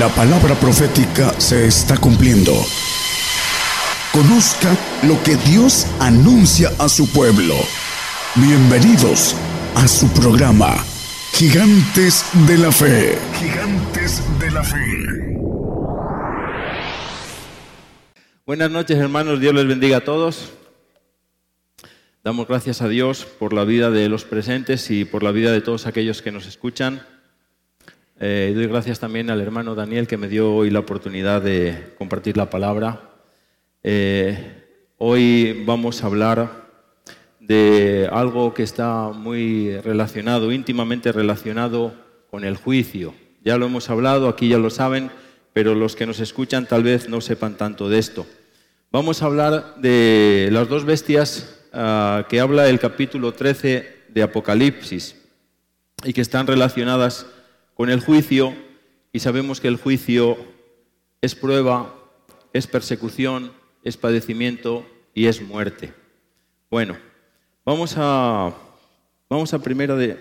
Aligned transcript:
La 0.00 0.08
palabra 0.08 0.54
profética 0.54 1.38
se 1.38 1.66
está 1.66 1.98
cumpliendo. 1.98 2.52
Conozca 4.14 4.74
lo 5.02 5.22
que 5.22 5.36
Dios 5.36 5.86
anuncia 6.00 6.70
a 6.78 6.88
su 6.88 7.06
pueblo. 7.12 7.54
Bienvenidos 8.34 9.36
a 9.74 9.86
su 9.86 10.08
programa, 10.14 10.74
Gigantes 11.34 12.24
de 12.48 12.56
la 12.56 12.72
Fe. 12.72 13.18
Gigantes 13.38 14.22
de 14.38 14.50
la 14.50 14.64
Fe. 14.64 15.36
Buenas 18.46 18.70
noches 18.70 18.96
hermanos, 18.96 19.38
Dios 19.38 19.52
les 19.52 19.66
bendiga 19.66 19.98
a 19.98 20.04
todos. 20.04 20.50
Damos 22.24 22.48
gracias 22.48 22.80
a 22.80 22.88
Dios 22.88 23.26
por 23.26 23.52
la 23.52 23.64
vida 23.64 23.90
de 23.90 24.08
los 24.08 24.24
presentes 24.24 24.90
y 24.90 25.04
por 25.04 25.22
la 25.22 25.30
vida 25.30 25.52
de 25.52 25.60
todos 25.60 25.86
aquellos 25.86 26.22
que 26.22 26.32
nos 26.32 26.46
escuchan. 26.46 27.02
Eh, 28.22 28.52
doy 28.54 28.66
gracias 28.66 29.00
también 29.00 29.30
al 29.30 29.40
hermano 29.40 29.74
Daniel 29.74 30.06
que 30.06 30.18
me 30.18 30.28
dio 30.28 30.54
hoy 30.54 30.68
la 30.68 30.80
oportunidad 30.80 31.40
de 31.40 31.94
compartir 31.96 32.36
la 32.36 32.50
palabra. 32.50 33.12
Eh, 33.82 34.62
hoy 34.98 35.64
vamos 35.64 36.02
a 36.04 36.06
hablar 36.06 36.68
de 37.40 38.10
algo 38.12 38.52
que 38.52 38.62
está 38.62 39.08
muy 39.08 39.74
relacionado, 39.78 40.52
íntimamente 40.52 41.12
relacionado 41.12 41.94
con 42.30 42.44
el 42.44 42.58
juicio. 42.58 43.14
Ya 43.42 43.56
lo 43.56 43.64
hemos 43.64 43.88
hablado, 43.88 44.28
aquí 44.28 44.48
ya 44.50 44.58
lo 44.58 44.68
saben, 44.68 45.10
pero 45.54 45.74
los 45.74 45.96
que 45.96 46.04
nos 46.04 46.20
escuchan 46.20 46.66
tal 46.66 46.82
vez 46.82 47.08
no 47.08 47.22
sepan 47.22 47.56
tanto 47.56 47.88
de 47.88 47.98
esto. 47.98 48.26
Vamos 48.92 49.22
a 49.22 49.26
hablar 49.26 49.76
de 49.76 50.50
las 50.52 50.68
dos 50.68 50.84
bestias 50.84 51.58
ah, 51.72 52.26
que 52.28 52.38
habla 52.38 52.68
el 52.68 52.80
capítulo 52.80 53.32
13 53.32 54.00
de 54.10 54.22
Apocalipsis 54.22 55.16
y 56.04 56.12
que 56.12 56.20
están 56.20 56.46
relacionadas 56.46 57.24
con 57.80 57.88
el 57.88 58.00
juicio 58.00 58.54
y 59.10 59.20
sabemos 59.20 59.58
que 59.58 59.66
el 59.66 59.78
juicio 59.78 60.36
es 61.22 61.34
prueba, 61.34 61.94
es 62.52 62.66
persecución, 62.66 63.52
es 63.82 63.96
padecimiento 63.96 64.84
y 65.14 65.28
es 65.28 65.40
muerte. 65.40 65.94
Bueno, 66.70 66.98
vamos 67.64 67.94
a, 67.96 68.54
vamos 69.30 69.54
a 69.54 69.62
primera 69.62 69.96
de, 69.96 70.18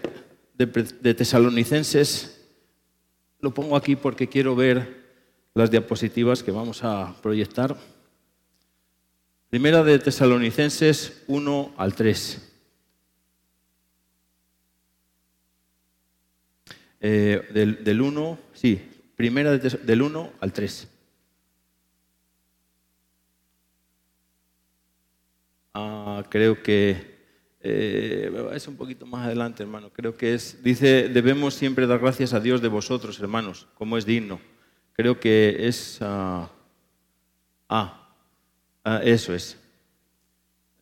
de 0.55 1.13
Tesalonicenses. 1.13 2.47
Lo 3.41 3.53
pongo 3.53 3.75
aquí 3.75 3.97
porque 3.97 4.29
quiero 4.29 4.55
ver 4.55 5.03
las 5.53 5.69
diapositivas 5.69 6.41
que 6.41 6.51
vamos 6.51 6.85
a 6.85 7.13
proyectar. 7.21 7.75
Primera 9.49 9.83
de 9.83 9.99
Tesalonicenses 9.99 11.23
1 11.27 11.73
al 11.75 11.93
3. 11.93 12.48
Eh, 17.01 17.47
del, 17.53 17.83
del 17.83 18.01
1, 18.01 18.39
sí, 18.53 18.81
primera 19.15 19.57
del 19.57 20.01
1 20.01 20.33
al 20.39 20.53
3. 20.53 20.87
Ah, 25.73 26.23
creo 26.29 26.61
que 26.61 27.19
eh, 27.61 28.49
es 28.53 28.67
un 28.67 28.75
poquito 28.75 29.05
más 29.05 29.25
adelante, 29.25 29.63
hermano. 29.63 29.91
Creo 29.91 30.17
que 30.17 30.33
es, 30.33 30.61
dice, 30.61 31.07
debemos 31.07 31.53
siempre 31.53 31.87
dar 31.87 31.99
gracias 31.99 32.33
a 32.33 32.41
Dios 32.41 32.61
de 32.61 32.67
vosotros, 32.67 33.17
hermanos, 33.19 33.67
como 33.75 33.97
es 33.97 34.05
digno. 34.05 34.41
Creo 34.93 35.21
que 35.21 35.67
es, 35.67 35.99
ah, 36.01 36.51
ah, 37.69 38.13
ah 38.83 39.01
eso 39.05 39.33
es. 39.33 39.57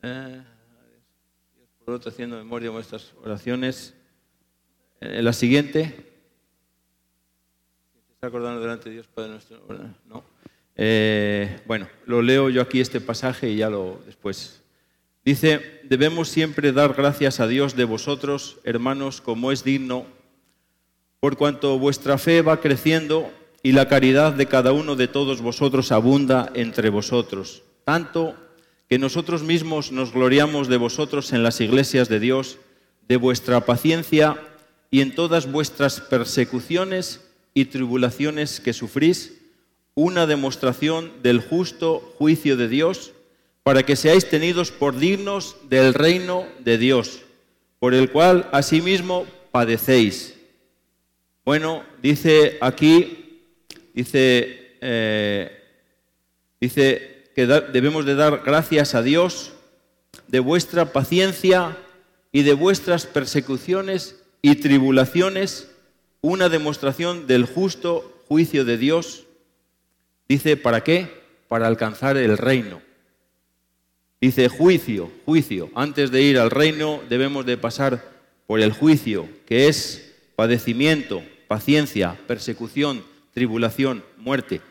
Eh, 0.02 0.42
por 1.86 1.94
otro, 1.94 2.10
haciendo 2.10 2.38
memoria 2.38 2.70
de 2.70 2.74
vuestras 2.74 3.14
oraciones. 3.24 3.94
La 5.00 5.32
siguiente 5.32 6.07
acordando 8.28 8.62
delante 8.62 8.90
de 8.90 8.96
Dios 8.96 9.08
Padre 9.08 9.32
nuestro? 9.32 9.60
No. 10.08 10.24
Eh, 10.76 11.60
bueno, 11.66 11.88
lo 12.06 12.22
leo 12.22 12.50
yo 12.50 12.62
aquí 12.62 12.80
este 12.80 13.02
pasaje 13.02 13.50
y 13.50 13.58
ya 13.58 13.70
lo 13.70 14.00
después. 14.06 14.62
Dice, 15.26 15.82
debemos 15.84 16.30
siempre 16.30 16.72
dar 16.72 16.94
gracias 16.94 17.40
a 17.40 17.48
Dios 17.48 17.76
de 17.76 17.84
vosotros, 17.84 18.60
hermanos, 18.64 19.20
como 19.20 19.52
es 19.52 19.64
digno, 19.64 20.06
por 21.20 21.36
cuanto 21.36 21.80
vuestra 21.80 22.18
fe 22.18 22.42
va 22.42 22.62
creciendo 22.62 23.32
y 23.64 23.72
la 23.72 23.90
caridad 23.90 24.34
de 24.34 24.46
cada 24.46 24.72
uno 24.72 24.96
de 24.96 25.08
todos 25.08 25.42
vosotros 25.42 25.92
abunda 25.92 26.52
entre 26.54 26.90
vosotros, 26.90 27.64
tanto 27.84 28.36
que 28.88 29.00
nosotros 29.00 29.44
mismos 29.44 29.92
nos 29.92 30.14
gloriamos 30.14 30.70
de 30.70 30.78
vosotros 30.78 31.34
en 31.34 31.44
las 31.44 31.60
iglesias 31.60 32.08
de 32.08 32.22
Dios, 32.22 32.58
de 33.08 33.18
vuestra 33.18 33.62
paciencia 33.62 34.38
y 34.90 35.02
en 35.02 35.14
todas 35.14 35.52
vuestras 35.52 36.00
persecuciones 36.00 37.27
y 37.58 37.66
tribulaciones 37.66 38.60
que 38.60 38.72
sufrís, 38.72 39.34
una 39.96 40.28
demostración 40.28 41.12
del 41.24 41.40
justo 41.42 42.14
juicio 42.20 42.56
de 42.56 42.68
Dios, 42.68 43.14
para 43.64 43.82
que 43.82 43.96
seáis 43.96 44.30
tenidos 44.30 44.70
por 44.70 45.00
dignos 45.00 45.56
del 45.68 45.96
reino 45.96 46.46
de 46.60 46.78
Dios, 46.78 47.24
por 47.80 47.96
el 47.96 48.12
cual 48.12 48.48
asimismo 48.52 49.26
padecéis. 49.52 50.36
Bueno, 51.46 51.84
dice 52.00 52.60
aquí, 52.62 53.42
dice, 53.96 54.78
eh, 54.80 55.52
dice 56.62 57.32
que 57.34 57.48
debemos 57.48 58.06
de 58.06 58.14
dar 58.14 58.44
gracias 58.46 58.94
a 58.94 59.02
Dios 59.02 59.54
de 60.28 60.42
vuestra 60.42 60.94
paciencia 60.94 61.76
y 62.32 62.44
de 62.44 62.54
vuestras 62.54 63.08
persecuciones 63.08 64.16
y 64.44 64.58
tribulaciones 64.58 65.72
una 66.22 66.50
demostración 66.50 67.28
del 67.28 67.46
justo 67.46 68.24
juicio 68.28 68.66
de 68.66 68.78
Dios. 68.78 69.26
Dice, 70.28 70.58
¿para 70.58 70.84
qué? 70.84 71.10
Para 71.48 71.68
alcanzar 71.68 72.18
el 72.18 72.38
reino. 72.38 72.82
Dice, 74.20 74.50
juicio, 74.50 75.12
juicio. 75.26 75.70
Antes 75.76 76.12
de 76.12 76.22
ir 76.22 76.40
al 76.40 76.50
reino 76.50 77.02
debemos 77.08 77.46
de 77.46 77.58
pasar 77.58 78.04
por 78.48 78.60
el 78.60 78.72
juicio, 78.72 79.28
que 79.46 79.68
es 79.68 80.16
padecimiento, 80.36 81.22
paciencia, 81.48 82.18
persecución, 82.28 83.04
tribulación, 83.34 84.04
muerte. 84.18 84.62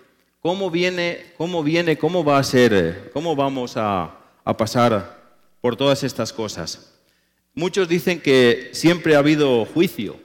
¿Cómo 0.40 0.70
viene, 0.70 1.24
cómo 1.36 1.62
viene, 1.62 1.96
cómo 1.96 2.24
va 2.24 2.38
a 2.38 2.44
ser, 2.44 3.10
cómo 3.12 3.36
vamos 3.36 3.76
a, 3.76 4.16
a 4.44 4.56
pasar 4.56 5.22
por 5.60 5.76
todas 5.76 6.02
estas 6.02 6.32
cosas? 6.32 6.92
Muchos 7.54 7.88
dicen 7.88 8.20
que 8.20 8.70
siempre 8.72 9.14
ha 9.14 9.20
habido 9.20 9.64
juicio, 9.64 10.18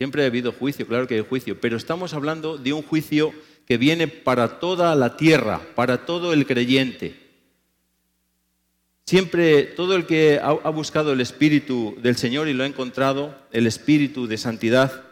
Siempre 0.00 0.22
ha 0.22 0.28
habido 0.28 0.52
juicio, 0.52 0.86
claro 0.86 1.06
que 1.06 1.16
hay 1.16 1.20
juicio, 1.20 1.60
pero 1.60 1.76
estamos 1.76 2.14
hablando 2.14 2.56
de 2.56 2.72
un 2.72 2.80
juicio 2.80 3.34
que 3.66 3.76
viene 3.76 4.08
para 4.08 4.58
toda 4.58 4.94
la 4.94 5.18
tierra, 5.18 5.60
para 5.74 6.06
todo 6.06 6.32
el 6.32 6.46
creyente. 6.46 7.16
Siempre 9.04 9.64
todo 9.64 9.94
el 9.96 10.06
que 10.06 10.40
ha, 10.42 10.70
buscado 10.70 11.12
el 11.12 11.20
Espíritu 11.20 11.98
del 12.00 12.16
Señor 12.16 12.48
y 12.48 12.54
lo 12.54 12.64
ha 12.64 12.66
encontrado, 12.66 13.36
el 13.52 13.66
Espíritu 13.66 14.26
de 14.26 14.38
santidad, 14.38 15.04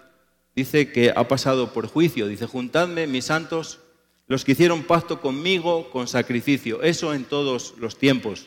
dice 0.57 0.91
que 0.91 1.13
ha 1.15 1.29
pasado 1.29 1.75
por 1.75 1.87
juicio. 1.87 2.27
Dice, 2.27 2.47
juntadme, 2.47 3.07
mis 3.07 3.27
santos, 3.27 3.81
los 4.27 4.43
que 4.43 4.53
hicieron 4.53 4.85
pacto 4.85 5.21
conmigo 5.21 5.91
con 5.91 6.09
sacrificio. 6.09 6.81
Eso 6.81 7.13
en 7.13 7.25
todos 7.25 7.75
los 7.77 7.99
tiempos. 7.99 8.47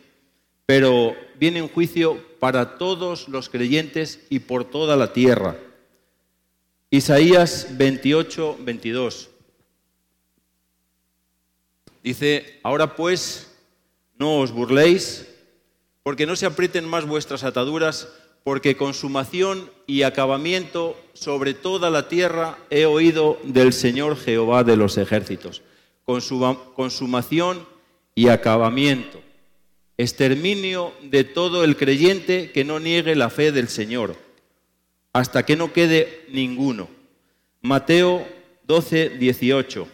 Pero 0.66 1.16
viene 1.40 1.62
un 1.62 1.70
juicio 1.70 2.20
para 2.40 2.80
todos 2.80 3.30
los 3.30 3.48
creyentes 3.48 4.26
y 4.32 4.40
por 4.40 4.66
toda 4.66 4.96
la 4.96 5.14
tierra. 5.14 5.56
Isaías 6.94 7.68
28, 7.78 8.58
22. 8.60 9.30
Dice, 12.04 12.60
ahora 12.64 12.98
pues, 12.98 13.50
no 14.18 14.40
os 14.40 14.52
burléis, 14.52 15.26
porque 16.04 16.26
no 16.26 16.36
se 16.36 16.46
aprieten 16.46 16.84
más 16.84 17.06
vuestras 17.06 17.46
ataduras, 17.46 18.10
porque 18.44 18.76
consumación 18.76 19.72
y 19.88 20.02
acabamiento 20.02 21.00
sobre 21.14 21.54
toda 21.54 21.90
la 21.90 22.10
tierra 22.10 22.58
he 22.70 22.84
oído 22.84 23.40
del 23.44 23.72
Señor 23.72 24.18
Jehová 24.18 24.66
de 24.66 24.76
los 24.76 24.98
ejércitos. 24.98 25.62
Consumación 26.04 27.66
y 28.16 28.28
acabamiento. 28.28 29.22
Exterminio 29.98 30.92
de 31.04 31.24
todo 31.24 31.64
el 31.64 31.78
creyente 31.78 32.52
que 32.52 32.66
no 32.66 32.82
niegue 32.82 33.16
la 33.16 33.30
fe 33.30 33.54
del 33.54 33.70
Señor 33.70 34.18
hasta 35.14 35.46
que 35.46 35.56
no 35.56 35.74
quede 35.74 36.26
ninguno. 36.30 36.90
Mateo 37.62 38.26
12, 38.66 39.10
18. 39.10 39.88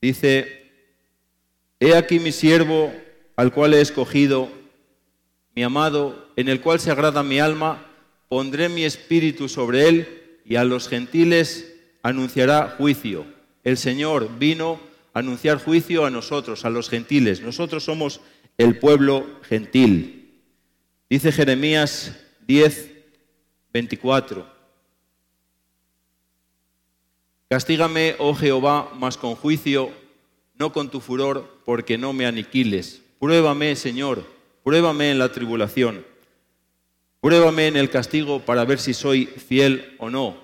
Dice, 0.00 0.70
He 1.80 1.96
aquí 1.96 2.18
mi 2.18 2.32
siervo, 2.32 2.92
al 3.36 3.52
cual 3.52 3.74
he 3.74 3.80
escogido, 3.80 4.50
mi 5.54 5.62
amado, 5.62 6.28
en 6.36 6.48
el 6.48 6.60
cual 6.60 6.80
se 6.80 6.90
agrada 6.90 7.22
mi 7.22 7.38
alma, 7.38 7.86
pondré 8.28 8.68
mi 8.68 8.84
espíritu 8.84 9.48
sobre 9.48 9.88
él, 9.88 10.40
y 10.44 10.56
a 10.56 10.64
los 10.64 10.88
gentiles 10.88 11.74
anunciará 12.02 12.74
juicio. 12.78 13.24
El 13.64 13.76
Señor 13.76 14.38
vino 14.38 14.80
a 15.14 15.20
anunciar 15.20 15.62
juicio 15.62 16.04
a 16.04 16.10
nosotros, 16.10 16.64
a 16.64 16.70
los 16.70 16.88
gentiles. 16.88 17.40
Nosotros 17.40 17.84
somos 17.84 18.20
el 18.58 18.78
pueblo 18.78 19.26
gentil. 19.42 20.21
Dice 21.12 21.30
Jeremías 21.30 22.10
10, 22.46 22.90
24. 23.70 24.46
Castígame, 27.50 28.16
oh 28.18 28.34
Jehová, 28.34 28.90
mas 28.94 29.18
con 29.18 29.34
juicio, 29.34 29.90
no 30.54 30.72
con 30.72 30.90
tu 30.90 31.00
furor, 31.00 31.58
porque 31.66 31.98
no 31.98 32.14
me 32.14 32.24
aniquiles. 32.24 33.02
Pruébame, 33.20 33.76
Señor, 33.76 34.24
pruébame 34.64 35.10
en 35.10 35.18
la 35.18 35.30
tribulación. 35.30 36.02
Pruébame 37.20 37.66
en 37.66 37.76
el 37.76 37.90
castigo 37.90 38.40
para 38.40 38.64
ver 38.64 38.78
si 38.78 38.94
soy 38.94 39.26
fiel 39.26 39.96
o 39.98 40.08
no. 40.08 40.38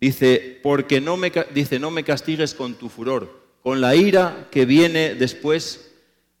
Dice, 0.00 0.58
porque 0.62 1.02
no 1.02 1.18
me, 1.18 1.30
dice, 1.52 1.78
no 1.78 1.90
me 1.90 2.02
castigues 2.02 2.54
con 2.54 2.76
tu 2.76 2.88
furor, 2.88 3.42
con 3.62 3.82
la 3.82 3.94
ira 3.94 4.48
que 4.50 4.64
viene 4.64 5.14
después 5.14 5.92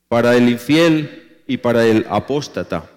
para 0.08 0.38
el 0.38 0.48
infiel 0.48 1.42
y 1.46 1.58
para 1.58 1.84
el 1.84 2.06
apóstata. 2.08 2.94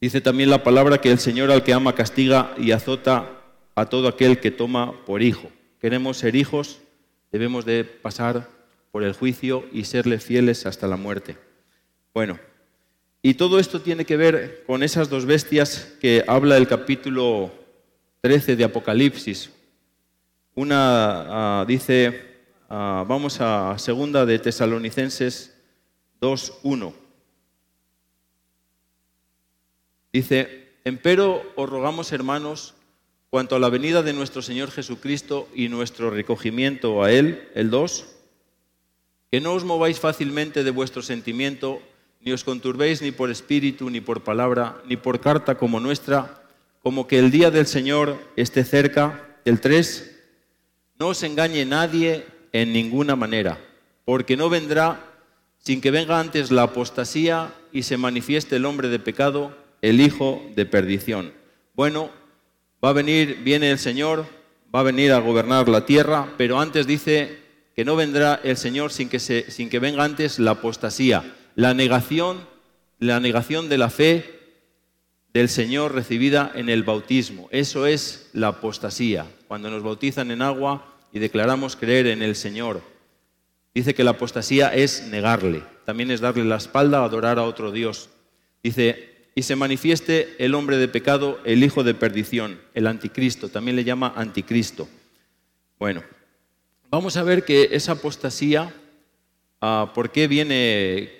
Dice 0.00 0.20
también 0.20 0.50
la 0.50 0.62
palabra 0.62 1.00
que 1.00 1.10
el 1.10 1.18
Señor 1.18 1.50
al 1.50 1.64
que 1.64 1.72
ama 1.72 1.94
castiga 1.94 2.54
y 2.56 2.70
azota 2.70 3.30
a 3.74 3.86
todo 3.86 4.06
aquel 4.06 4.38
que 4.38 4.52
toma 4.52 5.04
por 5.04 5.22
hijo. 5.22 5.50
Queremos 5.80 6.18
ser 6.18 6.36
hijos, 6.36 6.80
debemos 7.32 7.64
de 7.64 7.84
pasar 7.84 8.48
por 8.92 9.02
el 9.02 9.12
juicio 9.12 9.64
y 9.72 9.84
serle 9.84 10.18
fieles 10.20 10.66
hasta 10.66 10.86
la 10.86 10.96
muerte. 10.96 11.36
Bueno, 12.14 12.38
y 13.22 13.34
todo 13.34 13.58
esto 13.58 13.80
tiene 13.80 14.04
que 14.04 14.16
ver 14.16 14.62
con 14.66 14.84
esas 14.84 15.08
dos 15.08 15.26
bestias 15.26 15.96
que 16.00 16.24
habla 16.26 16.56
el 16.56 16.68
capítulo 16.68 17.50
13 18.20 18.54
de 18.54 18.64
Apocalipsis. 18.64 19.50
Una 20.54 21.60
ah, 21.60 21.64
dice, 21.66 22.38
ah, 22.68 23.04
vamos 23.06 23.40
a 23.40 23.76
segunda 23.78 24.24
de 24.24 24.38
Tesalonicenses 24.38 25.56
2.1. 26.20 27.07
Dice, 30.18 30.74
empero 30.82 31.46
os 31.54 31.70
rogamos 31.70 32.10
hermanos, 32.10 32.74
Cuanto 33.30 33.54
a 33.54 33.58
la 33.58 33.68
venida 33.68 34.02
de 34.02 34.14
nuestro 34.14 34.40
Señor 34.40 34.70
Jesucristo 34.70 35.48
y 35.54 35.68
nuestro 35.68 36.08
recogimiento 36.10 37.04
a 37.04 37.12
Él, 37.12 37.46
el 37.54 37.68
2, 37.68 38.06
que 39.30 39.42
no 39.42 39.52
os 39.52 39.64
mováis 39.64 40.00
fácilmente 40.00 40.64
de 40.64 40.70
vuestro 40.70 41.02
sentimiento, 41.02 41.82
ni 42.22 42.32
os 42.32 42.42
conturbéis 42.42 43.02
ni 43.02 43.12
por 43.12 43.30
espíritu, 43.30 43.90
ni 43.90 44.00
por 44.00 44.24
palabra, 44.24 44.80
ni 44.88 44.96
por 44.96 45.20
carta 45.20 45.56
como 45.56 45.78
nuestra, 45.78 46.42
como 46.82 47.06
que 47.06 47.18
el 47.18 47.30
día 47.30 47.50
del 47.50 47.66
Señor 47.66 48.16
esté 48.34 48.64
cerca. 48.64 49.38
El 49.44 49.60
3, 49.60 50.10
no 50.98 51.08
os 51.08 51.22
engañe 51.22 51.66
nadie 51.66 52.24
en 52.52 52.72
ninguna 52.72 53.14
manera, 53.14 53.60
porque 54.06 54.38
no 54.38 54.48
vendrá 54.48 55.04
sin 55.58 55.82
que 55.82 55.90
venga 55.90 56.18
antes 56.18 56.50
la 56.50 56.62
apostasía 56.62 57.52
y 57.72 57.82
se 57.82 57.98
manifieste 57.98 58.56
el 58.56 58.64
hombre 58.64 58.88
de 58.88 58.98
pecado, 58.98 59.67
el 59.82 60.00
hijo 60.00 60.42
de 60.54 60.66
perdición. 60.66 61.32
Bueno, 61.74 62.10
Va 62.84 62.90
a 62.90 62.92
venir, 62.92 63.40
viene 63.42 63.72
el 63.72 63.78
Señor, 63.78 64.24
va 64.72 64.80
a 64.80 64.84
venir 64.84 65.10
a 65.10 65.18
gobernar 65.18 65.68
la 65.68 65.84
tierra, 65.84 66.32
pero 66.36 66.60
antes 66.60 66.86
dice 66.86 67.40
que 67.74 67.84
no 67.84 67.96
vendrá 67.96 68.40
el 68.44 68.56
Señor 68.56 68.92
sin 68.92 69.08
que, 69.08 69.18
se, 69.18 69.50
sin 69.50 69.68
que 69.68 69.80
venga 69.80 70.04
antes 70.04 70.38
la 70.38 70.52
apostasía, 70.52 71.34
la 71.56 71.74
negación, 71.74 72.38
la 73.00 73.18
negación 73.18 73.68
de 73.68 73.78
la 73.78 73.90
fe 73.90 74.38
del 75.34 75.48
Señor 75.48 75.92
recibida 75.92 76.52
en 76.54 76.68
el 76.68 76.84
bautismo. 76.84 77.48
Eso 77.50 77.84
es 77.84 78.30
la 78.32 78.48
apostasía, 78.48 79.26
cuando 79.48 79.70
nos 79.70 79.82
bautizan 79.82 80.30
en 80.30 80.42
agua 80.42 80.94
y 81.12 81.18
declaramos 81.18 81.74
creer 81.74 82.06
en 82.06 82.22
el 82.22 82.36
Señor. 82.36 82.80
Dice 83.74 83.92
que 83.92 84.04
la 84.04 84.12
apostasía 84.12 84.72
es 84.72 85.08
negarle, 85.08 85.64
también 85.84 86.12
es 86.12 86.20
darle 86.20 86.44
la 86.44 86.56
espalda 86.58 87.00
a 87.00 87.06
adorar 87.06 87.40
a 87.40 87.44
otro 87.44 87.72
Dios. 87.72 88.08
Dice, 88.62 89.17
y 89.38 89.42
se 89.42 89.54
manifieste 89.54 90.34
el 90.40 90.52
hombre 90.56 90.78
de 90.78 90.88
pecado, 90.88 91.38
el 91.44 91.62
hijo 91.62 91.84
de 91.84 91.94
perdición, 91.94 92.60
el 92.74 92.88
anticristo, 92.88 93.48
también 93.48 93.76
le 93.76 93.84
llama 93.84 94.12
anticristo. 94.16 94.88
Bueno, 95.78 96.02
vamos 96.90 97.16
a 97.16 97.22
ver 97.22 97.44
que 97.44 97.68
esa 97.70 97.92
apostasía, 97.92 98.74
ah, 99.60 99.92
¿por 99.94 100.10
qué 100.10 100.26
viene? 100.26 101.12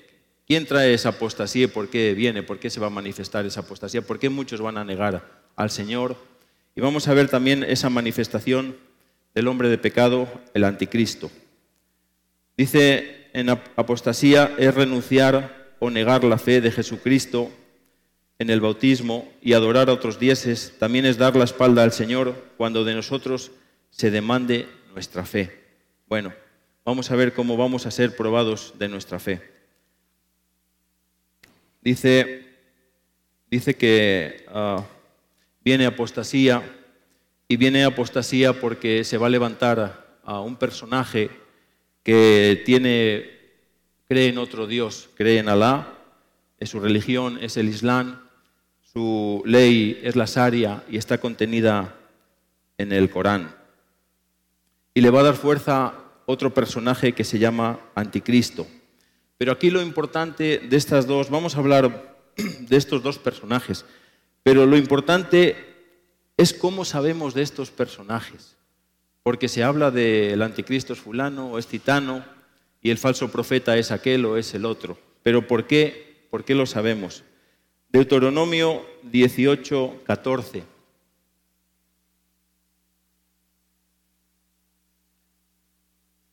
¿Quién 0.49 0.67
trae 0.67 0.95
esa 0.95 1.11
apostasía 1.11 1.67
y 1.67 1.69
por 1.69 1.91
qué 1.91 2.13
viene? 2.15 2.43
¿Por 2.43 2.59
qué 2.59 2.71
se 2.71 2.81
va 2.81 2.89
a 2.89 2.91
manifestar 2.91 3.47
esa 3.47 3.61
apostasía? 3.61 4.03
¿Por 4.03 4.19
qué 4.19 4.29
muchos 4.29 4.61
van 4.61 4.79
a 4.79 4.85
negar 4.85 5.45
al 5.55 5.71
Señor? 5.71 6.17
Y 6.75 6.81
vamos 6.81 7.07
a 7.07 7.15
ver 7.15 7.29
también 7.29 7.63
esa 7.63 7.89
manifestación 7.89 8.77
del 9.33 9.47
hombre 9.47 9.69
de 9.69 9.79
pecado, 9.79 10.27
el 10.55 10.65
anticristo. 10.65 11.31
Dice 12.57 13.29
en 13.33 13.49
apostasía 13.49 14.57
es 14.59 14.75
renunciar 14.75 15.77
o 15.79 15.89
negar 15.89 16.25
la 16.25 16.39
fe 16.39 16.61
de 16.61 16.73
Jesucristo 16.73 17.53
en 18.39 18.51
el 18.51 18.61
bautismo 18.61 19.33
y 19.43 19.53
adorar 19.53 19.91
a 19.91 19.93
otros 19.93 20.19
dioses 20.19 20.75
también 20.79 21.07
es 21.07 21.19
dar 21.19 21.35
la 21.35 21.45
espalda 21.45 21.83
al 21.83 21.93
Señor 21.93 22.35
cuando 22.57 22.85
de 22.85 22.95
nosotros 22.95 23.51
se 23.91 24.11
demande 24.11 24.69
nuestra 24.93 25.25
fe. 25.25 25.59
Bueno, 26.07 26.33
vamos 26.85 27.11
a 27.11 27.17
ver 27.17 27.33
cómo 27.33 27.57
vamos 27.57 27.85
a 27.87 27.91
ser 27.91 28.15
probados 28.15 28.75
de 28.79 28.89
nuestra 28.89 29.19
fe. 29.19 29.43
Dice, 31.83 32.47
dice 33.51 33.75
que 33.75 34.45
ah, 34.49 34.85
viene 35.65 35.87
apostasía 35.87 36.63
y 37.49 37.57
viene 37.57 37.85
apostasía 37.85 38.61
porque 38.61 39.03
se 39.03 39.19
va 39.19 39.27
a 39.27 39.31
levantar 39.31 40.21
a 40.23 40.41
un 40.41 40.57
personaje 40.57 41.31
que 42.05 42.63
tiene, 42.65 43.31
cree 44.07 44.29
en 44.29 44.39
otro 44.39 44.67
Dios, 44.67 45.09
cree 45.17 45.39
en 45.39 45.49
Alá, 45.49 45.95
es 46.61 46.71
su 46.71 46.81
religión 46.81 47.39
es 47.41 47.57
el 47.57 47.69
Islam 47.69 48.28
su 48.99 49.43
ley 49.47 50.01
es 50.03 50.17
la 50.17 50.25
Sharia 50.25 50.83
y 50.91 50.97
está 50.97 51.19
contenida 51.19 51.95
en 52.79 52.91
el 52.91 53.09
Corán. 53.09 53.55
Y 54.93 55.01
le 55.01 55.11
va 55.11 55.21
a 55.21 55.23
dar 55.23 55.37
fuerza 55.37 55.95
otro 56.27 56.53
personaje 56.53 57.13
que 57.13 57.23
se 57.23 57.39
llama 57.39 57.79
Anticristo. 57.95 58.67
Pero 59.37 59.53
aquí 59.53 59.71
lo 59.71 59.83
importante 59.83 60.59
de 60.69 60.77
estas 60.77 61.07
dos, 61.07 61.31
vamos 61.31 61.55
a 61.55 61.61
hablar 61.61 62.17
de 62.37 62.77
estos 62.77 63.01
dos 63.01 63.19
personajes, 63.21 63.85
pero 64.43 64.67
lo 64.67 64.77
importante 64.77 65.55
es 66.37 66.53
cómo 66.53 66.85
sabemos 66.85 67.35
de 67.35 67.43
estos 67.43 67.71
personajes. 67.71 68.57
Porque 69.23 69.47
se 69.47 69.63
habla 69.63 69.93
del 69.93 70.43
anticristo 70.43 70.93
es 70.93 70.99
fulano 70.99 71.53
o 71.53 71.59
es 71.61 71.69
titano 71.69 72.25
y 72.83 72.91
el 72.91 72.99
falso 72.99 73.31
profeta 73.31 73.77
es 73.77 73.93
aquel 73.93 74.25
o 74.25 74.37
es 74.37 74.55
el 74.55 74.65
otro. 74.65 74.99
Pero 75.23 75.47
¿por 75.47 75.69
qué? 75.69 76.27
¿Por 76.31 76.45
qué 76.45 76.57
lo 76.57 76.67
sabemos? 76.67 77.23
Deuteronomio 77.91 78.85
18, 79.03 80.03
14. 80.05 80.63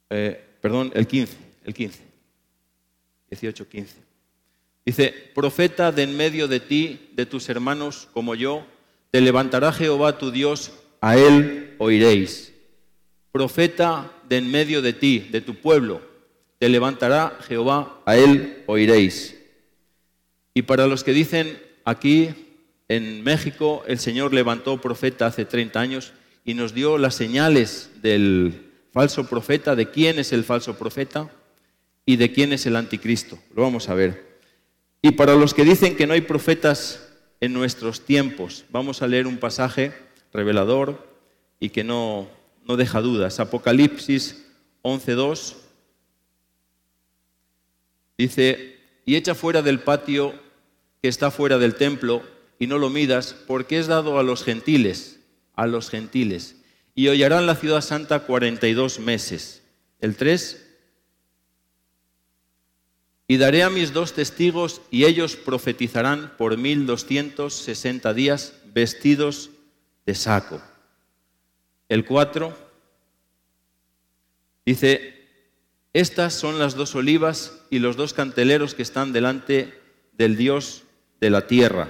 Eh, 0.10 0.44
perdón, 0.62 0.92
el 0.94 1.08
15, 1.08 1.38
el 1.64 1.74
15. 1.74 2.00
18, 3.30 3.70
15. 3.70 3.96
Dice, 4.86 5.14
profeta 5.34 5.92
de 5.92 6.04
en 6.04 6.16
medio 6.16 6.48
de 6.48 6.60
ti, 6.60 7.10
de 7.14 7.26
tus 7.26 7.50
hermanos 7.50 8.08
como 8.14 8.36
yo, 8.36 8.66
te 9.12 9.22
levantará 9.22 9.72
Jehová 9.72 10.18
tu 10.18 10.32
Dios, 10.32 10.74
a 11.02 11.18
él 11.18 11.76
oiréis. 11.80 12.54
Profeta 13.32 14.12
de 14.28 14.38
en 14.38 14.52
medio 14.52 14.82
de 14.82 14.94
ti, 14.94 15.20
de 15.20 15.42
tu 15.42 15.56
pueblo, 15.56 16.02
te 16.60 16.70
levantará 16.70 17.38
Jehová, 17.48 18.02
a 18.06 18.16
él 18.18 18.64
oiréis. 18.68 19.36
Y 20.58 20.62
para 20.62 20.88
los 20.88 21.04
que 21.04 21.12
dicen 21.12 21.62
aquí 21.84 22.30
en 22.88 23.24
México 23.24 23.84
el 23.88 24.00
Señor 24.00 24.34
levantó 24.34 24.80
profeta 24.80 25.28
hace 25.28 25.44
30 25.44 25.80
años 25.80 26.14
y 26.46 26.54
nos 26.54 26.74
dio 26.74 26.98
las 26.98 27.14
señales 27.14 27.92
del 28.02 28.72
falso 28.94 29.28
profeta, 29.28 29.76
de 29.76 29.92
quién 29.92 30.18
es 30.18 30.32
el 30.32 30.46
falso 30.46 30.78
profeta 30.78 31.30
y 32.06 32.16
de 32.16 32.32
quién 32.32 32.54
es 32.54 32.66
el 32.66 32.78
anticristo. 32.78 33.38
Lo 33.54 33.64
vamos 33.64 33.90
a 33.90 33.96
ver. 33.96 34.40
Y 35.02 35.12
para 35.12 35.36
los 35.36 35.54
que 35.54 35.66
dicen 35.66 35.98
que 35.98 36.08
no 36.08 36.14
hay 36.14 36.22
profetas 36.22 37.06
en 37.42 37.52
nuestros 37.52 38.06
tiempos, 38.06 38.64
vamos 38.70 39.02
a 39.02 39.08
leer 39.08 39.28
un 39.28 39.38
pasaje 39.38 39.92
revelador 40.32 41.06
y 41.60 41.70
que 41.70 41.84
no, 41.84 42.30
no 42.66 42.78
deja 42.78 43.02
dudas. 43.02 43.42
Apocalipsis 43.42 44.46
11.2 44.84 45.56
dice, 48.18 48.78
y 49.06 49.18
echa 49.18 49.36
fuera 49.36 49.62
del 49.62 49.82
patio 49.82 50.45
que 51.06 51.10
está 51.10 51.30
fuera 51.30 51.60
del 51.60 51.76
templo 51.76 52.24
y 52.58 52.66
no 52.66 52.80
lo 52.80 52.90
midas, 52.90 53.36
porque 53.46 53.78
es 53.78 53.86
dado 53.86 54.18
a 54.18 54.24
los 54.24 54.44
gentiles, 54.44 55.20
a 55.54 55.68
los 55.68 55.92
gentiles. 55.92 56.56
Y 56.96 57.10
hollarán 57.10 57.46
la 57.46 57.54
ciudad 57.54 57.82
santa 57.82 58.22
42 58.22 58.98
meses. 58.98 59.62
El 60.00 60.16
3. 60.16 60.66
Y 63.28 63.38
daré 63.38 63.62
a 63.62 63.70
mis 63.70 63.94
dos 63.94 64.14
testigos 64.14 64.82
y 64.90 65.06
ellos 65.06 65.36
profetizarán 65.36 66.34
por 66.40 66.58
1260 66.58 68.12
días 68.16 68.54
vestidos 68.74 69.52
de 70.08 70.16
saco. 70.16 70.60
El 71.88 72.04
4 72.04 72.58
dice, 74.66 75.28
estas 75.94 76.34
son 76.34 76.58
las 76.58 76.74
dos 76.74 76.96
olivas 76.96 77.62
y 77.70 77.78
los 77.78 77.96
dos 77.96 78.16
canteleros 78.16 78.74
que 78.74 78.82
están 78.82 79.14
delante 79.14 79.72
del 80.14 80.36
Dios 80.36 80.82
de 81.26 81.32
la 81.32 81.48
tierra. 81.48 81.88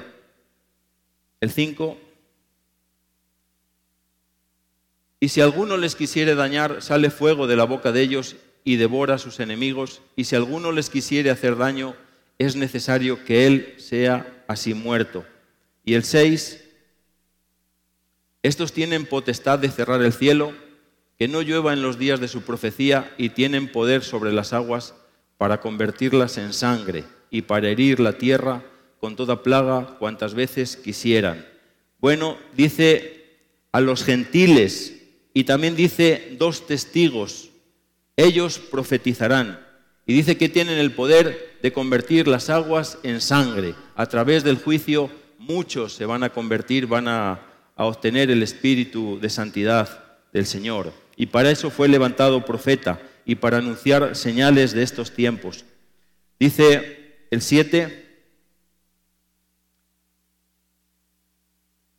El 1.42 1.52
5. 1.52 1.98
Y 5.20 5.28
si 5.28 5.42
alguno 5.42 5.76
les 5.76 5.96
quisiere 5.96 6.36
dañar, 6.36 6.82
sale 6.82 7.10
fuego 7.10 7.46
de 7.46 7.58
la 7.58 7.66
boca 7.66 7.92
de 7.92 8.02
ellos 8.02 8.38
y 8.64 8.78
devora 8.78 9.16
a 9.16 9.18
sus 9.18 9.42
enemigos. 9.42 10.02
Y 10.16 10.24
si 10.24 10.38
alguno 10.38 10.72
les 10.72 10.90
quisiere 10.90 11.32
hacer 11.32 11.58
daño, 11.58 11.98
es 12.40 12.56
necesario 12.56 13.26
que 13.26 13.46
él 13.46 13.76
sea 13.78 14.46
así 14.48 14.74
muerto. 14.74 15.26
Y 15.84 15.96
el 15.96 16.06
6, 16.06 16.64
estos 18.42 18.72
tienen 18.72 19.06
potestad 19.06 19.60
de 19.60 19.70
cerrar 19.70 20.02
el 20.02 20.14
cielo, 20.14 20.54
que 21.20 21.28
no 21.28 21.42
llueva 21.42 21.74
en 21.74 21.82
los 21.82 22.00
días 22.00 22.22
de 22.22 22.30
su 22.30 22.44
profecía, 22.44 23.14
y 23.18 23.32
tienen 23.32 23.70
poder 23.70 24.02
sobre 24.02 24.32
las 24.32 24.54
aguas 24.54 24.96
para 25.38 25.60
convertirlas 25.60 26.38
en 26.38 26.54
sangre 26.54 27.04
y 27.30 27.42
para 27.42 27.68
herir 27.68 28.00
la 28.00 28.14
tierra 28.14 28.64
con 29.00 29.16
toda 29.16 29.44
plaga 29.44 29.98
cuantas 30.00 30.34
veces 30.34 30.76
quisieran. 30.76 31.46
Bueno, 32.00 32.38
dice 32.56 33.26
a 33.72 33.82
los 33.82 34.04
gentiles 34.04 34.94
y 35.34 35.44
también 35.44 35.76
dice 35.76 36.36
dos 36.38 36.66
testigos, 36.68 37.50
ellos 38.16 38.60
profetizarán. 38.60 39.60
Y 40.08 40.14
dice 40.14 40.38
que 40.38 40.50
tienen 40.50 40.78
el 40.78 40.92
poder 40.92 41.58
de 41.62 41.74
convertir 41.74 42.28
las 42.28 42.50
aguas 42.50 43.00
en 43.04 43.20
sangre. 43.22 43.74
A 43.96 44.06
través 44.06 44.44
del 44.44 44.58
juicio 44.58 45.10
muchos 45.40 45.94
se 45.94 46.06
van 46.06 46.24
a 46.24 46.30
convertir, 46.30 46.86
van 46.88 47.08
a, 47.08 47.42
a 47.76 47.86
obtener 47.86 48.30
el 48.30 48.44
espíritu 48.44 49.20
de 49.20 49.30
santidad 49.30 50.04
del 50.32 50.46
Señor. 50.46 50.94
Y 51.18 51.28
para 51.28 51.52
eso 51.52 51.70
fue 51.70 51.88
levantado 51.88 52.46
profeta 52.46 53.00
y 53.26 53.36
para 53.36 53.58
anunciar 53.58 54.16
señales 54.16 54.74
de 54.74 54.84
estos 54.84 55.12
tiempos. 55.12 55.66
Dice 56.40 57.26
el 57.32 57.42
7, 57.42 58.05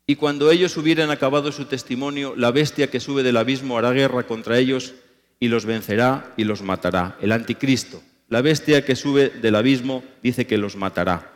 y 0.07 0.17
cuando 0.17 0.51
ellos 0.51 0.77
hubieran 0.77 1.11
acabado 1.11 1.51
su 1.51 1.65
testimonio, 1.65 2.35
la 2.37 2.53
bestia 2.53 2.89
que 2.89 3.01
sube 3.01 3.25
del 3.25 3.37
abismo 3.37 3.77
hará 3.77 3.91
guerra 3.93 4.25
contra 4.25 4.59
ellos 4.59 4.95
y 5.41 5.49
los 5.49 5.67
vencerá 5.67 6.33
y 6.37 6.45
los 6.45 6.63
matará. 6.63 7.17
El 7.21 7.33
anticristo, 7.33 8.03
la 8.29 8.41
bestia 8.41 8.85
que 8.85 8.95
sube 8.95 9.31
del 9.31 9.57
abismo, 9.57 10.05
dice 10.23 10.47
que 10.47 10.59
los 10.59 10.77
matará. 10.77 11.33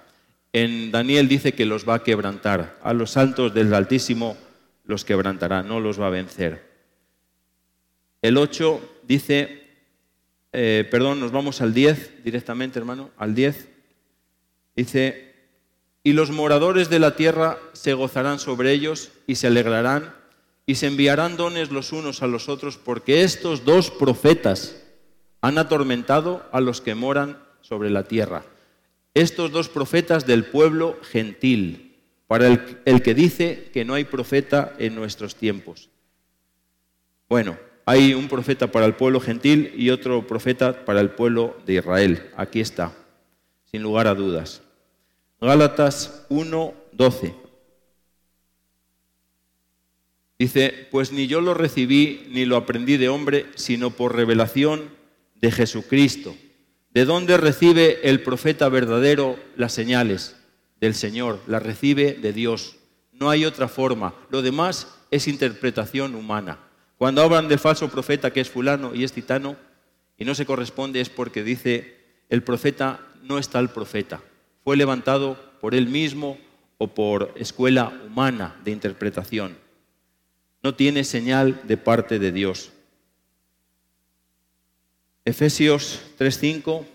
En 0.52 0.90
Daniel 0.90 1.28
dice 1.28 1.52
que 1.52 1.66
los 1.66 1.88
va 1.88 1.94
a 1.94 2.02
quebrantar. 2.02 2.78
A 2.82 2.92
los 2.92 3.10
santos 3.10 3.54
del 3.54 3.74
Altísimo 3.74 4.36
los 4.84 5.04
quebrantará, 5.04 5.62
no 5.62 5.80
los 5.80 6.00
va 6.00 6.06
a 6.06 6.10
vencer. 6.10 6.68
El 8.22 8.36
8 8.36 9.02
dice, 9.06 9.64
eh, 10.52 10.86
perdón, 10.90 11.20
nos 11.20 11.32
vamos 11.32 11.60
al 11.60 11.72
10 11.74 12.24
directamente, 12.24 12.78
hermano, 12.78 13.10
al 13.16 13.34
10. 13.34 13.68
Dice, 14.76 15.29
y 16.02 16.12
los 16.12 16.30
moradores 16.30 16.88
de 16.88 16.98
la 16.98 17.16
tierra 17.16 17.58
se 17.72 17.92
gozarán 17.94 18.38
sobre 18.38 18.72
ellos 18.72 19.10
y 19.26 19.34
se 19.36 19.48
alegrarán 19.48 20.14
y 20.66 20.76
se 20.76 20.86
enviarán 20.86 21.36
dones 21.36 21.70
los 21.70 21.92
unos 21.92 22.22
a 22.22 22.26
los 22.26 22.48
otros 22.48 22.78
porque 22.78 23.22
estos 23.22 23.64
dos 23.64 23.90
profetas 23.90 24.76
han 25.40 25.58
atormentado 25.58 26.46
a 26.52 26.60
los 26.60 26.80
que 26.80 26.94
moran 26.94 27.38
sobre 27.60 27.90
la 27.90 28.04
tierra. 28.04 28.44
Estos 29.14 29.50
dos 29.50 29.68
profetas 29.68 30.26
del 30.26 30.44
pueblo 30.44 30.98
gentil, 31.02 31.96
para 32.26 32.46
el, 32.46 32.78
el 32.84 33.02
que 33.02 33.14
dice 33.14 33.70
que 33.72 33.84
no 33.84 33.94
hay 33.94 34.04
profeta 34.04 34.74
en 34.78 34.94
nuestros 34.94 35.34
tiempos. 35.34 35.90
Bueno, 37.28 37.58
hay 37.84 38.14
un 38.14 38.28
profeta 38.28 38.70
para 38.70 38.86
el 38.86 38.94
pueblo 38.94 39.20
gentil 39.20 39.72
y 39.76 39.90
otro 39.90 40.26
profeta 40.26 40.84
para 40.84 41.00
el 41.00 41.10
pueblo 41.10 41.56
de 41.66 41.74
Israel. 41.74 42.30
Aquí 42.36 42.60
está, 42.60 42.92
sin 43.64 43.82
lugar 43.82 44.06
a 44.06 44.14
dudas. 44.14 44.62
Gálatas 45.40 46.26
1, 46.28 46.74
12. 46.92 47.34
Dice, 50.38 50.88
pues 50.90 51.12
ni 51.12 51.26
yo 51.28 51.40
lo 51.40 51.54
recibí 51.54 52.26
ni 52.30 52.44
lo 52.44 52.56
aprendí 52.56 52.98
de 52.98 53.08
hombre, 53.08 53.46
sino 53.54 53.90
por 53.90 54.14
revelación 54.14 54.90
de 55.36 55.50
Jesucristo. 55.50 56.36
¿De 56.90 57.06
dónde 57.06 57.38
recibe 57.38 58.08
el 58.08 58.22
profeta 58.22 58.68
verdadero 58.68 59.38
las 59.56 59.72
señales? 59.72 60.36
Del 60.78 60.94
Señor, 60.94 61.40
las 61.46 61.62
recibe 61.62 62.14
de 62.14 62.32
Dios. 62.34 62.76
No 63.12 63.30
hay 63.30 63.46
otra 63.46 63.68
forma. 63.68 64.14
Lo 64.28 64.42
demás 64.42 64.88
es 65.10 65.26
interpretación 65.26 66.14
humana. 66.14 66.58
Cuando 66.98 67.22
hablan 67.22 67.48
del 67.48 67.58
falso 67.58 67.88
profeta 67.90 68.30
que 68.30 68.40
es 68.40 68.50
fulano 68.50 68.94
y 68.94 69.04
es 69.04 69.12
titano 69.12 69.56
y 70.18 70.26
no 70.26 70.34
se 70.34 70.44
corresponde 70.44 71.00
es 71.00 71.08
porque 71.08 71.42
dice 71.42 71.96
el 72.28 72.42
profeta 72.42 73.00
no 73.22 73.38
está 73.38 73.58
el 73.58 73.70
profeta. 73.70 74.20
Fue 74.70 74.76
levantado 74.76 75.36
por 75.60 75.74
él 75.74 75.88
mismo 75.88 76.38
o 76.78 76.86
por 76.94 77.32
escuela 77.34 77.88
humana 78.06 78.54
de 78.62 78.70
interpretación. 78.70 79.58
No 80.62 80.76
tiene 80.76 81.02
señal 81.02 81.60
de 81.64 81.76
parte 81.76 82.20
de 82.20 82.30
Dios. 82.30 82.70
Efesios 85.24 86.00
3:5 86.20 86.86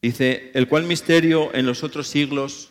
Dice, 0.00 0.52
el 0.54 0.68
cual 0.68 0.84
misterio 0.84 1.52
en 1.52 1.66
los 1.66 1.82
otros 1.82 2.06
siglos 2.06 2.70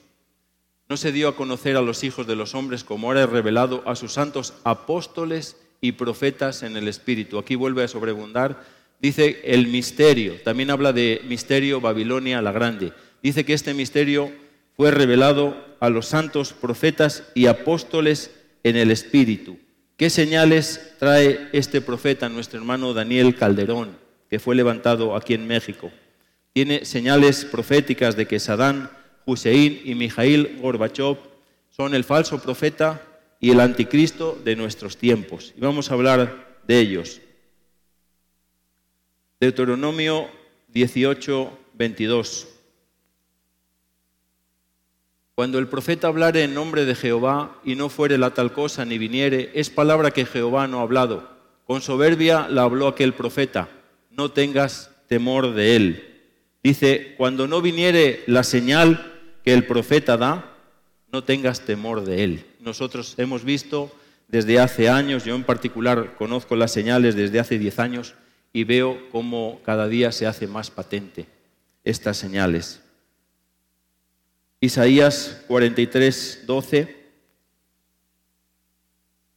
no 0.87 0.95
se 0.95 1.11
dio 1.11 1.27
a 1.27 1.35
conocer 1.35 1.75
a 1.75 1.81
los 1.81 2.05
hijos 2.05 2.27
de 2.27 2.37
los 2.37 2.55
hombres 2.55 2.85
como 2.85 3.07
ahora 3.07 3.23
es 3.23 3.29
revelado 3.29 3.83
a 3.85 3.97
sus 3.97 4.13
santos 4.13 4.53
apóstoles 4.63 5.57
y 5.81 5.91
profetas 5.91 6.63
en 6.63 6.77
el 6.77 6.87
Espíritu. 6.87 7.39
Aquí 7.39 7.55
vuelve 7.55 7.83
a 7.83 7.89
sobreabundar. 7.89 8.80
Dice 9.01 9.41
el 9.43 9.67
misterio, 9.67 10.35
también 10.43 10.69
habla 10.69 10.93
de 10.93 11.21
misterio 11.27 11.81
Babilonia 11.81 12.41
la 12.41 12.51
Grande. 12.51 12.93
Dice 13.23 13.43
que 13.43 13.53
este 13.53 13.73
misterio 13.73 14.31
fue 14.77 14.91
revelado 14.91 15.57
a 15.79 15.89
los 15.89 16.05
santos 16.05 16.53
profetas 16.53 17.23
y 17.33 17.47
apóstoles 17.47 18.29
en 18.63 18.75
el 18.75 18.91
Espíritu. 18.91 19.57
¿Qué 19.97 20.11
señales 20.11 20.93
trae 20.99 21.49
este 21.51 21.81
profeta, 21.81 22.29
nuestro 22.29 22.59
hermano 22.59 22.93
Daniel 22.93 23.35
Calderón, 23.35 23.97
que 24.29 24.39
fue 24.39 24.55
levantado 24.55 25.15
aquí 25.15 25.33
en 25.33 25.47
México? 25.47 25.91
Tiene 26.53 26.85
señales 26.85 27.43
proféticas 27.45 28.15
de 28.15 28.27
que 28.27 28.39
Sadán 28.39 28.91
Hussein 29.25 29.81
y 29.83 29.95
Mijail 29.95 30.59
Gorbachev 30.61 31.17
son 31.69 31.95
el 31.95 32.03
falso 32.03 32.39
profeta 32.39 33.01
y 33.39 33.49
el 33.49 33.61
anticristo 33.61 34.39
de 34.43 34.55
nuestros 34.55 34.97
tiempos. 34.97 35.53
Y 35.57 35.61
vamos 35.61 35.89
a 35.89 35.95
hablar 35.95 36.59
de 36.67 36.79
ellos. 36.79 37.19
Deuteronomio 39.41 40.29
18, 40.67 41.51
22. 41.73 42.47
Cuando 45.33 45.57
el 45.57 45.67
profeta 45.67 46.09
hablare 46.09 46.43
en 46.43 46.53
nombre 46.53 46.85
de 46.85 46.93
Jehová 46.93 47.59
y 47.65 47.73
no 47.73 47.89
fuere 47.89 48.19
la 48.19 48.35
tal 48.35 48.53
cosa 48.53 48.85
ni 48.85 48.99
viniere, 48.99 49.49
es 49.55 49.71
palabra 49.71 50.11
que 50.11 50.27
Jehová 50.27 50.67
no 50.67 50.77
ha 50.77 50.83
hablado. 50.83 51.27
Con 51.65 51.81
soberbia 51.81 52.47
la 52.49 52.61
habló 52.61 52.85
aquel 52.87 53.15
profeta. 53.15 53.67
No 54.11 54.29
tengas 54.29 54.91
temor 55.07 55.55
de 55.55 55.75
él. 55.75 56.21
Dice, 56.61 57.15
cuando 57.17 57.47
no 57.47 57.63
viniere 57.63 58.23
la 58.27 58.43
señal 58.43 59.11
que 59.43 59.55
el 59.55 59.65
profeta 59.65 60.17
da, 60.17 60.55
no 61.11 61.23
tengas 61.23 61.61
temor 61.61 62.05
de 62.05 62.23
él. 62.23 62.45
Nosotros 62.59 63.15
hemos 63.17 63.43
visto 63.43 63.91
desde 64.27 64.59
hace 64.59 64.87
años, 64.87 65.25
yo 65.25 65.33
en 65.33 65.45
particular 65.45 66.13
conozco 66.15 66.55
las 66.55 66.71
señales 66.71 67.15
desde 67.15 67.39
hace 67.39 67.57
diez 67.57 67.79
años 67.79 68.13
y 68.53 68.63
veo 68.63 69.09
cómo 69.11 69.61
cada 69.63 69.87
día 69.87 70.11
se 70.11 70.27
hace 70.27 70.47
más 70.47 70.71
patente 70.71 71.27
estas 71.83 72.17
señales. 72.17 72.81
Isaías 74.59 75.43
43, 75.47 76.43
12 76.45 77.01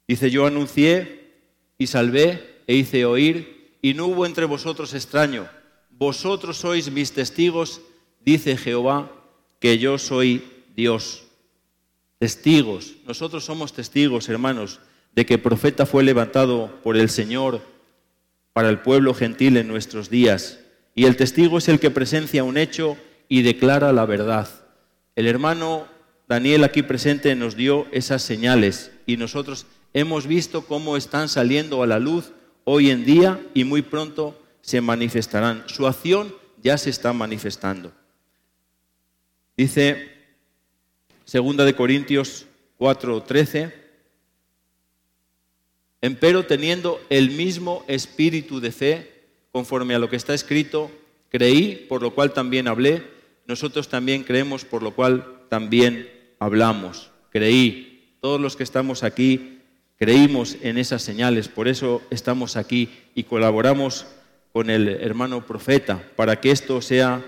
dice, 0.07 0.31
yo 0.31 0.47
anuncié 0.47 1.33
y 1.79 1.87
salvé 1.87 2.61
e 2.67 2.75
hice 2.75 3.05
oír 3.05 3.79
y 3.81 3.95
no 3.95 4.07
hubo 4.07 4.27
entre 4.27 4.45
vosotros 4.45 4.93
extraño. 4.95 5.49
Vosotros 5.91 6.59
sois 6.59 6.91
mis 6.91 7.13
testigos, 7.13 7.81
dice 8.25 8.57
Jehová, 8.57 9.11
que 9.61 9.79
yo 9.79 9.97
soy 9.97 10.45
Dios. 10.77 11.25
Testigos, 12.19 12.97
nosotros 13.07 13.45
somos 13.45 13.73
testigos, 13.73 14.29
hermanos, 14.29 14.81
de 15.15 15.25
que 15.25 15.39
profeta 15.39 15.87
fue 15.87 16.03
levantado 16.03 16.81
por 16.83 16.97
el 16.97 17.09
Señor 17.09 17.63
para 18.55 18.71
el 18.71 18.79
pueblo 18.79 19.13
gentil 19.13 19.59
en 19.59 19.69
nuestros 19.69 20.09
días. 20.09 20.61
Y 20.95 21.05
el 21.05 21.17
testigo 21.17 21.59
es 21.59 21.69
el 21.69 21.81
que 21.81 21.91
presencia 21.91 22.45
un 22.45 22.57
hecho 22.57 22.97
y 23.29 23.43
declara 23.43 23.93
la 23.93 24.07
verdad. 24.07 24.49
El 25.17 25.27
hermano 25.27 25.87
Daniel 26.29 26.65
aquí 26.65 26.83
presente 26.83 27.35
nos 27.35 27.57
dio 27.57 27.87
esas 27.93 28.23
señales 28.23 28.93
y 29.07 29.19
nosotros 29.19 29.67
hemos 29.93 30.27
visto 30.27 30.63
cómo 30.67 30.97
están 30.97 31.29
saliendo 31.29 31.83
a 31.83 31.87
la 31.87 31.99
luz 31.99 32.33
hoy 32.65 32.91
en 32.91 33.05
día 33.05 33.41
y 33.53 33.65
muy 33.65 33.83
pronto 33.83 34.41
se 34.63 34.81
manifestarán. 34.81 35.65
Su 35.67 35.87
acción 35.87 36.35
ya 36.63 36.79
se 36.79 36.91
está 36.91 37.13
manifestando. 37.13 37.93
Dice 39.57 40.13
segunda 41.25 41.65
de 41.65 41.75
Corintios 41.75 42.47
4:13, 42.79 43.84
empero 46.05 46.45
teniendo 46.45 47.01
el 47.09 47.31
mismo 47.31 47.83
espíritu 47.89 48.61
de 48.61 48.73
fe, 48.73 49.11
conforme 49.53 49.95
a 49.95 49.99
lo 49.99 50.11
que 50.11 50.17
está 50.17 50.35
escrito, 50.35 50.91
creí, 51.31 51.87
por 51.89 52.03
lo 52.03 52.15
cual 52.15 52.35
también 52.35 52.69
hablé, 52.69 53.03
nosotros 53.47 53.89
también 53.89 54.23
creemos, 54.23 54.67
por 54.67 54.83
lo 54.83 54.95
cual 54.95 55.47
también 55.49 56.11
hablamos. 56.39 57.11
Creí. 57.31 58.17
Todos 58.21 58.39
los 58.39 58.55
que 58.55 58.65
estamos 58.65 59.03
aquí 59.03 59.61
creímos 59.99 60.59
en 60.61 60.77
esas 60.77 61.01
señales, 61.01 61.49
por 61.49 61.69
eso 61.69 62.03
estamos 62.11 62.59
aquí 62.59 62.91
y 63.15 63.23
colaboramos 63.23 64.07
con 64.53 64.69
el 64.69 64.89
hermano 64.89 65.47
profeta 65.47 66.03
para 66.17 66.39
que 66.39 66.51
esto 66.51 66.83
sea 66.83 67.25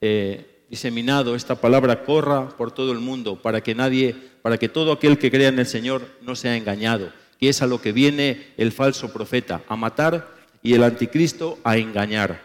eh, 0.00 0.64
diseminado, 0.70 1.34
esta 1.34 1.60
palabra 1.60 2.04
corra 2.04 2.48
por 2.56 2.72
todo 2.72 2.90
el 2.92 3.00
mundo, 3.00 3.40
para 3.40 3.62
que 3.62 3.74
nadie, 3.74 4.16
para 4.40 4.56
que 4.56 4.70
todo 4.70 4.92
aquel 4.92 5.18
que 5.18 5.30
crea 5.30 5.48
en 5.48 5.58
el 5.58 5.66
Señor 5.66 6.08
no 6.22 6.34
sea 6.36 6.56
engañado, 6.56 7.12
que 7.38 7.48
es 7.48 7.62
a 7.62 7.66
lo 7.66 7.80
que 7.80 7.92
viene 7.92 8.48
el 8.56 8.72
falso 8.72 9.12
profeta, 9.12 9.62
a 9.68 9.76
matar 9.76 10.28
y 10.62 10.74
el 10.74 10.82
anticristo 10.82 11.58
a 11.64 11.76
engañar. 11.76 12.40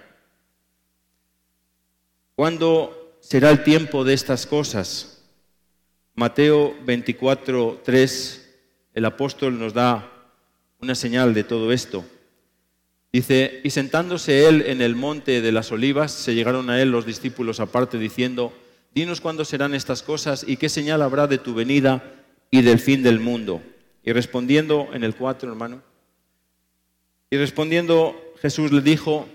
¿Cuándo 2.35 3.17
será 3.21 3.49
el 3.49 3.63
tiempo 3.63 4.03
de 4.03 4.13
estas 4.13 4.45
cosas? 4.45 5.23
Mateo 6.15 6.75
24, 6.85 7.81
3, 7.83 8.55
el 8.93 9.05
apóstol 9.05 9.57
nos 9.57 9.73
da 9.73 10.11
una 10.81 10.95
señal 10.95 11.33
de 11.33 11.43
todo 11.43 11.71
esto. 11.71 12.03
Dice, 13.11 13.61
y 13.63 13.71
sentándose 13.71 14.47
él 14.47 14.63
en 14.67 14.81
el 14.81 14.95
monte 14.95 15.41
de 15.41 15.51
las 15.51 15.71
olivas, 15.71 16.11
se 16.11 16.35
llegaron 16.35 16.69
a 16.69 16.81
él 16.81 16.91
los 16.91 17.05
discípulos 17.05 17.59
aparte 17.59 17.97
diciendo, 17.97 18.53
dinos 18.93 19.19
cuándo 19.19 19.45
serán 19.45 19.73
estas 19.73 20.03
cosas 20.03 20.45
y 20.47 20.57
qué 20.57 20.69
señal 20.69 21.01
habrá 21.01 21.25
de 21.25 21.39
tu 21.39 21.53
venida 21.53 22.03
y 22.51 22.61
del 22.61 22.79
fin 22.79 23.01
del 23.01 23.19
mundo. 23.19 23.61
Y 24.03 24.11
respondiendo 24.13 24.89
en 24.93 25.03
el 25.03 25.15
4, 25.15 25.49
hermano, 25.49 25.81
y 27.29 27.37
respondiendo 27.37 28.15
Jesús 28.41 28.71
le 28.71 28.81
dijo, 28.81 29.27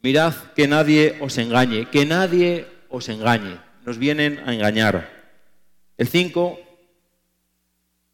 mirad 0.00 0.34
que 0.54 0.66
nadie 0.66 1.18
os 1.20 1.36
engañe, 1.36 1.90
que 1.90 2.06
nadie 2.06 2.66
os 2.88 3.08
engañe, 3.08 3.58
nos 3.84 3.98
vienen 3.98 4.40
a 4.46 4.54
engañar. 4.54 5.12
El 5.98 6.08
5, 6.08 6.58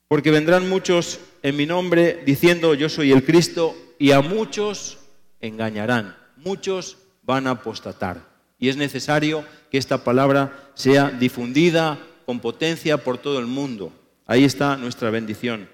porque 0.09 0.31
vendrán 0.31 0.69
muchos 0.69 1.21
en 1.43 1.57
mi 1.57 1.67
nombre 1.67 2.23
diciendo 2.27 2.75
yo 2.75 2.89
soy 2.89 3.13
el 3.13 3.25
Cristo 3.25 3.77
y 3.99 4.11
a 4.11 4.21
muchos 4.21 4.99
engañarán, 5.41 6.17
muchos 6.37 6.99
van 7.23 7.47
a 7.47 7.51
apostatar. 7.51 8.29
Y 8.59 8.69
es 8.69 8.77
necesario 8.77 9.45
que 9.71 9.79
esta 9.79 10.03
palabra 10.03 10.71
sea 10.75 11.11
difundida 11.11 11.99
con 12.27 12.41
potencia 12.41 12.99
por 12.99 13.19
todo 13.19 13.39
el 13.39 13.47
mundo. 13.47 13.93
Ahí 14.31 14.45
está 14.45 14.77
nuestra 14.77 15.11
bendición. 15.11 15.69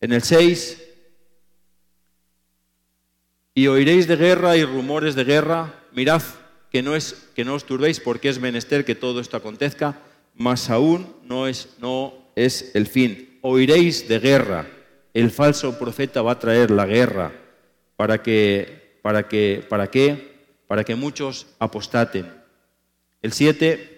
En 0.00 0.14
el 0.14 0.22
6, 0.22 0.82
y 3.54 3.66
oiréis 3.66 4.08
de 4.08 4.16
guerra 4.16 4.56
y 4.56 4.64
rumores 4.64 5.14
de 5.14 5.24
guerra, 5.24 5.82
mirad 5.92 6.22
que 6.70 6.80
no, 6.80 6.96
es, 6.96 7.28
que 7.34 7.44
no 7.44 7.52
os 7.52 7.66
turbéis 7.66 8.00
porque 8.00 8.30
es 8.30 8.40
menester 8.40 8.86
que 8.86 8.94
todo 8.94 9.20
esto 9.20 9.36
acontezca, 9.36 9.98
mas 10.34 10.70
aún 10.70 11.14
no 11.24 11.46
es, 11.46 11.76
no 11.78 12.14
es 12.34 12.74
el 12.74 12.86
fin. 12.86 13.38
Oiréis 13.42 14.08
de 14.08 14.18
guerra. 14.18 14.66
El 15.12 15.30
falso 15.30 15.78
profeta 15.78 16.22
va 16.22 16.32
a 16.32 16.38
traer 16.38 16.70
la 16.70 16.86
guerra 16.86 17.32
para 17.96 18.22
que, 18.22 18.98
para 19.02 19.28
que, 19.28 19.62
¿para 19.68 19.90
qué? 19.90 20.38
Para 20.66 20.84
que 20.84 20.94
muchos 20.94 21.48
apostaten. 21.58 22.32
El 23.20 23.34
7, 23.34 23.93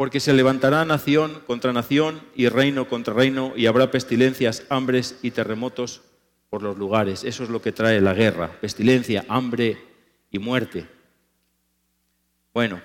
porque 0.00 0.18
se 0.18 0.32
levantará 0.32 0.82
nación 0.86 1.42
contra 1.46 1.74
nación 1.74 2.22
y 2.34 2.48
reino 2.48 2.88
contra 2.88 3.12
reino 3.12 3.52
y 3.54 3.66
habrá 3.66 3.90
pestilencias, 3.90 4.64
hambres 4.70 5.18
y 5.20 5.30
terremotos 5.30 6.00
por 6.48 6.62
los 6.62 6.78
lugares. 6.78 7.22
Eso 7.22 7.44
es 7.44 7.50
lo 7.50 7.60
que 7.60 7.70
trae 7.70 8.00
la 8.00 8.14
guerra, 8.14 8.50
pestilencia, 8.62 9.26
hambre 9.28 9.76
y 10.30 10.38
muerte. 10.38 10.88
Bueno, 12.54 12.80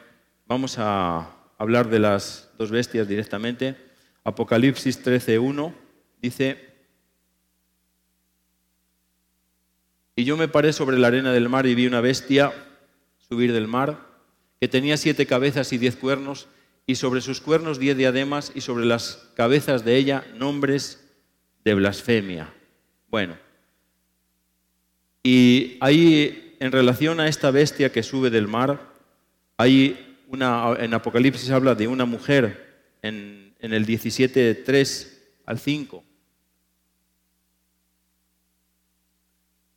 vamos 0.46 0.76
a 0.78 1.34
hablar 1.58 1.90
de 1.90 2.00
las 2.00 2.50
dos 2.58 2.70
bestias 2.70 3.08
directamente. 3.08 3.78
Apocalipsis 4.26 5.02
13.1 5.02 5.74
dice, 6.22 6.70
Y 10.18 10.26
yo 10.26 10.36
me 10.36 10.50
paré 10.50 10.74
sobre 10.74 11.00
la 11.00 11.08
arena 11.08 11.32
del 11.32 11.48
mar 11.48 11.66
y 11.66 11.76
vi 11.76 11.88
una 11.88 12.02
bestia 12.02 12.52
subir 13.30 13.54
del 13.54 13.70
mar, 13.70 14.06
que 14.60 14.68
tenía 14.68 14.98
siete 14.98 15.26
cabezas 15.26 15.72
y 15.72 15.78
diez 15.78 15.96
cuernos, 15.96 16.50
y 16.88 16.96
sobre 16.96 17.22
sus 17.22 17.42
cuernos 17.42 17.80
diez 17.80 17.98
diademas, 17.98 18.52
y 18.56 18.62
sobre 18.62 18.86
las 18.86 19.30
cabezas 19.36 19.84
de 19.84 19.96
ella 19.98 20.26
nombres 20.36 21.04
de 21.64 21.74
blasfemia. 21.74 22.54
Bueno, 23.10 23.38
y 25.24 25.78
ahí, 25.82 26.56
en 26.60 26.72
relación 26.72 27.20
a 27.20 27.28
esta 27.28 27.52
bestia 27.52 27.92
que 27.92 28.04
sube 28.04 28.30
del 28.30 28.48
mar, 28.48 28.94
hay 29.58 30.02
en 30.32 30.94
Apocalipsis 30.94 31.50
habla 31.52 31.76
de 31.76 31.88
una 31.88 32.06
mujer 32.06 32.84
en, 33.02 33.56
en 33.60 33.74
el 33.74 33.86
17.3 33.86 35.08
al 35.46 35.60
5 35.60 36.04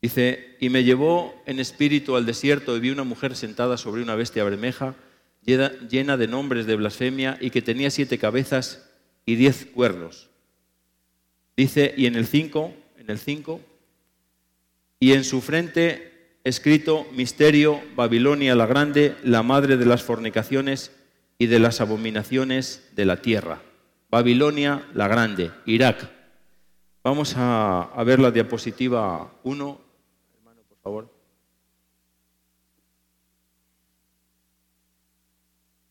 Dice, 0.00 0.56
y 0.60 0.68
me 0.68 0.84
llevó 0.84 1.42
en 1.44 1.58
espíritu 1.58 2.14
al 2.14 2.24
desierto 2.24 2.76
y 2.76 2.80
vi 2.80 2.90
una 2.90 3.02
mujer 3.02 3.34
sentada 3.34 3.76
sobre 3.76 4.02
una 4.02 4.14
bestia 4.14 4.44
bermeja, 4.44 4.94
llena 5.56 6.16
de 6.16 6.28
nombres 6.28 6.66
de 6.66 6.76
blasfemia 6.76 7.38
y 7.40 7.50
que 7.50 7.62
tenía 7.62 7.90
siete 7.90 8.18
cabezas 8.18 8.88
y 9.24 9.36
diez 9.36 9.66
cuernos. 9.66 10.28
Dice, 11.56 11.94
y 11.96 12.06
en 12.06 12.14
el 12.14 12.26
5, 12.26 12.74
en 12.98 13.10
el 13.10 13.18
5, 13.18 13.60
y 15.00 15.12
en 15.12 15.24
su 15.24 15.40
frente 15.40 16.36
escrito 16.44 17.06
misterio, 17.12 17.80
Babilonia 17.96 18.54
la 18.54 18.66
grande, 18.66 19.16
la 19.24 19.42
madre 19.42 19.76
de 19.76 19.86
las 19.86 20.02
fornicaciones 20.02 20.92
y 21.38 21.46
de 21.46 21.58
las 21.58 21.80
abominaciones 21.80 22.90
de 22.94 23.04
la 23.06 23.22
tierra. 23.22 23.62
Babilonia 24.10 24.86
la 24.94 25.08
grande, 25.08 25.50
Irak. 25.66 26.10
Vamos 27.02 27.34
a, 27.36 27.82
a 27.82 28.04
ver 28.04 28.20
la 28.20 28.30
diapositiva 28.30 29.32
1 29.42 29.88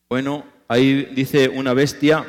bueno, 0.10 0.46
ahí 0.68 1.06
dice 1.14 1.50
una 1.50 1.74
bestia, 1.74 2.26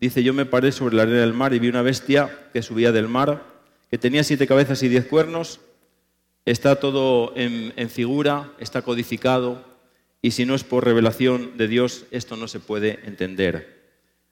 dice 0.00 0.22
yo 0.22 0.32
me 0.32 0.46
paré 0.46 0.72
sobre 0.72 0.96
la 0.96 1.02
arena 1.02 1.20
del 1.20 1.34
mar 1.34 1.52
y 1.52 1.58
vi 1.58 1.68
una 1.68 1.82
bestia 1.82 2.48
que 2.52 2.62
subía 2.62 2.92
del 2.92 3.08
mar, 3.08 3.42
que 3.90 3.98
tenía 3.98 4.24
siete 4.24 4.46
cabezas 4.46 4.82
y 4.82 4.88
diez 4.88 5.06
cuernos, 5.06 5.60
está 6.44 6.76
todo 6.76 7.32
en, 7.36 7.90
figura, 7.90 8.52
está 8.58 8.82
codificado, 8.82 9.64
y 10.22 10.32
si 10.32 10.46
no 10.46 10.54
es 10.54 10.64
por 10.64 10.84
revelación 10.84 11.56
de 11.56 11.68
Dios, 11.68 12.06
esto 12.10 12.36
no 12.36 12.48
se 12.48 12.60
puede 12.60 12.98
entender. 13.04 13.78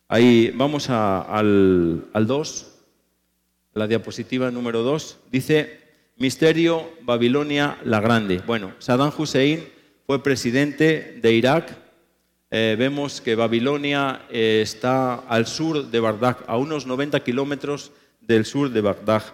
Ahí 0.09 0.53
vamos 0.55 0.89
al 0.91 2.09
2, 2.13 2.75
la 3.75 3.87
diapositiva 3.87 4.51
número 4.51 4.83
2, 4.83 5.19
dice 5.31 5.81
Misterio 6.17 6.91
Babilonia 7.03 7.79
la 7.85 8.01
Grande. 8.01 8.41
Bueno, 8.47 8.73
Saddam 8.79 9.13
Hussein 9.17 9.69
fue 10.07 10.23
presidente 10.23 11.19
de 11.21 11.33
Irak. 11.33 11.86
Eh, 12.59 12.75
vemos 12.75 13.21
que 13.21 13.35
Babilonia 13.35 14.23
eh, 14.31 14.61
está 14.63 15.17
al 15.17 15.47
sur 15.47 15.91
de 15.91 16.01
Bagdad, 16.01 16.39
a 16.47 16.57
unos 16.57 16.87
90 16.87 17.21
kilómetros 17.21 17.93
del 18.23 18.47
sur 18.47 18.71
de 18.71 18.81
Bagdad. 18.81 19.25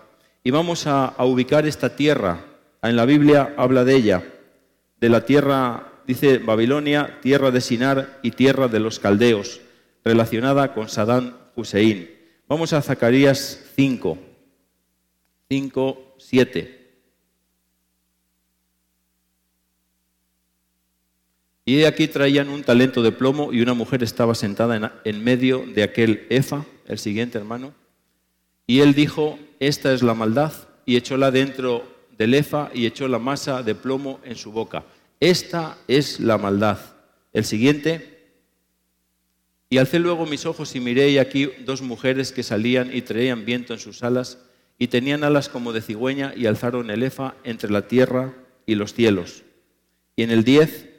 Y 0.43 0.51
vamos 0.51 0.89
a, 0.89 1.15
ubicar 1.21 1.65
esta 1.65 1.95
tierra. 1.95 2.45
En 2.83 2.97
la 2.97 3.05
Biblia 3.05 3.55
habla 3.57 3.85
de 3.85 3.95
ella, 3.95 4.25
de 4.99 5.09
la 5.09 5.25
tierra, 5.25 6.01
dice 6.05 6.39
Babilonia, 6.39 7.21
tierra 7.23 7.53
de 7.53 7.61
Sinar 7.61 8.19
y 8.25 8.33
tierra 8.33 8.67
de 8.67 8.81
los 8.81 8.99
caldeos, 8.99 9.61
relacionada 10.05 10.75
con 10.75 10.89
Saddam 10.89 11.37
Hussein. 11.55 12.11
Vamos 12.49 12.73
a 12.73 12.83
Zacarías 12.83 13.71
5. 13.77 14.19
5, 15.49 16.15
7. 16.19 16.82
Y 21.65 21.85
aquí 21.85 22.09
traían 22.09 22.49
un 22.49 22.63
talento 22.63 23.03
de 23.03 23.13
plomo 23.13 23.53
y 23.53 23.61
una 23.61 23.75
mujer 23.75 24.03
estaba 24.03 24.35
sentada 24.35 25.01
en, 25.05 25.25
medio 25.25 25.65
de 25.65 25.85
aquel 25.85 26.27
efa, 26.29 26.65
el 26.87 26.99
siguiente 26.99 27.39
hermano. 27.39 27.73
Y 28.67 28.81
él 28.81 28.95
dijo, 28.95 29.39
esta 29.61 29.93
es 29.93 30.03
la 30.03 30.15
maldad, 30.15 30.53
y 30.87 30.97
echóla 30.97 31.31
dentro 31.31 31.85
del 32.19 32.35
efa 32.35 32.71
y 32.75 32.87
echó 32.87 33.09
la 33.09 33.19
masa 33.19 33.63
de 33.63 33.75
plomo 33.75 34.21
en 34.25 34.37
su 34.37 34.53
boca. 34.53 34.85
Esta 35.21 35.79
es 35.87 36.21
la 36.21 36.39
maldad. 36.39 36.79
El 37.33 37.45
siguiente. 37.45 38.33
Y 39.71 39.79
alcé 39.79 39.99
luego 39.99 40.27
mis 40.27 40.45
ojos 40.45 40.75
y 40.75 40.81
miré 40.81 41.11
y 41.11 41.19
aquí 41.19 41.49
dos 41.65 41.81
mujeres 41.81 42.33
que 42.33 42.43
salían 42.43 42.95
y 42.95 43.03
traían 43.03 43.45
viento 43.45 43.73
en 43.73 43.79
sus 43.79 44.03
alas 44.03 44.39
y 44.79 44.89
tenían 44.89 45.25
alas 45.25 45.49
como 45.49 45.73
de 45.73 45.81
cigüeña 45.81 46.35
y 46.37 46.47
alzaron 46.47 46.91
el 46.91 47.03
efa 47.03 47.35
entre 47.45 47.71
la 47.71 47.89
tierra 47.89 48.35
y 48.67 48.75
los 48.75 48.93
cielos. 48.93 49.45
Y 50.17 50.25
en 50.25 50.31
el 50.31 50.45
10, 50.45 50.92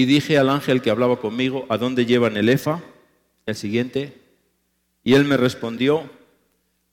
y 0.00 0.06
dije 0.06 0.38
al 0.38 0.48
ángel 0.48 0.80
que 0.80 0.88
hablaba 0.88 1.20
conmigo, 1.20 1.66
¿a 1.68 1.76
dónde 1.76 2.06
llevan 2.06 2.38
el 2.38 2.48
efa? 2.48 2.82
El 3.44 3.54
siguiente. 3.54 4.18
Y 5.04 5.12
él 5.12 5.26
me 5.26 5.36
respondió, 5.36 6.08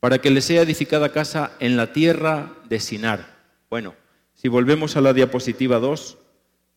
para 0.02 0.20
que 0.20 0.30
le 0.30 0.42
sea 0.42 0.64
edificada 0.64 1.14
casa 1.14 1.54
en 1.62 1.78
la 1.78 1.94
tierra 1.94 2.54
de 2.68 2.82
Sinar. 2.82 3.38
Bueno, 3.70 3.96
si 4.34 4.50
volvemos 4.50 4.98
a 4.98 5.02
la 5.02 5.14
diapositiva 5.14 5.80
2, 5.80 6.18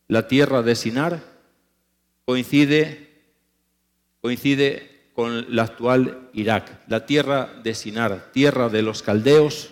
la 0.07 0.29
tierra 0.29 0.61
de 0.61 0.75
Sinar 0.75 1.21
coincide 2.23 3.09
coincide 4.21 5.09
con 5.13 5.53
la 5.53 5.63
actual 5.63 6.29
Irak, 6.31 6.83
la 6.87 7.05
tierra 7.05 7.59
de 7.61 7.75
Sinar, 7.75 8.31
tierra 8.31 8.69
de 8.69 8.83
los 8.83 9.03
caldeos 9.03 9.71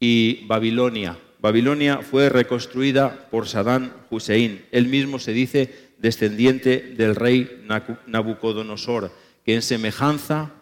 y 0.00 0.44
Babilonia. 0.46 1.20
Babilonia 1.44 1.98
fue 1.98 2.30
reconstruida 2.30 3.28
por 3.30 3.46
Saddam 3.46 3.92
Hussein. 4.08 4.64
Él 4.72 4.88
mismo 4.88 5.18
se 5.18 5.32
dice 5.34 5.90
descendiente 5.98 6.94
del 6.96 7.14
rey 7.14 7.66
Nabucodonosor, 8.06 9.12
que 9.44 9.54
en 9.54 9.60
semejanza 9.60 10.52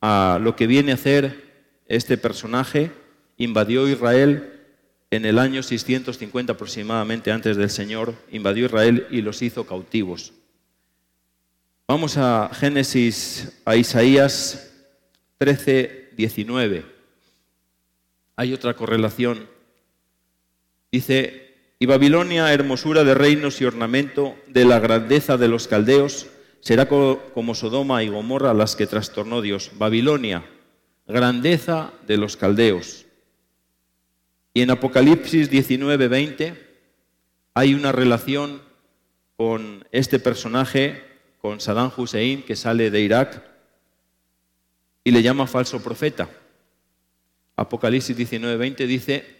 a 0.00 0.38
lo 0.40 0.56
que 0.56 0.66
viene 0.66 0.92
a 0.92 0.94
hacer 0.94 1.44
este 1.88 2.16
personaje, 2.16 2.90
invadió 3.36 3.86
Israel 3.86 4.62
en 5.10 5.26
el 5.26 5.38
año 5.38 5.62
650 5.62 6.54
aproximadamente 6.54 7.30
antes 7.30 7.58
del 7.58 7.68
Señor, 7.68 8.14
invadió 8.30 8.64
Israel 8.64 9.08
y 9.10 9.20
los 9.20 9.42
hizo 9.42 9.66
cautivos. 9.66 10.32
Vamos 11.86 12.16
a 12.16 12.48
Génesis, 12.54 13.60
a 13.66 13.76
Isaías 13.76 14.72
13, 15.36 16.12
19. 16.16 16.86
Hay 18.36 18.54
otra 18.54 18.72
correlación. 18.72 19.49
Dice, 20.92 21.54
y 21.78 21.86
Babilonia, 21.86 22.52
hermosura 22.52 23.04
de 23.04 23.14
reinos 23.14 23.60
y 23.60 23.64
ornamento 23.64 24.36
de 24.48 24.64
la 24.64 24.80
grandeza 24.80 25.36
de 25.36 25.48
los 25.48 25.68
caldeos, 25.68 26.26
será 26.60 26.86
como 26.86 27.54
Sodoma 27.54 28.02
y 28.02 28.08
Gomorra 28.08 28.52
las 28.54 28.76
que 28.76 28.86
trastornó 28.86 29.40
Dios. 29.40 29.70
Babilonia, 29.78 30.44
grandeza 31.06 31.92
de 32.06 32.16
los 32.16 32.36
caldeos. 32.36 33.06
Y 34.52 34.62
en 34.62 34.70
Apocalipsis 34.70 35.48
19, 35.48 36.08
20 36.08 36.70
hay 37.54 37.74
una 37.74 37.92
relación 37.92 38.60
con 39.36 39.86
este 39.92 40.18
personaje, 40.18 41.02
con 41.40 41.60
Saddam 41.60 41.90
Hussein, 41.96 42.42
que 42.42 42.56
sale 42.56 42.90
de 42.90 43.00
Irak 43.00 43.42
y 45.02 45.12
le 45.12 45.22
llama 45.22 45.46
falso 45.46 45.82
profeta. 45.82 46.28
Apocalipsis 47.56 48.16
19, 48.16 48.56
20 48.56 48.86
dice, 48.86 49.39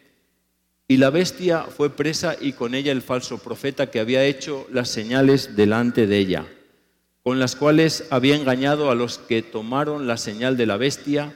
y 0.90 0.96
la 0.96 1.10
bestia 1.10 1.62
fue 1.62 1.88
presa 1.88 2.34
y 2.40 2.52
con 2.52 2.74
ella 2.74 2.90
el 2.90 3.00
falso 3.00 3.38
profeta 3.38 3.92
que 3.92 4.00
había 4.00 4.24
hecho 4.24 4.66
las 4.72 4.88
señales 4.88 5.54
delante 5.54 6.08
de 6.08 6.18
ella, 6.18 6.46
con 7.22 7.38
las 7.38 7.54
cuales 7.54 8.08
había 8.10 8.34
engañado 8.34 8.90
a 8.90 8.96
los 8.96 9.18
que 9.18 9.40
tomaron 9.40 10.08
la 10.08 10.16
señal 10.16 10.56
de 10.56 10.66
la 10.66 10.76
bestia 10.76 11.32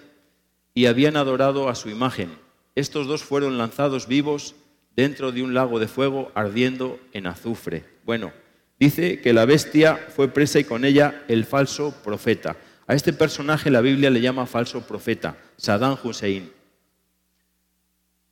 y 0.75 0.87
habían 0.87 1.17
adorado 1.17 1.69
a 1.69 1.77
su 1.77 1.89
imagen. 1.89 2.37
Estos 2.75 3.07
dos 3.07 3.23
fueron 3.23 3.57
lanzados 3.57 4.09
vivos 4.09 4.57
dentro 4.97 5.31
de 5.31 5.45
un 5.45 5.55
lago 5.55 5.79
de 5.79 5.87
fuego 5.87 6.33
ardiendo 6.35 6.99
en 7.13 7.29
azufre. 7.29 7.85
Bueno, 8.05 8.33
dice 8.81 9.21
que 9.21 9.33
la 9.33 9.45
bestia 9.45 9.95
fue 10.17 10.27
presa 10.27 10.59
y 10.59 10.65
con 10.65 10.85
ella 10.85 11.23
el 11.29 11.45
falso 11.45 11.95
profeta. 12.03 12.57
A 12.89 12.97
este 12.97 13.13
personaje 13.13 13.71
la 13.71 13.83
Biblia 13.83 14.11
le 14.11 14.21
llama 14.21 14.47
falso 14.47 14.85
profeta, 14.85 15.37
Saddam 15.57 15.97
Hussein. 16.03 16.51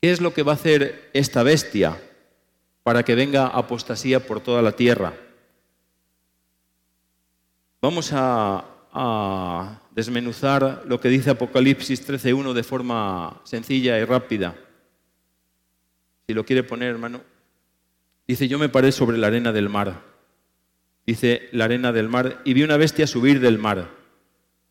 ¿Qué 0.02 0.10
es 0.10 0.20
lo 0.20 0.34
que 0.34 0.42
va 0.42 0.50
a 0.50 0.56
hacer 0.56 1.10
esta 1.12 1.44
bestia 1.44 1.96
para 2.82 3.04
que 3.04 3.14
venga 3.14 3.46
apostasía 3.46 4.18
por 4.18 4.40
toda 4.40 4.60
la 4.60 4.72
tierra? 4.72 5.14
Vamos 7.80 8.10
a, 8.12 9.78
desmenuzar 9.92 10.82
lo 10.86 11.00
que 11.00 11.08
dice 11.08 11.30
Apocalipsis 11.30 12.06
13.1 12.06 12.52
de 12.52 12.62
forma 12.64 13.40
sencilla 13.44 13.96
y 13.98 14.04
rápida. 14.04 14.56
Si 16.26 16.34
lo 16.34 16.44
quiere 16.44 16.64
poner, 16.64 16.88
hermano. 16.88 17.22
Dice, 18.26 18.48
yo 18.48 18.58
me 18.58 18.68
paré 18.68 18.90
sobre 18.90 19.18
la 19.18 19.28
arena 19.28 19.52
del 19.52 19.68
mar. 19.68 20.02
Dice, 21.06 21.48
la 21.52 21.66
arena 21.66 21.92
del 21.92 22.08
mar, 22.08 22.42
y 22.44 22.54
vi 22.54 22.64
una 22.64 22.76
bestia 22.76 23.06
subir 23.06 23.38
del 23.38 23.58
mar. 23.58 23.88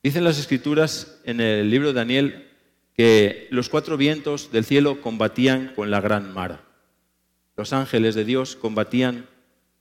Dicen 0.04 0.26
las 0.26 0.38
escrituras 0.38 1.22
en 1.24 1.39
el 1.39 1.70
libro 1.70 1.88
de 1.88 1.94
Daniel 1.94 2.50
que 3.01 3.47
los 3.49 3.67
cuatro 3.67 3.97
vientos 3.97 4.51
del 4.51 4.63
cielo 4.63 5.01
combatían 5.01 5.73
con 5.75 5.89
la 5.89 6.01
gran 6.01 6.35
mar. 6.35 6.61
Los 7.57 7.73
ángeles 7.73 8.13
de 8.13 8.25
Dios 8.25 8.55
combatían 8.55 9.25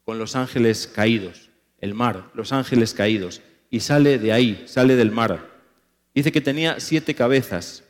con 0.06 0.18
los 0.18 0.36
ángeles 0.36 0.86
caídos, 0.86 1.50
el 1.82 1.92
mar, 1.92 2.30
los 2.32 2.50
ángeles 2.54 2.94
caídos, 2.94 3.42
y 3.68 3.80
sale 3.80 4.18
de 4.18 4.32
ahí, 4.32 4.64
sale 4.66 4.96
del 4.96 5.10
mar. 5.10 5.50
Dice 6.14 6.32
que 6.32 6.40
tenía 6.40 6.80
siete 6.80 7.14
cabezas. 7.14 7.84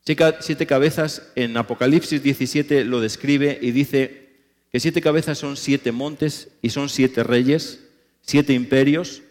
Siete 0.00 0.66
cabezas 0.66 1.30
en 1.36 1.56
Apocalipsis 1.56 2.20
17 2.24 2.82
lo 2.82 3.00
describe 3.00 3.60
y 3.62 3.70
dice 3.70 4.32
que 4.72 4.80
siete 4.80 5.00
cabezas 5.00 5.38
son 5.38 5.56
siete 5.56 5.92
montes 5.92 6.48
y 6.62 6.70
son 6.70 6.88
siete 6.88 7.22
reyes, 7.22 7.78
siete 8.22 8.54
imperios, 8.54 9.22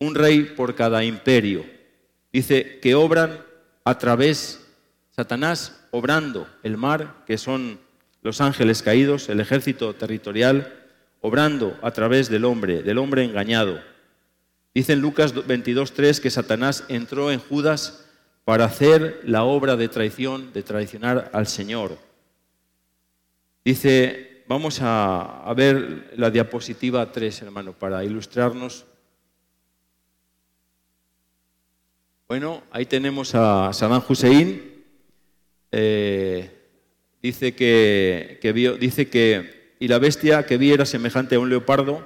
un 0.00 0.16
rey 0.16 0.42
por 0.56 0.74
cada 0.74 1.04
imperio. 1.04 1.64
Dice 2.32 2.80
que 2.82 2.96
obran 2.96 3.45
a 3.86 3.98
través, 3.98 4.66
Satanás 5.12 5.80
obrando 5.92 6.48
el 6.64 6.76
mar, 6.76 7.22
que 7.24 7.38
son 7.38 7.78
los 8.20 8.40
ángeles 8.40 8.82
caídos, 8.82 9.28
el 9.28 9.38
ejército 9.38 9.94
territorial, 9.94 10.74
obrando 11.20 11.78
a 11.82 11.92
través 11.92 12.28
del 12.28 12.46
hombre, 12.46 12.82
del 12.82 12.98
hombre 12.98 13.22
engañado. 13.22 13.80
Dice 14.74 14.94
en 14.94 15.00
Lucas 15.00 15.36
22.3 15.36 16.20
que 16.20 16.30
Satanás 16.32 16.82
entró 16.88 17.30
en 17.30 17.38
Judas 17.38 18.04
para 18.44 18.64
hacer 18.64 19.20
la 19.22 19.44
obra 19.44 19.76
de 19.76 19.86
traición, 19.86 20.52
de 20.52 20.64
traicionar 20.64 21.30
al 21.32 21.46
Señor. 21.46 21.96
Dice, 23.64 24.42
vamos 24.48 24.82
a, 24.82 25.44
a 25.48 25.54
ver 25.54 26.12
la 26.16 26.32
diapositiva 26.32 27.12
3, 27.12 27.42
hermano, 27.42 27.72
para 27.72 28.02
ilustrarnos 28.02 28.84
Bueno, 32.28 32.64
ahí 32.72 32.86
tenemos 32.86 33.36
a 33.36 33.72
Saddam 33.72 34.02
Hussein. 34.08 34.60
Eh, 35.70 36.50
dice 37.22 37.54
que, 37.54 38.40
dice 38.80 39.08
que 39.08 39.76
y 39.78 39.86
la 39.86 40.00
bestia 40.00 40.44
que 40.44 40.56
vi 40.56 40.72
era 40.72 40.84
semejante 40.86 41.36
a 41.36 41.38
un 41.38 41.50
leopardo 41.50 42.04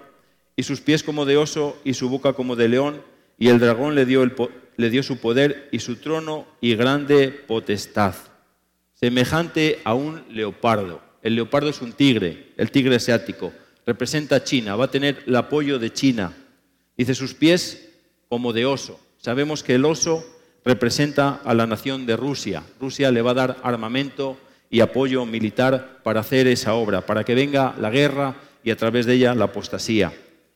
y 0.56 0.62
sus 0.62 0.82
pies 0.82 1.02
como 1.02 1.24
de 1.24 1.38
oso 1.38 1.80
y 1.84 1.94
su 1.94 2.10
boca 2.10 2.34
como 2.34 2.54
de 2.54 2.68
león 2.68 3.02
y 3.38 3.48
el 3.48 3.60
dragón 3.60 3.94
le 3.94 4.04
dio, 4.04 4.30
le 4.76 4.90
dio 4.90 5.02
su 5.02 5.16
poder 5.20 5.70
y 5.72 5.78
su 5.78 5.96
trono 5.96 6.46
y 6.60 6.74
grande 6.74 7.30
potestad, 7.30 8.14
semejante 8.92 9.78
a 9.84 9.94
un 9.94 10.22
leopardo. 10.28 11.00
El 11.22 11.36
leopardo 11.36 11.70
es 11.70 11.80
un 11.80 11.94
tigre, 11.94 12.52
el 12.58 12.70
tigre 12.70 12.96
asiático, 12.96 13.54
representa 13.86 14.36
a 14.36 14.44
China, 14.44 14.76
va 14.76 14.84
a 14.84 14.90
tener 14.90 15.22
el 15.26 15.36
apoyo 15.36 15.78
de 15.78 15.90
China. 15.94 16.36
Dice 16.94 17.14
sus 17.14 17.32
pies 17.32 17.88
como 18.28 18.52
de 18.52 18.66
oso. 18.66 19.00
Sabemos 19.20 19.62
que 19.62 19.74
el 19.74 19.84
oso 19.84 20.24
representa 20.64 21.42
a 21.44 21.52
la 21.52 21.66
nación 21.66 22.06
de 22.06 22.16
Rusia. 22.16 22.62
Rusia 22.80 23.10
le 23.10 23.20
va 23.20 23.32
a 23.32 23.34
dar 23.34 23.56
armamento 23.62 24.38
y 24.70 24.80
apoyo 24.80 25.26
militar 25.26 26.00
para 26.02 26.20
hacer 26.20 26.46
esa 26.46 26.72
obra, 26.72 27.04
para 27.04 27.22
que 27.22 27.34
venga 27.34 27.74
la 27.78 27.90
guerra 27.90 28.36
y 28.64 28.70
a 28.70 28.76
través 28.76 29.04
de 29.04 29.14
ella 29.14 29.34
la 29.34 29.46
apostasía. 29.46 30.10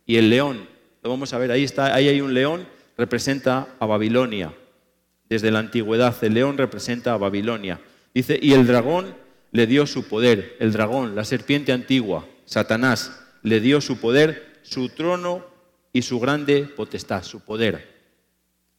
Y 0.06 0.16
el 0.16 0.30
león, 0.30 0.66
lo 1.02 1.10
vamos 1.10 1.34
a 1.34 1.38
ver, 1.38 1.50
ahí 1.50 1.62
está, 1.62 1.94
ahí 1.94 2.08
hay 2.08 2.22
un 2.22 2.32
león, 2.32 2.66
representa 2.96 3.68
a 3.78 3.84
Babilonia. 3.84 4.54
Desde 5.28 5.50
la 5.50 5.58
antigüedad 5.58 6.16
el 6.22 6.32
león 6.32 6.56
representa 6.56 7.12
a 7.12 7.18
Babilonia. 7.18 7.82
Dice, 8.14 8.38
y 8.40 8.54
el 8.54 8.66
dragón 8.66 9.14
le 9.52 9.66
dio 9.66 9.86
su 9.86 10.08
poder, 10.08 10.56
el 10.58 10.72
dragón, 10.72 11.14
la 11.14 11.24
serpiente 11.24 11.72
antigua, 11.72 12.24
Satanás, 12.46 13.20
le 13.42 13.60
dio 13.60 13.82
su 13.82 13.98
poder, 13.98 14.60
su 14.62 14.88
trono 14.88 15.44
y 15.92 16.00
su 16.00 16.18
grande 16.18 16.64
potestad, 16.64 17.22
su 17.24 17.40
poder 17.40 17.93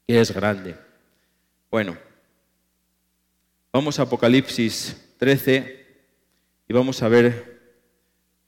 que 0.08 0.20
es 0.20 0.34
grande. 0.34 0.76
Bueno, 1.72 1.98
vamos 3.72 4.00
a 4.00 4.04
Apocalipsis 4.04 5.16
13 5.18 5.86
y 6.68 6.74
vamos 6.74 7.02
a 7.02 7.08
ver, 7.08 7.62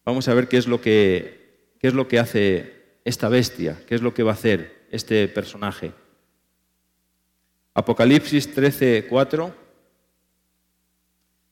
vamos 0.06 0.28
a 0.28 0.34
ver 0.34 0.48
qué 0.48 0.58
es 0.58 0.68
lo 0.68 0.82
que, 0.82 1.74
qué 1.80 1.88
es 1.88 1.94
lo 1.94 2.08
que 2.08 2.20
hace 2.20 3.00
esta 3.06 3.30
bestia, 3.30 3.82
qué 3.88 3.96
es 3.96 4.02
lo 4.02 4.14
que 4.14 4.24
va 4.24 4.32
a 4.32 4.36
hacer 4.36 4.88
este 4.92 5.28
personaje. 5.28 5.94
Apocalipsis 7.74 8.54
13, 8.54 9.08
4 9.08 9.56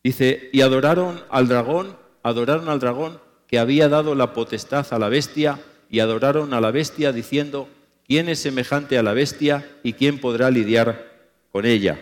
dice, 0.04 0.50
y 0.52 0.62
adoraron 0.62 1.24
al 1.30 1.48
dragón, 1.48 1.98
adoraron 2.24 2.70
al 2.70 2.80
dragón 2.80 3.20
que 3.48 3.60
había 3.60 3.90
dado 3.90 4.16
la 4.16 4.34
potestad 4.34 4.88
a 4.92 5.00
la 5.00 5.10
bestia, 5.10 5.60
y 5.90 6.00
adoraron 6.00 6.54
a 6.54 6.62
la 6.62 6.72
bestia 6.72 7.12
diciendo, 7.12 7.70
¿Quién 8.08 8.30
es 8.30 8.40
semejante 8.40 8.98
a 8.98 9.04
la 9.04 9.14
bestia 9.14 9.68
y 9.82 9.94
quién 9.94 10.20
podrá 10.20 10.52
lidiar 10.52 11.32
con 11.52 11.66
ella? 11.66 12.00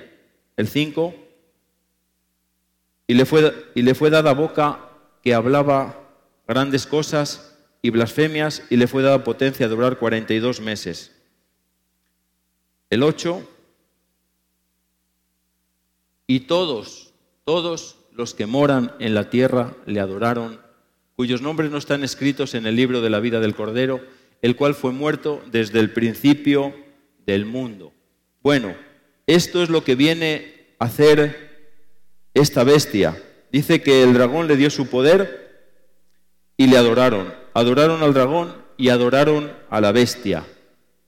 El 0.57 0.67
5. 0.67 1.15
Y 3.07 3.13
le 3.13 3.25
fue, 3.25 3.71
y 3.73 3.83
le 3.83 3.95
fue 3.95 4.09
dada 4.09 4.33
boca 4.33 4.89
que 5.21 5.33
hablaba 5.33 5.99
grandes 6.45 6.85
cosas 6.85 7.57
y 7.81 7.89
blasfemias 7.89 8.63
y 8.69 8.75
le 8.75 8.87
fue 8.87 9.01
dada 9.01 9.23
potencia 9.23 9.67
de 9.67 9.75
durar 9.75 9.97
42 9.97 10.59
meses. 10.59 11.15
El 12.89 13.01
8. 13.01 13.49
Y 16.27 16.41
todos, 16.41 17.13
todos 17.45 17.97
los 18.11 18.33
que 18.33 18.45
moran 18.45 18.93
en 18.99 19.13
la 19.13 19.29
tierra 19.29 19.73
le 19.85 20.01
adoraron, 20.01 20.59
cuyos 21.15 21.41
nombres 21.41 21.71
no 21.71 21.77
están 21.77 22.03
escritos 22.03 22.55
en 22.55 22.65
el 22.65 22.75
libro 22.75 23.01
de 23.01 23.09
la 23.09 23.21
vida 23.21 23.39
del 23.39 23.55
Cordero 23.55 24.01
el 24.43 24.58
cual 24.58 24.75
fue 24.75 24.91
muerto 24.91 25.41
desde 25.51 25.79
el 25.79 25.91
principio 25.91 26.75
del 27.25 27.45
mundo. 27.45 27.93
Bueno, 28.41 28.75
esto 29.25 29.63
es 29.63 29.69
lo 29.69 29.86
que 29.86 29.95
viene 29.95 30.75
a 30.79 30.86
hacer 30.86 31.77
esta 32.34 32.65
bestia. 32.65 33.17
Dice 33.53 33.82
que 33.82 34.03
el 34.03 34.13
dragón 34.13 34.49
le 34.49 34.58
dio 34.58 34.69
su 34.69 34.88
poder 34.88 35.71
y 36.58 36.67
le 36.67 36.77
adoraron. 36.77 37.34
Adoraron 37.53 38.03
al 38.03 38.13
dragón 38.13 38.53
y 38.75 38.89
adoraron 38.89 39.53
a 39.69 39.79
la 39.79 39.93
bestia. 39.93 40.45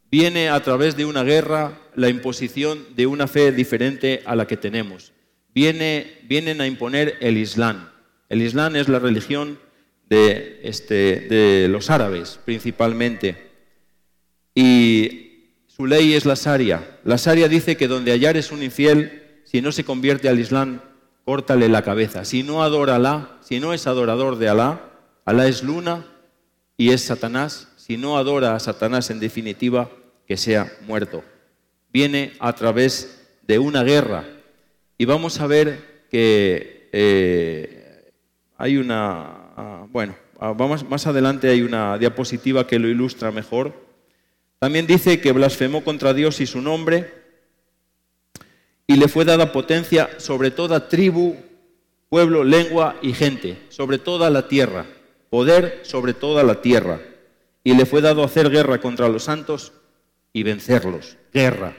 Viene 0.10 0.48
a 0.48 0.64
través 0.64 0.96
de 0.96 1.04
una 1.04 1.24
guerra 1.24 1.78
la 1.94 2.08
imposición 2.08 2.86
de 2.96 3.06
una 3.06 3.28
fe 3.28 3.52
diferente 3.52 4.22
a 4.26 4.38
la 4.38 4.48
que 4.48 4.56
tenemos. 4.56 5.12
Viene, 5.54 6.20
vienen 6.24 6.62
a 6.62 6.68
imponer 6.68 7.18
el 7.20 7.38
Islam. 7.38 7.90
El 8.30 8.42
Islam 8.42 8.78
es 8.78 8.88
la 8.88 9.00
religión 9.00 9.60
de, 10.10 10.62
este, 10.64 11.22
de 11.22 11.68
los 11.68 11.90
árabes 11.90 12.40
principalmente. 12.46 13.52
Y 14.54 15.26
su 15.68 15.86
ley 15.86 16.14
es 16.14 16.26
la 16.26 16.36
Sharia. 16.36 17.00
La 17.04 17.18
Sharia 17.18 17.48
dice 17.48 17.76
que 17.76 17.88
donde 17.88 18.12
hallares 18.12 18.52
un 18.52 18.64
infiel, 18.64 19.42
si 19.44 19.62
no 19.62 19.72
se 19.72 19.84
convierte 19.84 20.30
al 20.30 20.40
Islam, 20.40 20.82
córtale 21.26 21.68
la 21.68 21.82
cabeza. 21.82 22.24
Si 22.24 22.44
no 22.44 22.64
adora 22.64 22.94
a 22.94 22.96
Alá, 22.98 23.38
si 23.42 23.60
no 23.60 23.74
es 23.74 23.88
adorador 23.88 24.38
de 24.38 24.48
Alá, 24.48 24.92
Alá 25.26 25.48
es 25.48 25.64
luna 25.64 26.06
y 26.78 26.92
es 26.92 27.02
Satanás. 27.02 27.68
Si 27.76 27.98
no 27.98 28.18
adora 28.18 28.56
a 28.56 28.60
Satanás 28.60 29.10
en 29.10 29.20
definitiva, 29.20 29.90
que 30.28 30.38
sea 30.38 30.72
muerto. 30.88 31.24
Viene 31.92 32.34
a 32.40 32.54
través 32.54 33.28
de 33.44 33.60
una 33.60 33.84
guerra. 33.84 34.26
Y 34.98 35.06
vamos 35.06 35.40
a 35.40 35.48
ver 35.48 36.06
que 36.10 36.90
eh, 36.94 38.14
hay 38.58 38.78
una 38.78 39.35
Ah, 39.56 39.86
bueno, 39.90 40.16
ah, 40.40 40.54
vamos, 40.56 40.88
más 40.90 41.08
adelante 41.08 41.50
hay 41.50 41.62
una 41.62 41.98
diapositiva 41.98 42.68
que 42.68 42.80
lo 42.80 42.90
ilustra 42.90 43.32
mejor. 43.32 43.74
También 44.60 44.86
dice 44.86 45.22
que 45.22 45.32
blasfemó 45.32 45.84
contra 45.84 46.14
Dios 46.14 46.42
y 46.42 46.46
su 46.46 46.62
nombre 46.62 47.14
y 48.88 48.98
le 48.98 49.08
fue 49.08 49.26
dada 49.26 49.52
potencia 49.52 50.10
sobre 50.18 50.52
toda 50.52 50.90
tribu, 50.90 51.38
pueblo, 52.10 52.44
lengua 52.44 52.98
y 53.02 53.14
gente, 53.14 53.62
sobre 53.70 53.98
toda 53.98 54.30
la 54.30 54.48
tierra, 54.48 54.86
poder 55.30 55.80
sobre 55.84 56.14
toda 56.14 56.44
la 56.44 56.62
tierra. 56.62 57.00
Y 57.64 57.74
le 57.74 57.86
fue 57.86 58.02
dado 58.02 58.24
hacer 58.24 58.50
guerra 58.50 58.80
contra 58.80 59.10
los 59.10 59.24
santos 59.24 59.74
y 60.34 60.44
vencerlos. 60.44 61.18
Guerra. 61.34 61.76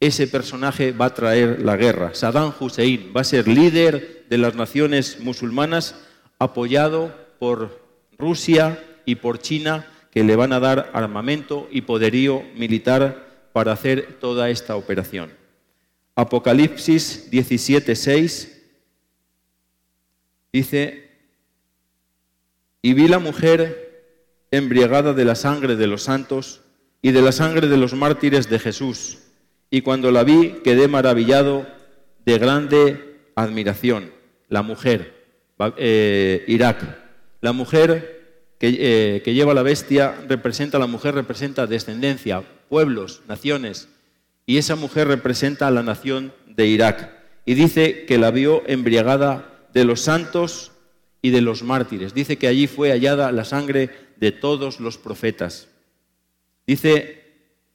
Ese 0.00 0.26
personaje 0.26 0.92
va 0.92 1.06
a 1.06 1.14
traer 1.14 1.62
la 1.62 1.76
guerra. 1.76 2.14
Saddam 2.14 2.52
Hussein 2.58 3.12
va 3.14 3.20
a 3.20 3.24
ser 3.24 3.46
líder 3.46 4.24
de 4.28 4.38
las 4.38 4.54
naciones 4.54 5.18
musulmanas 5.20 5.94
apoyado 6.42 7.14
por 7.38 7.80
Rusia 8.18 8.82
y 9.04 9.16
por 9.16 9.38
China, 9.38 9.86
que 10.10 10.24
le 10.24 10.36
van 10.36 10.52
a 10.52 10.60
dar 10.60 10.90
armamento 10.92 11.68
y 11.70 11.82
poderío 11.82 12.42
militar 12.56 13.48
para 13.52 13.72
hacer 13.72 14.18
toda 14.20 14.50
esta 14.50 14.76
operación. 14.76 15.32
Apocalipsis 16.14 17.30
17:6 17.30 18.48
dice, 20.52 21.10
y 22.82 22.92
vi 22.92 23.08
la 23.08 23.18
mujer 23.18 24.04
embriagada 24.50 25.14
de 25.14 25.24
la 25.24 25.34
sangre 25.34 25.76
de 25.76 25.86
los 25.86 26.02
santos 26.02 26.60
y 27.00 27.12
de 27.12 27.22
la 27.22 27.32
sangre 27.32 27.68
de 27.68 27.76
los 27.76 27.94
mártires 27.94 28.50
de 28.50 28.58
Jesús, 28.58 29.18
y 29.70 29.80
cuando 29.80 30.10
la 30.10 30.24
vi 30.24 30.60
quedé 30.64 30.88
maravillado 30.88 31.66
de 32.26 32.38
grande 32.38 33.18
admiración. 33.34 34.12
La 34.48 34.62
mujer, 34.62 35.11
eh, 35.76 36.44
Irak. 36.48 36.98
La 37.40 37.52
mujer 37.52 38.20
que, 38.58 38.68
eh, 38.68 39.22
que, 39.22 39.34
lleva 39.34 39.54
la 39.54 39.62
bestia 39.62 40.14
representa, 40.28 40.78
la 40.78 40.86
mujer 40.86 41.14
representa 41.14 41.66
descendencia, 41.66 42.42
pueblos, 42.68 43.22
naciones, 43.28 43.88
y 44.46 44.58
esa 44.58 44.76
mujer 44.76 45.08
representa 45.08 45.66
a 45.66 45.70
la 45.70 45.82
nación 45.82 46.32
de 46.46 46.66
Irak. 46.66 47.10
Y 47.44 47.54
dice 47.54 48.04
que 48.06 48.18
la 48.18 48.30
vio 48.30 48.62
embriagada 48.66 49.66
de 49.72 49.84
los 49.84 50.00
santos 50.00 50.72
y 51.22 51.30
de 51.30 51.40
los 51.40 51.62
mártires. 51.62 52.14
Dice 52.14 52.36
que 52.36 52.48
allí 52.48 52.66
fue 52.66 52.90
hallada 52.90 53.32
la 53.32 53.44
sangre 53.44 53.90
de 54.16 54.32
todos 54.32 54.80
los 54.80 54.98
profetas. 54.98 55.68
Dice 56.66 57.22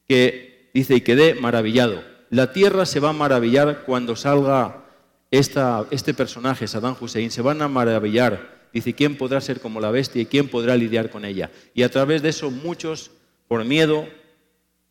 que, 0.07 0.69
dice, 0.73 0.95
y 0.95 1.01
quedé 1.01 1.33
maravillado. 1.35 2.03
La 2.29 2.51
tierra 2.51 2.85
se 2.85 2.99
va 2.99 3.09
a 3.09 3.13
maravillar 3.13 3.83
cuando 3.85 4.15
salga 4.15 4.85
este 5.31 6.13
personaje, 6.13 6.67
Saddam 6.67 6.95
Hussein, 6.99 7.31
se 7.31 7.41
van 7.41 7.61
a 7.61 7.67
maravillar. 7.67 8.67
Dice, 8.73 8.93
¿quién 8.93 9.17
podrá 9.17 9.41
ser 9.41 9.59
como 9.59 9.79
la 9.79 9.91
bestia 9.91 10.21
y 10.21 10.25
quién 10.25 10.49
podrá 10.49 10.75
lidiar 10.75 11.09
con 11.09 11.25
ella? 11.25 11.49
Y 11.73 11.83
a 11.83 11.89
través 11.89 12.21
de 12.21 12.29
eso 12.29 12.51
muchos, 12.51 13.11
por 13.47 13.63
miedo, 13.65 14.07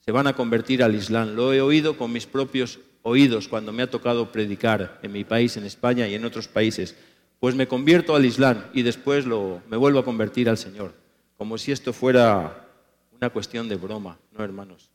se 0.00 0.12
van 0.12 0.26
a 0.26 0.34
convertir 0.34 0.82
al 0.82 0.94
Islam. 0.94 1.34
Lo 1.34 1.52
he 1.52 1.60
oído 1.60 1.96
con 1.96 2.12
mis 2.12 2.26
propios 2.26 2.78
oídos 3.02 3.48
cuando 3.48 3.72
me 3.72 3.82
ha 3.82 3.90
tocado 3.90 4.32
predicar 4.32 4.98
en 5.02 5.12
mi 5.12 5.24
país, 5.24 5.56
en 5.56 5.64
España 5.64 6.08
y 6.08 6.14
en 6.14 6.24
otros 6.24 6.48
países. 6.48 6.96
Pues 7.38 7.54
me 7.54 7.68
convierto 7.68 8.16
al 8.16 8.24
Islam 8.24 8.64
y 8.72 8.82
después 8.82 9.26
me 9.26 9.76
vuelvo 9.76 9.98
a 9.98 10.04
convertir 10.04 10.48
al 10.48 10.58
Señor. 10.58 10.94
Como 11.36 11.58
si 11.58 11.70
esto 11.70 11.92
fuera 11.92 12.66
una 13.12 13.30
cuestión 13.30 13.68
de 13.68 13.76
broma, 13.76 14.18
¿no, 14.32 14.42
hermanos? 14.42 14.90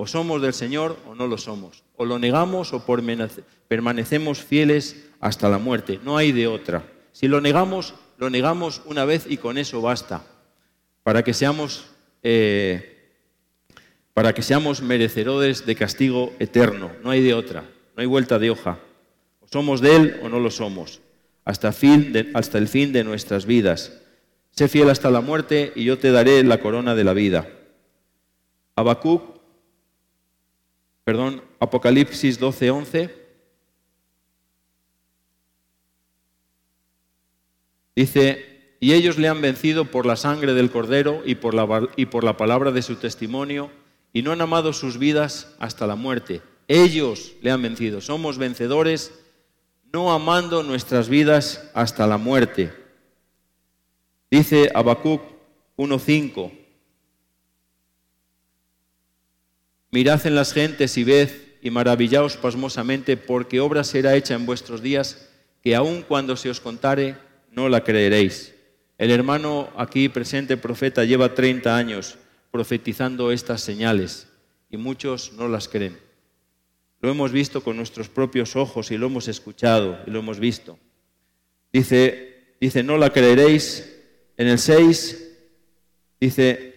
O 0.00 0.06
somos 0.06 0.40
del 0.40 0.54
Señor 0.54 0.96
o 1.06 1.14
no 1.14 1.26
lo 1.26 1.36
somos. 1.36 1.84
O 1.94 2.06
lo 2.06 2.18
negamos 2.18 2.72
o 2.72 2.82
permanecemos 3.68 4.40
fieles 4.40 4.96
hasta 5.20 5.50
la 5.50 5.58
muerte. 5.58 6.00
No 6.02 6.16
hay 6.16 6.32
de 6.32 6.46
otra. 6.46 6.88
Si 7.12 7.28
lo 7.28 7.42
negamos, 7.42 7.92
lo 8.16 8.30
negamos 8.30 8.80
una 8.86 9.04
vez 9.04 9.26
y 9.28 9.36
con 9.36 9.58
eso 9.58 9.82
basta. 9.82 10.24
Para 11.02 11.22
que 11.22 11.34
seamos, 11.34 11.84
eh, 12.22 13.10
para 14.14 14.32
que 14.32 14.40
seamos 14.40 14.80
merecedores 14.80 15.66
de 15.66 15.74
castigo 15.74 16.32
eterno. 16.38 16.92
No 17.04 17.10
hay 17.10 17.22
de 17.22 17.34
otra. 17.34 17.60
No 17.94 18.00
hay 18.00 18.06
vuelta 18.06 18.38
de 18.38 18.48
hoja. 18.48 18.78
O 19.40 19.48
somos 19.48 19.82
de 19.82 19.96
Él 19.96 20.20
o 20.22 20.30
no 20.30 20.40
lo 20.40 20.50
somos. 20.50 21.02
Hasta, 21.44 21.72
fin 21.72 22.30
hasta 22.32 22.56
el 22.56 22.68
fin 22.68 22.94
de 22.94 23.04
nuestras 23.04 23.44
vidas. 23.44 24.00
Sé 24.52 24.66
fiel 24.68 24.88
hasta 24.88 25.10
la 25.10 25.20
muerte 25.20 25.74
y 25.76 25.84
yo 25.84 25.98
te 25.98 26.10
daré 26.10 26.42
la 26.42 26.58
corona 26.58 26.94
de 26.94 27.04
la 27.04 27.12
vida. 27.12 27.50
Habacuc 28.76 29.39
perdón, 31.10 31.42
Apocalipsis 31.58 32.38
12, 32.38 32.70
11. 32.70 33.10
Dice, 37.96 38.76
y 38.78 38.92
ellos 38.92 39.18
le 39.18 39.26
han 39.26 39.40
vencido 39.40 39.86
por 39.86 40.06
la 40.06 40.14
sangre 40.14 40.54
del 40.54 40.70
cordero 40.70 41.22
y 41.26 41.34
por, 41.34 41.52
la, 41.52 41.88
y 41.96 42.06
por 42.06 42.22
la 42.22 42.36
palabra 42.36 42.70
de 42.70 42.82
su 42.82 42.94
testimonio, 42.94 43.72
y 44.12 44.22
no 44.22 44.30
han 44.30 44.40
amado 44.40 44.72
sus 44.72 44.98
vidas 44.98 45.52
hasta 45.58 45.88
la 45.88 45.96
muerte. 45.96 46.42
Ellos 46.68 47.32
le 47.42 47.50
han 47.50 47.62
vencido. 47.62 48.00
Somos 48.00 48.38
vencedores 48.38 49.12
no 49.92 50.12
amando 50.12 50.62
nuestras 50.62 51.08
vidas 51.08 51.72
hasta 51.74 52.06
la 52.06 52.18
muerte. 52.18 52.72
Dice 54.30 54.70
Habacuc 54.72 55.22
1.5, 55.76 56.52
Mirad 59.90 60.26
en 60.26 60.34
las 60.34 60.52
gentes 60.52 60.96
y 60.96 61.04
ved 61.04 61.30
y 61.62 61.70
maravillaos 61.70 62.36
pasmosamente, 62.36 63.16
porque 63.16 63.60
obra 63.60 63.84
será 63.84 64.16
hecha 64.16 64.34
en 64.34 64.46
vuestros 64.46 64.82
días, 64.82 65.28
que 65.62 65.74
aun 65.74 66.02
cuando 66.02 66.36
se 66.36 66.48
os 66.48 66.60
contare, 66.60 67.16
no 67.50 67.68
la 67.68 67.82
creeréis. 67.82 68.54
El 68.98 69.10
hermano 69.10 69.70
aquí 69.76 70.08
presente, 70.08 70.56
profeta, 70.56 71.04
lleva 71.04 71.34
30 71.34 71.76
años 71.76 72.18
profetizando 72.50 73.32
estas 73.32 73.60
señales 73.60 74.28
y 74.70 74.76
muchos 74.76 75.32
no 75.32 75.48
las 75.48 75.68
creen. 75.68 75.98
Lo 77.00 77.10
hemos 77.10 77.32
visto 77.32 77.62
con 77.62 77.76
nuestros 77.76 78.08
propios 78.08 78.56
ojos 78.56 78.90
y 78.90 78.98
lo 78.98 79.06
hemos 79.06 79.28
escuchado 79.28 79.98
y 80.06 80.10
lo 80.10 80.18
hemos 80.18 80.38
visto. 80.38 80.78
Dice, 81.72 82.54
dice 82.60 82.82
no 82.82 82.98
la 82.98 83.10
creeréis. 83.10 83.96
En 84.36 84.48
el 84.48 84.58
6 84.58 85.38
dice, 86.20 86.69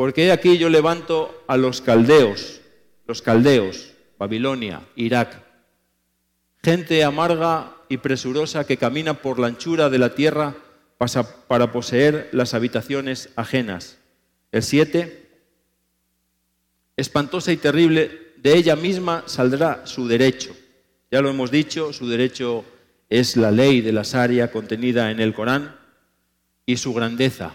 porque 0.00 0.32
aquí 0.32 0.56
yo 0.56 0.70
levanto 0.70 1.44
a 1.46 1.58
los 1.58 1.82
caldeos, 1.82 2.62
los 3.06 3.20
caldeos, 3.20 3.92
Babilonia, 4.18 4.80
Irak, 4.96 5.44
gente 6.62 7.04
amarga 7.04 7.76
y 7.90 7.98
presurosa 7.98 8.66
que 8.66 8.78
camina 8.78 9.20
por 9.20 9.38
la 9.38 9.48
anchura 9.48 9.90
de 9.90 9.98
la 9.98 10.14
tierra 10.14 10.56
para 11.48 11.70
poseer 11.70 12.30
las 12.32 12.54
habitaciones 12.54 13.28
ajenas. 13.36 13.98
El 14.52 14.62
7, 14.62 15.28
espantosa 16.96 17.52
y 17.52 17.58
terrible, 17.58 18.32
de 18.38 18.56
ella 18.56 18.76
misma 18.76 19.24
saldrá 19.26 19.86
su 19.86 20.08
derecho. 20.08 20.56
Ya 21.10 21.20
lo 21.20 21.28
hemos 21.28 21.50
dicho, 21.50 21.92
su 21.92 22.08
derecho 22.08 22.64
es 23.10 23.36
la 23.36 23.50
ley 23.50 23.82
de 23.82 23.92
la 23.92 24.04
Sharia 24.04 24.50
contenida 24.50 25.10
en 25.10 25.20
el 25.20 25.34
Corán 25.34 25.76
y 26.64 26.78
su 26.78 26.94
grandeza, 26.94 27.52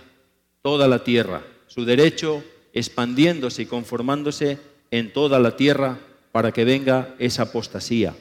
toda 0.61 0.87
la 0.87 1.03
tierra 1.03 1.41
su 1.75 1.83
derecho 1.83 2.41
expandiéndose 2.71 3.63
y 3.63 3.65
conformándose 3.65 4.59
en 4.91 5.11
toda 5.11 5.39
la 5.39 5.57
tierra 5.57 5.99
para 6.31 6.53
que 6.53 6.63
venga 6.63 7.13
esa 7.19 7.43
apostasía. 7.43 8.15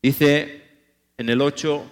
Dice 0.00 0.62
en 1.16 1.28
el 1.28 1.40
8, 1.40 1.84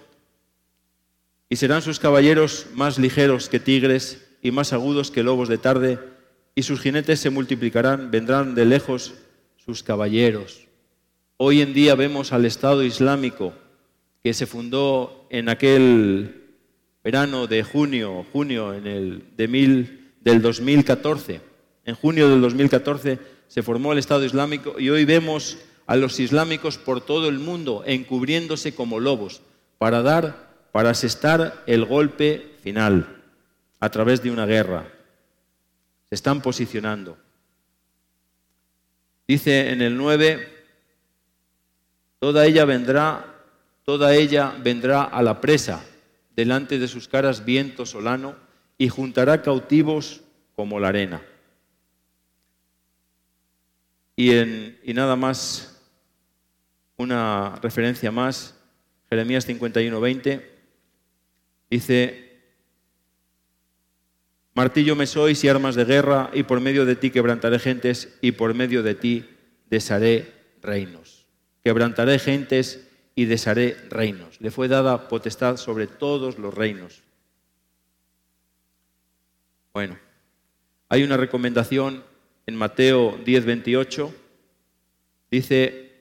y 1.49 1.57
serán 1.57 1.81
sus 1.81 1.99
caballeros 1.99 2.67
más 2.75 2.97
ligeros 2.97 3.49
que 3.49 3.59
tigres 3.59 4.25
y 4.41 4.51
más 4.51 4.71
agudos 4.71 5.11
que 5.11 5.23
lobos 5.23 5.49
de 5.49 5.57
tarde, 5.57 5.99
y 6.55 6.63
sus 6.63 6.79
jinetes 6.79 7.19
se 7.19 7.29
multiplicarán, 7.29 8.09
vendrán 8.09 8.55
de 8.55 8.63
lejos 8.63 9.15
sus 9.57 9.83
caballeros. 9.83 10.61
Hoy 11.35 11.61
en 11.61 11.73
día 11.73 11.95
vemos 11.95 12.31
al 12.31 12.45
Estado 12.45 12.85
Islámico 12.85 13.53
que 14.23 14.33
se 14.33 14.45
fundó 14.45 15.27
en 15.29 15.49
aquel 15.49 16.46
verano 17.07 17.47
de 17.47 17.63
junio, 17.63 18.25
junio 18.33 18.73
en 18.73 18.85
el, 18.85 19.23
de 19.37 19.47
mil, 19.47 20.11
del 20.19 20.41
2014. 20.41 21.39
En 21.85 21.95
junio 21.95 22.27
del 22.27 22.41
2014 22.41 23.17
se 23.47 23.63
formó 23.63 23.93
el 23.93 23.99
Estado 23.99 24.25
Islámico 24.25 24.77
y 24.77 24.89
hoy 24.89 25.05
vemos 25.05 25.57
a 25.85 25.95
los 25.95 26.19
islámicos 26.19 26.77
por 26.77 26.99
todo 26.99 27.29
el 27.29 27.39
mundo 27.39 27.83
encubriéndose 27.85 28.75
como 28.75 28.99
lobos 28.99 29.41
para 29.77 30.01
dar, 30.01 30.49
para 30.73 30.89
asestar 30.89 31.63
el 31.65 31.85
golpe 31.85 32.55
final 32.61 33.23
a 33.79 33.89
través 33.89 34.21
de 34.21 34.29
una 34.29 34.45
guerra. 34.45 34.91
Se 36.09 36.15
están 36.15 36.41
posicionando. 36.41 37.17
Dice 39.25 39.71
en 39.71 39.81
el 39.81 39.95
9, 39.95 40.45
toda 42.19 42.45
ella 42.45 42.65
vendrá, 42.65 43.33
toda 43.85 44.13
ella 44.13 44.53
vendrá 44.61 45.03
a 45.03 45.21
la 45.21 45.39
presa, 45.39 45.85
delante 46.37 46.77
de 46.77 46.87
sus 46.87 47.07
caras 47.07 47.43
viento 47.43 47.85
solano, 47.85 48.35
y 48.77 48.89
juntará 48.89 49.41
cautivos 49.41 50.21
como 50.55 50.79
la 50.79 50.89
arena. 50.89 51.21
Y, 54.15 54.31
en, 54.31 54.79
y 54.83 54.93
nada 54.93 55.15
más, 55.15 55.81
una 56.95 57.55
referencia 57.61 58.11
más, 58.11 58.55
Jeremías 59.09 59.45
51, 59.45 59.99
20, 59.99 60.57
dice, 61.71 62.39
martillo 64.53 64.95
me 64.95 65.07
sois 65.07 65.43
y 65.43 65.47
armas 65.47 65.73
de 65.73 65.85
guerra, 65.85 66.29
y 66.33 66.43
por 66.43 66.61
medio 66.61 66.85
de 66.85 66.95
ti 66.95 67.09
quebrantaré 67.09 67.57
gentes, 67.57 68.15
y 68.21 68.33
por 68.33 68.53
medio 68.53 68.83
de 68.83 68.93
ti 68.93 69.27
desharé 69.71 70.33
reinos. 70.61 71.25
Quebrantaré 71.63 72.19
gentes 72.19 72.86
y 73.17 73.25
desharé 73.25 73.75
reinos. 73.89 74.39
Le 74.39 74.51
fue 74.51 74.67
dada 74.67 75.07
potestad 75.07 75.57
sobre 75.57 75.87
todos 75.87 76.37
los 76.37 76.53
reinos. 76.53 77.01
Bueno, 79.73 79.97
hay 80.87 81.01
una 81.01 81.17
recomendación 81.17 82.03
en 82.45 82.55
Mateo 82.55 83.17
10, 83.25 83.45
28. 83.45 84.13
Dice 85.31 85.91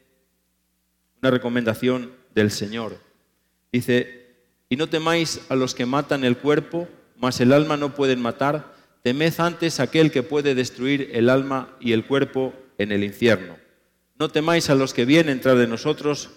una 1.23 1.31
recomendación 1.31 2.13
del 2.35 2.51
Señor. 2.51 2.99
Dice, 3.73 4.35
y 4.69 4.77
no 4.77 4.87
temáis 4.87 5.41
a 5.49 5.55
los 5.55 5.75
que 5.75 5.87
matan 5.87 6.23
el 6.23 6.37
cuerpo, 6.37 6.87
mas 7.17 7.41
el 7.41 7.55
alma 7.55 7.79
no 7.79 7.95
pueden 7.95 8.21
matar. 8.21 8.75
Temed 9.03 9.41
antes 9.41 9.81
aquel 9.81 10.11
que 10.11 10.23
puede 10.23 10.55
destruir 10.55 11.09
el 11.15 11.31
alma 11.31 11.75
y 11.81 11.93
el 11.93 12.05
cuerpo 12.05 12.53
en 12.77 12.93
el 12.93 13.03
infierno. 13.03 13.57
No 14.19 14.29
temáis 14.29 14.69
a 14.69 14.75
los 14.75 14.93
que 14.93 15.07
vienen 15.07 15.41
tras 15.41 15.57
de 15.57 15.67
nosotros, 15.67 16.29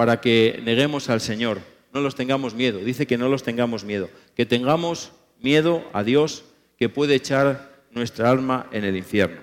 para 0.00 0.22
que 0.22 0.62
neguemos 0.64 1.10
al 1.10 1.20
Señor. 1.20 1.60
No 1.92 2.00
los 2.00 2.14
tengamos 2.14 2.54
miedo. 2.54 2.78
Dice 2.78 3.06
que 3.06 3.18
no 3.18 3.28
los 3.28 3.42
tengamos 3.42 3.84
miedo. 3.84 4.08
Que 4.34 4.46
tengamos 4.46 5.12
miedo 5.42 5.84
a 5.92 6.02
Dios 6.02 6.42
que 6.78 6.88
puede 6.88 7.16
echar 7.16 7.84
nuestra 7.90 8.30
alma 8.30 8.66
en 8.72 8.84
el 8.84 8.96
infierno. 8.96 9.42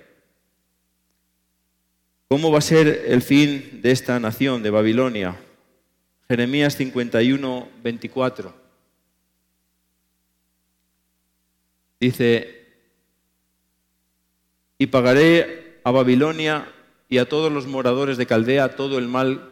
¿Cómo 2.28 2.52
va 2.52 2.58
a 2.58 2.62
ser 2.62 2.88
el 3.08 3.22
fin 3.22 3.82
de 3.84 3.92
esta 3.92 4.20
nación 4.20 4.64
de 4.64 4.72
Babilonia? 4.72 5.40
Jeremías 6.28 6.76
51, 6.76 7.70
24. 7.84 8.56
Dice, 12.00 12.66
y 14.80 14.88
pagaré 14.88 15.82
a 15.84 15.92
Babilonia 15.92 16.74
y 17.10 17.20
a 17.20 17.30
todos 17.30 17.52
los 17.52 17.68
moradores 17.68 18.18
de 18.18 18.26
Caldea 18.26 18.76
todo 18.76 18.98
el 18.98 19.08
mal 19.08 19.47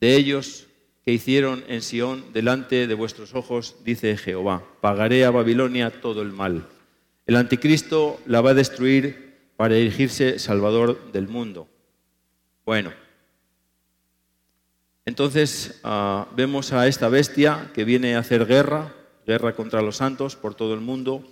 de 0.00 0.16
ellos 0.16 0.66
que 1.04 1.12
hicieron 1.12 1.64
en 1.68 1.82
Sión 1.82 2.32
delante 2.32 2.86
de 2.86 2.94
vuestros 2.94 3.34
ojos, 3.34 3.76
dice 3.84 4.16
Jehová. 4.16 4.62
Pagaré 4.80 5.24
a 5.24 5.30
Babilonia 5.30 5.90
todo 5.90 6.22
el 6.22 6.32
mal. 6.32 6.66
El 7.26 7.36
anticristo 7.36 8.18
la 8.26 8.40
va 8.40 8.50
a 8.50 8.54
destruir 8.54 9.38
para 9.56 9.76
erigirse 9.76 10.38
salvador 10.38 11.12
del 11.12 11.28
mundo. 11.28 11.68
Bueno, 12.64 12.92
entonces 15.04 15.80
ah, 15.84 16.28
vemos 16.34 16.72
a 16.72 16.86
esta 16.86 17.08
bestia 17.08 17.70
que 17.74 17.84
viene 17.84 18.14
a 18.14 18.20
hacer 18.20 18.46
guerra, 18.46 18.94
guerra 19.26 19.54
contra 19.54 19.82
los 19.82 19.96
santos 19.96 20.36
por 20.36 20.54
todo 20.54 20.74
el 20.74 20.80
mundo, 20.80 21.24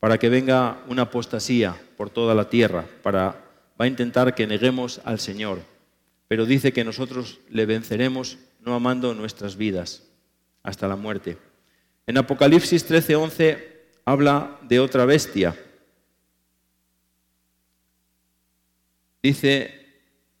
para 0.00 0.18
que 0.18 0.28
venga 0.28 0.82
una 0.88 1.02
apostasía 1.02 1.76
por 1.96 2.10
toda 2.10 2.34
la 2.34 2.48
tierra, 2.48 2.84
para 3.02 3.44
va 3.80 3.84
a 3.84 3.88
intentar 3.88 4.34
que 4.34 4.46
neguemos 4.46 5.00
al 5.04 5.18
Señor 5.18 5.75
pero 6.28 6.46
dice 6.46 6.72
que 6.72 6.84
nosotros 6.84 7.38
le 7.50 7.66
venceremos 7.66 8.38
no 8.60 8.74
amando 8.74 9.14
nuestras 9.14 9.56
vidas 9.56 10.02
hasta 10.62 10.88
la 10.88 10.96
muerte. 10.96 11.38
En 12.06 12.18
Apocalipsis 12.18 12.86
13:11 12.86 13.58
habla 14.04 14.58
de 14.62 14.80
otra 14.80 15.04
bestia. 15.04 15.56
Dice, 19.22 19.86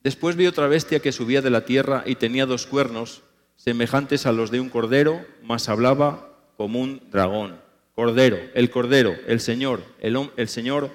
después 0.02 0.36
vi 0.36 0.46
otra 0.46 0.68
bestia 0.68 1.00
que 1.00 1.12
subía 1.12 1.42
de 1.42 1.50
la 1.50 1.64
tierra 1.64 2.04
y 2.06 2.14
tenía 2.14 2.46
dos 2.46 2.66
cuernos 2.66 3.22
semejantes 3.56 4.26
a 4.26 4.32
los 4.32 4.50
de 4.50 4.60
un 4.60 4.68
cordero, 4.68 5.24
mas 5.42 5.68
hablaba 5.68 6.36
como 6.56 6.80
un 6.80 7.02
dragón. 7.10 7.60
Cordero, 7.94 8.38
el 8.54 8.70
cordero, 8.70 9.16
el 9.26 9.40
Señor, 9.40 9.82
el, 10.00 10.48
Señor 10.48 10.90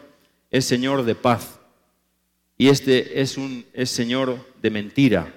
es 0.52 0.66
Señor 0.66 1.04
de 1.04 1.16
paz 1.16 1.60
y 2.58 2.70
este 2.70 3.22
es 3.22 3.38
un 3.38 3.66
señor 3.86 4.38
de 4.62 4.70
mentira, 4.70 5.34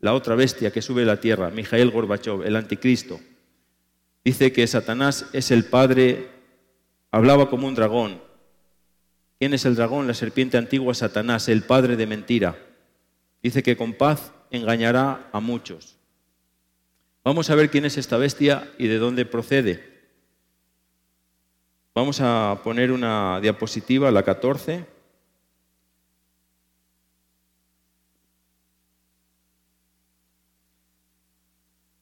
la 0.00 0.14
otra 0.14 0.34
bestia 0.34 0.70
que 0.70 0.82
sube 0.82 1.02
a 1.02 1.06
la 1.06 1.20
tierra, 1.20 1.50
Mijael 1.50 1.90
Gorbachev, 1.90 2.42
el 2.42 2.56
anticristo. 2.56 3.20
Dice 4.24 4.52
que 4.52 4.66
Satanás 4.66 5.26
es 5.32 5.50
el 5.50 5.64
padre, 5.64 6.28
hablaba 7.10 7.50
como 7.50 7.66
un 7.66 7.74
dragón. 7.74 8.20
¿Quién 9.38 9.54
es 9.54 9.64
el 9.64 9.76
dragón? 9.76 10.06
La 10.06 10.14
serpiente 10.14 10.56
antigua, 10.56 10.94
Satanás, 10.94 11.48
el 11.48 11.62
padre 11.62 11.96
de 11.96 12.06
mentira. 12.06 12.58
Dice 13.42 13.62
que 13.62 13.76
con 13.76 13.92
paz 13.92 14.32
engañará 14.50 15.28
a 15.32 15.40
muchos. 15.40 15.96
Vamos 17.24 17.50
a 17.50 17.54
ver 17.54 17.70
quién 17.70 17.84
es 17.84 17.96
esta 17.98 18.16
bestia 18.16 18.70
y 18.78 18.86
de 18.86 18.98
dónde 18.98 19.26
procede. 19.26 19.98
Vamos 21.94 22.20
a 22.20 22.60
poner 22.62 22.92
una 22.92 23.40
diapositiva, 23.40 24.10
la 24.10 24.22
14. 24.22 24.97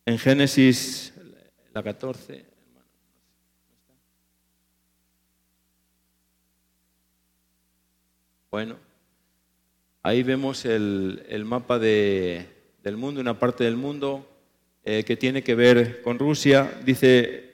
En 0.06 0.18
Génesis, 0.18 1.12
la 1.74 1.82
14, 1.82 2.44
Bueno, 8.48 8.76
ahí 10.02 10.22
vemos 10.22 10.64
el, 10.64 11.44
mapa 11.44 11.78
del 11.78 12.46
mundo, 12.96 13.20
una 13.20 13.38
parte 13.38 13.64
del 13.64 13.76
mundo 13.76 14.26
eh, 14.84 15.04
que 15.04 15.16
tiene 15.16 15.42
que 15.42 15.54
ver 15.54 16.00
con 16.00 16.18
Rusia. 16.18 16.72
Dice, 16.84 17.52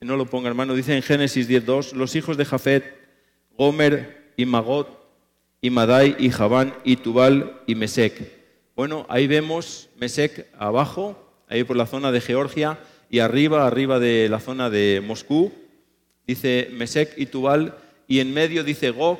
no 0.00 0.16
lo 0.16 0.26
ponga 0.26 0.48
hermano, 0.48 0.74
dice 0.74 0.94
en 0.94 1.02
Génesis 1.02 1.48
10.2, 1.48 1.94
los 1.94 2.14
hijos 2.14 2.36
de 2.36 2.44
Jafet, 2.44 2.84
Gomer 3.56 4.34
y 4.36 4.44
Magot, 4.44 4.88
y 5.60 5.70
Madai 5.70 6.14
y 6.18 6.30
Javán 6.30 6.74
y 6.84 6.96
Tubal 6.96 7.62
y 7.66 7.74
Mesec. 7.74 8.30
Bueno, 8.76 9.06
ahí 9.08 9.26
vemos 9.26 9.88
Mesec 9.96 10.46
abajo, 10.58 11.25
ahí 11.48 11.64
por 11.64 11.76
la 11.76 11.86
zona 11.86 12.12
de 12.12 12.20
Georgia, 12.20 12.78
y 13.08 13.20
arriba, 13.20 13.66
arriba 13.66 13.98
de 13.98 14.28
la 14.28 14.40
zona 14.40 14.70
de 14.70 15.02
Moscú, 15.04 15.52
dice 16.26 16.68
Mesec 16.72 17.14
y 17.16 17.26
Tubal, 17.26 17.76
y 18.08 18.20
en 18.20 18.32
medio 18.32 18.64
dice 18.64 18.90
Gog, 18.90 19.18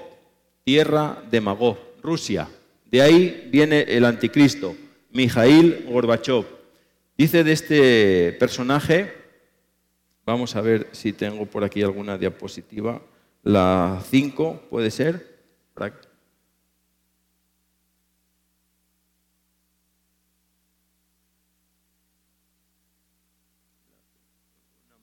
tierra 0.64 1.22
de 1.30 1.40
Magog, 1.40 1.78
Rusia. 2.02 2.48
De 2.90 3.02
ahí 3.02 3.48
viene 3.50 3.82
el 3.82 4.04
anticristo, 4.04 4.76
Mijail 5.10 5.86
Gorbachev. 5.88 6.44
Dice 7.16 7.44
de 7.44 7.52
este 7.52 8.32
personaje, 8.38 9.12
vamos 10.24 10.54
a 10.56 10.60
ver 10.60 10.88
si 10.92 11.12
tengo 11.12 11.46
por 11.46 11.64
aquí 11.64 11.82
alguna 11.82 12.18
diapositiva, 12.18 13.00
la 13.42 14.02
5 14.10 14.66
puede 14.68 14.90
ser. 14.90 15.36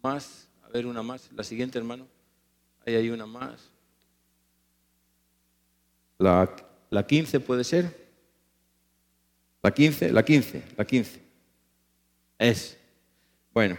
Más, 0.03 0.47
a 0.63 0.69
ver 0.69 0.85
una 0.85 1.01
más, 1.01 1.29
la 1.33 1.43
siguiente 1.43 1.77
hermano, 1.79 2.05
ahí 2.85 2.95
hay 2.95 3.09
una 3.09 3.25
más. 3.25 3.71
La, 6.19 6.53
la 6.89 7.07
15 7.07 7.39
puede 7.39 7.63
ser. 7.63 8.03
La 9.63 9.71
15, 9.71 10.11
la 10.11 10.23
15, 10.23 10.63
la 10.77 10.85
15. 10.85 11.21
Es. 12.37 12.77
Bueno, 13.53 13.77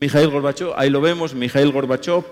Mijail 0.00 0.30
Gorbachev, 0.30 0.72
ahí 0.76 0.88
lo 0.88 1.00
vemos, 1.00 1.34
Mijail 1.34 1.70
Gorbachev, 1.70 2.24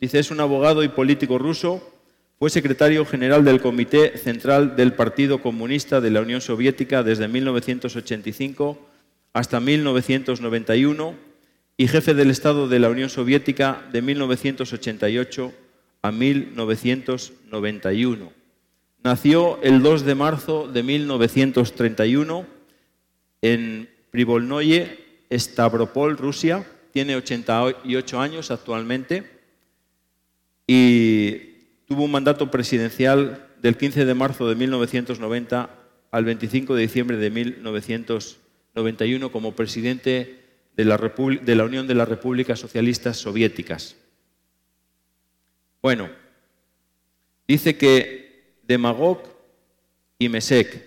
Dice, 0.00 0.18
es 0.18 0.30
un 0.30 0.40
abogado 0.40 0.82
y 0.82 0.88
político 0.88 1.36
ruso, 1.36 1.92
fue 2.38 2.48
secretario 2.48 3.04
general 3.04 3.44
del 3.44 3.60
Comité 3.60 4.16
Central 4.16 4.74
del 4.74 4.94
Partido 4.94 5.42
Comunista 5.42 6.00
de 6.00 6.10
la 6.10 6.22
Unión 6.22 6.40
Soviética 6.40 7.02
desde 7.02 7.28
1985 7.28 8.78
hasta 9.34 9.60
1991 9.60 11.29
y 11.80 11.88
jefe 11.88 12.12
del 12.12 12.30
Estado 12.30 12.68
de 12.68 12.78
la 12.78 12.90
Unión 12.90 13.08
Soviética 13.08 13.88
de 13.90 14.02
1988 14.02 15.54
a 16.02 16.12
1991. 16.12 18.32
Nació 19.02 19.58
el 19.62 19.82
2 19.82 20.04
de 20.04 20.14
marzo 20.14 20.68
de 20.68 20.82
1931 20.82 22.44
en 23.40 23.88
Privolnoye, 24.10 24.98
Stavropol, 25.32 26.18
Rusia. 26.18 26.66
Tiene 26.92 27.16
88 27.16 28.20
años 28.20 28.50
actualmente 28.50 29.24
y 30.66 31.30
tuvo 31.88 32.04
un 32.04 32.10
mandato 32.10 32.50
presidencial 32.50 33.46
del 33.62 33.78
15 33.78 34.04
de 34.04 34.12
marzo 34.12 34.46
de 34.50 34.54
1990 34.54 35.70
al 36.10 36.24
25 36.26 36.74
de 36.74 36.82
diciembre 36.82 37.16
de 37.16 37.30
1991 37.30 39.32
como 39.32 39.52
presidente 39.52 40.39
de 40.84 40.86
la, 40.86 40.96
de 41.42 41.54
la 41.54 41.64
Unión 41.64 41.86
de 41.86 41.94
las 41.94 42.08
Repúblicas 42.08 42.58
Socialistas 42.58 43.18
Soviéticas. 43.18 43.96
Bueno, 45.82 46.10
dice 47.46 47.76
que 47.76 48.54
Demagog 48.62 49.22
y 50.18 50.28
Mesec, 50.28 50.82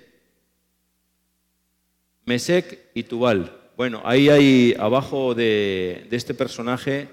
Mesec 2.25 2.79
y 2.93 3.03
Tubal. 3.03 3.55
Bueno, 3.77 4.01
ahí 4.05 4.29
hay 4.29 4.75
abajo 4.79 5.35
de, 5.35 6.07
este 6.11 6.33
personaje 6.33 7.09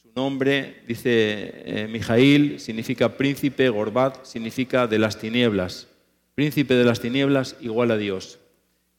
su 0.00 0.10
nombre, 0.14 0.82
dice 0.86 1.52
eh, 1.64 1.88
Mijail, 1.90 2.60
significa 2.60 3.16
príncipe, 3.16 3.68
Gorbat 3.68 4.24
significa 4.24 4.86
de 4.86 4.98
las 4.98 5.18
tinieblas. 5.18 5.88
Príncipe 6.34 6.74
de 6.74 6.84
las 6.84 7.00
tinieblas 7.00 7.56
igual 7.60 7.90
a 7.90 7.96
Dios. 7.96 8.38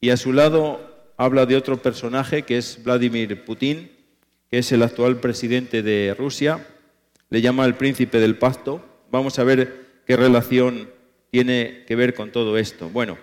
Y 0.00 0.10
a 0.10 0.16
su 0.16 0.32
lado 0.32 0.89
habla 1.20 1.44
de 1.44 1.54
otro 1.54 1.76
personaje 1.76 2.44
que 2.44 2.56
es 2.56 2.82
Vladimir 2.82 3.44
Putin, 3.44 3.90
que 4.50 4.56
es 4.56 4.72
el 4.72 4.82
actual 4.82 5.20
presidente 5.20 5.82
de 5.82 6.14
Rusia. 6.16 6.66
Le 7.28 7.42
llama 7.42 7.66
el 7.66 7.74
príncipe 7.74 8.18
del 8.18 8.38
pacto. 8.38 8.82
Vamos 9.10 9.38
a 9.38 9.44
ver 9.44 10.00
qué 10.06 10.16
relación 10.16 10.88
tiene 11.30 11.84
que 11.86 11.94
ver 11.94 12.14
con 12.14 12.32
todo 12.32 12.56
esto. 12.56 12.88
Bueno, 12.88 13.18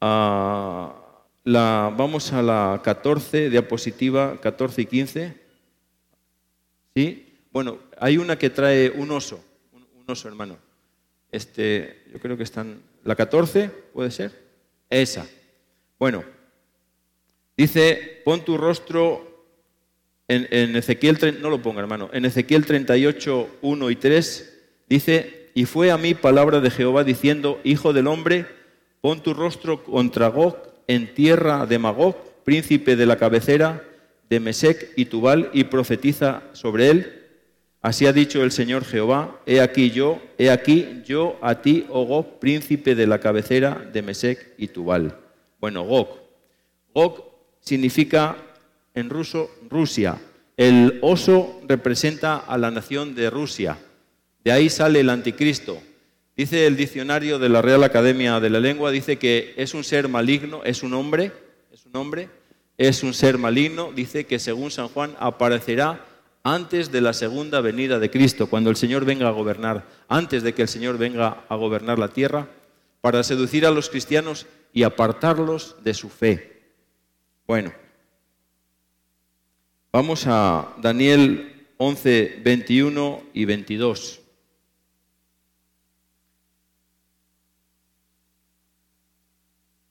la, 0.00 1.94
vamos 1.96 2.32
a 2.32 2.42
la 2.42 2.80
14, 2.82 3.50
diapositiva 3.50 4.40
14 4.40 4.82
y 4.82 4.86
15. 4.86 5.40
¿Sí? 6.96 7.38
Bueno, 7.52 7.78
hay 8.00 8.18
una 8.18 8.36
que 8.36 8.50
trae 8.50 8.90
un 8.90 9.12
oso, 9.12 9.44
un, 9.72 9.86
oso 10.08 10.26
hermano. 10.26 10.58
Este, 11.30 12.02
yo 12.12 12.18
creo 12.18 12.36
que 12.36 12.42
están. 12.42 12.82
¿La 13.04 13.14
14 13.14 13.68
puede 13.92 14.10
ser? 14.10 14.32
Esa. 14.90 15.24
Bueno, 16.00 16.24
dice: 17.56 18.22
pon 18.24 18.44
tu 18.44 18.56
rostro 18.56 19.28
en, 20.28 20.76
Ezequiel, 20.76 21.18
no 21.40 21.50
lo 21.50 21.60
ponga 21.60 21.80
hermano, 21.80 22.08
en 22.12 22.24
Ezequiel 22.24 22.64
38, 22.64 23.58
1 23.60 23.90
y 23.90 23.96
3, 23.96 24.60
dice: 24.88 25.50
Y 25.54 25.64
fue 25.66 25.90
a 25.90 25.98
mí 25.98 26.14
palabra 26.14 26.60
de 26.60 26.70
Jehová 26.70 27.04
diciendo: 27.04 27.60
Hijo 27.64 27.92
del 27.92 28.06
hombre, 28.06 28.46
pon 29.00 29.22
tu 29.22 29.34
rostro 29.34 29.84
contra 29.84 30.28
Gog 30.28 30.56
en 30.86 31.14
tierra 31.14 31.66
de 31.66 31.78
Magog, 31.78 32.16
príncipe 32.44 32.96
de 32.96 33.06
la 33.06 33.16
cabecera 33.16 33.84
de 34.28 34.40
Mesec 34.40 34.92
y 34.96 35.06
Tubal, 35.06 35.50
y 35.52 35.64
profetiza 35.64 36.42
sobre 36.52 36.88
él. 36.88 37.18
Así 37.82 38.06
ha 38.06 38.12
dicho 38.12 38.44
el 38.44 38.52
Señor 38.52 38.84
Jehová, 38.84 39.40
he 39.44 39.60
aquí 39.60 39.90
yo, 39.90 40.22
he 40.38 40.50
aquí 40.50 41.02
yo 41.04 41.36
a 41.42 41.62
ti, 41.62 41.84
oh 41.88 42.06
Gog, 42.06 42.38
príncipe 42.38 42.94
de 42.94 43.08
la 43.08 43.18
cabecera 43.18 43.74
de 43.92 44.02
Mesec 44.02 44.54
y 44.56 44.68
Tubal. 44.68 45.18
Bueno, 45.60 45.82
Gog. 45.82 46.08
Gog 46.94 47.31
significa 47.62 48.36
en 48.94 49.08
ruso 49.08 49.50
Rusia. 49.70 50.20
El 50.56 50.98
oso 51.00 51.60
representa 51.66 52.36
a 52.36 52.58
la 52.58 52.70
nación 52.70 53.14
de 53.14 53.30
Rusia. 53.30 53.78
De 54.44 54.52
ahí 54.52 54.68
sale 54.68 55.00
el 55.00 55.08
anticristo. 55.08 55.80
Dice 56.36 56.66
el 56.66 56.76
diccionario 56.76 57.38
de 57.38 57.48
la 57.48 57.62
Real 57.62 57.84
Academia 57.84 58.40
de 58.40 58.50
la 58.50 58.60
Lengua, 58.60 58.90
dice 58.90 59.18
que 59.18 59.54
es 59.56 59.74
un 59.74 59.84
ser 59.84 60.08
maligno, 60.08 60.62
es 60.64 60.82
un 60.82 60.94
hombre, 60.94 61.32
es 61.72 61.86
un 61.86 61.96
hombre, 61.96 62.28
es 62.78 63.02
un 63.02 63.14
ser 63.14 63.38
maligno, 63.38 63.92
dice 63.94 64.24
que 64.26 64.38
según 64.38 64.70
San 64.70 64.88
Juan 64.88 65.14
aparecerá 65.18 66.04
antes 66.42 66.90
de 66.90 67.00
la 67.00 67.12
segunda 67.12 67.60
venida 67.60 67.98
de 67.98 68.10
Cristo, 68.10 68.48
cuando 68.48 68.70
el 68.70 68.76
Señor 68.76 69.04
venga 69.04 69.28
a 69.28 69.32
gobernar, 69.32 69.86
antes 70.08 70.42
de 70.42 70.54
que 70.54 70.62
el 70.62 70.68
Señor 70.68 70.98
venga 70.98 71.44
a 71.48 71.56
gobernar 71.56 71.98
la 71.98 72.08
tierra, 72.08 72.48
para 73.00 73.22
seducir 73.22 73.66
a 73.66 73.70
los 73.70 73.90
cristianos 73.90 74.46
y 74.72 74.82
apartarlos 74.82 75.76
de 75.84 75.94
su 75.94 76.08
fe. 76.08 76.51
Bueno, 77.46 77.72
vamos 79.90 80.24
a 80.26 80.74
Daniel 80.80 81.66
11, 81.76 82.40
21 82.44 83.22
y 83.34 83.44
22. 83.44 84.20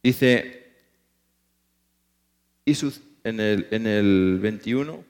Dice, 0.01 0.71
y 2.65 2.77
en, 3.25 3.39
el, 3.39 3.67
en 3.71 3.85
el 3.85 4.39
21, 4.41 5.03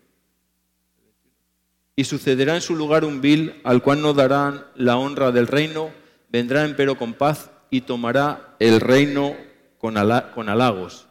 y 1.96 2.04
sucederá 2.04 2.56
en 2.56 2.62
su 2.62 2.76
lugar 2.76 3.06
un 3.06 3.22
vil 3.22 3.62
al 3.64 3.84
cual 3.84 4.02
no 4.02 4.14
darán 4.14 4.66
la 4.76 4.98
honra 4.98 5.32
del 5.32 5.46
reino, 5.46 5.92
vendrá 6.30 6.66
empero 6.66 6.98
con 6.98 7.14
paz 7.14 7.52
y 7.70 7.82
tomará 7.82 8.56
el 8.60 8.80
reino 8.82 9.36
con, 9.78 9.96
con 10.34 10.50
halagos. 10.50 11.08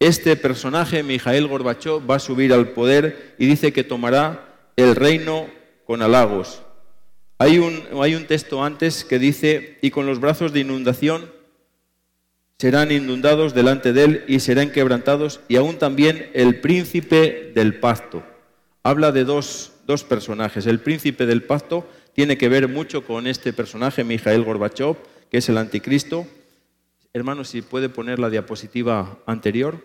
Este 0.00 0.36
personaje, 0.36 1.02
Mijael 1.02 1.48
Gorbachov, 1.48 2.08
va 2.08 2.16
a 2.16 2.20
subir 2.20 2.52
al 2.52 2.68
poder 2.68 3.34
y 3.36 3.46
dice 3.46 3.72
que 3.72 3.82
tomará 3.82 4.70
el 4.76 4.94
reino 4.94 5.48
con 5.86 6.02
halagos. 6.02 6.62
Hay 7.38 7.58
un, 7.58 8.26
texto 8.26 8.62
antes 8.62 9.04
que 9.04 9.18
dice, 9.18 9.78
y 9.82 9.90
con 9.90 10.06
los 10.06 10.20
brazos 10.20 10.52
de 10.52 10.60
inundación 10.60 11.30
serán 12.58 12.92
inundados 12.92 13.54
delante 13.54 13.92
de 13.92 14.04
él 14.04 14.24
y 14.28 14.40
serán 14.40 14.70
quebrantados, 14.70 15.40
y 15.48 15.56
aún 15.56 15.78
también 15.78 16.30
el 16.32 16.60
príncipe 16.60 17.52
del 17.54 17.80
pacto. 17.80 18.24
Habla 18.84 19.10
de 19.10 19.24
dos, 19.24 19.72
dos 19.86 20.04
personajes. 20.04 20.66
El 20.66 20.80
príncipe 20.80 21.26
del 21.26 21.42
pacto 21.42 21.88
tiene 22.12 22.38
que 22.38 22.48
ver 22.48 22.68
mucho 22.68 23.04
con 23.04 23.26
este 23.26 23.52
personaje, 23.52 24.04
Mijael 24.04 24.44
Gorbachev, 24.44 24.96
que 25.30 25.38
es 25.38 25.48
el 25.48 25.58
anticristo. 25.58 26.26
Hermano, 27.12 27.44
si 27.44 27.62
puede 27.62 27.88
poner 27.88 28.18
la 28.18 28.30
diapositiva 28.30 29.18
anterior. 29.26 29.84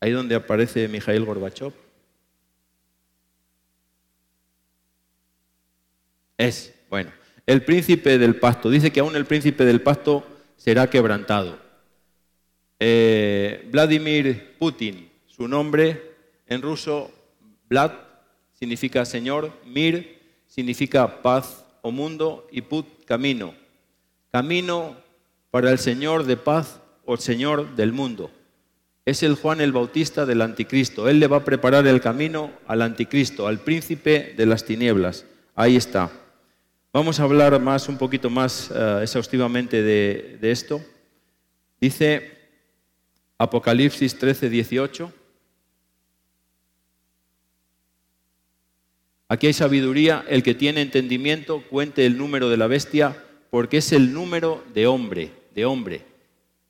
Ahí 0.00 0.12
donde 0.12 0.34
aparece 0.34 0.86
Mijael 0.88 1.24
Gorbachev. 1.24 1.72
Es, 6.36 6.74
bueno, 6.90 7.10
el 7.46 7.64
príncipe 7.64 8.18
del 8.18 8.36
pacto. 8.36 8.70
Dice 8.70 8.92
que 8.92 9.00
aún 9.00 9.16
el 9.16 9.24
príncipe 9.24 9.64
del 9.64 9.80
pacto 9.80 10.26
será 10.56 10.88
quebrantado. 10.88 11.58
Eh, 12.78 13.68
Vladimir 13.70 14.56
Putin, 14.58 15.10
su 15.26 15.48
nombre 15.48 16.16
en 16.46 16.60
ruso, 16.60 17.10
Vlad 17.74 17.90
significa 18.52 19.04
Señor, 19.04 19.50
Mir 19.66 20.20
significa 20.46 21.22
paz 21.22 21.64
o 21.82 21.90
mundo 21.90 22.46
y 22.52 22.60
Put 22.60 22.86
camino. 23.04 23.52
Camino 24.30 24.96
para 25.50 25.72
el 25.72 25.80
Señor 25.80 26.22
de 26.22 26.36
paz 26.36 26.80
o 27.04 27.16
Señor 27.16 27.74
del 27.74 27.92
mundo. 27.92 28.30
Es 29.04 29.24
el 29.24 29.34
Juan 29.34 29.60
el 29.60 29.72
Bautista 29.72 30.24
del 30.24 30.42
anticristo. 30.42 31.08
Él 31.08 31.18
le 31.18 31.26
va 31.26 31.38
a 31.38 31.44
preparar 31.44 31.84
el 31.88 32.00
camino 32.00 32.52
al 32.68 32.80
anticristo, 32.80 33.48
al 33.48 33.58
príncipe 33.58 34.34
de 34.36 34.46
las 34.46 34.64
tinieblas. 34.64 35.26
Ahí 35.56 35.74
está. 35.74 36.12
Vamos 36.92 37.18
a 37.18 37.24
hablar 37.24 37.60
más, 37.60 37.88
un 37.88 37.98
poquito 37.98 38.30
más 38.30 38.70
eh, 38.72 39.00
exhaustivamente 39.02 39.82
de, 39.82 40.38
de, 40.40 40.50
esto. 40.52 40.80
Dice 41.80 42.38
Apocalipsis 43.36 44.16
13, 44.16 44.48
18. 44.48 45.23
Aquí 49.28 49.46
hay 49.46 49.52
sabiduría, 49.54 50.24
el 50.28 50.42
que 50.42 50.54
tiene 50.54 50.82
entendimiento 50.82 51.62
cuente 51.62 52.04
el 52.04 52.18
número 52.18 52.50
de 52.50 52.58
la 52.58 52.66
bestia, 52.66 53.16
porque 53.50 53.78
es 53.78 53.90
el 53.92 54.12
número 54.12 54.62
de 54.74 54.86
hombre, 54.86 55.32
de 55.54 55.64
hombre. 55.64 56.04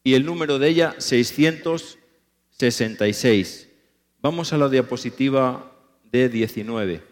Y 0.05 0.15
el 0.15 0.25
número 0.25 0.61
de 0.61 0.69
ella, 0.69 0.95
666. 0.99 3.69
Vamos 4.21 4.53
a 4.53 4.59
la 4.59 4.69
diapositiva 4.69 5.73
de 6.13 6.29
19. 6.29 7.03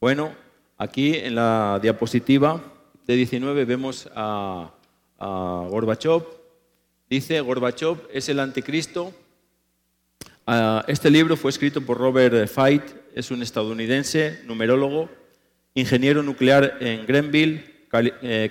Bueno, 0.00 0.34
aquí 0.78 1.16
en 1.16 1.34
la 1.34 1.78
diapositiva 1.80 2.62
de 3.06 3.14
19 3.14 3.64
vemos 3.66 4.08
a, 4.14 4.72
a 5.18 5.66
Gorbachev. 5.70 6.41
Dice, 7.12 7.42
Gorbachev 7.42 8.08
es 8.10 8.30
el 8.30 8.40
anticristo. 8.40 9.12
Ah, 10.46 10.82
este 10.88 11.10
libro 11.10 11.36
fue 11.36 11.50
escrito 11.50 11.82
por 11.82 11.98
Robert 11.98 12.48
Feit, 12.48 12.82
es 13.14 13.30
un 13.30 13.42
estadounidense, 13.42 14.40
numerólogo, 14.46 15.10
ingeniero 15.74 16.22
nuclear 16.22 16.78
en 16.80 17.04
Grenville, 17.04 17.64
eh, 18.22 18.48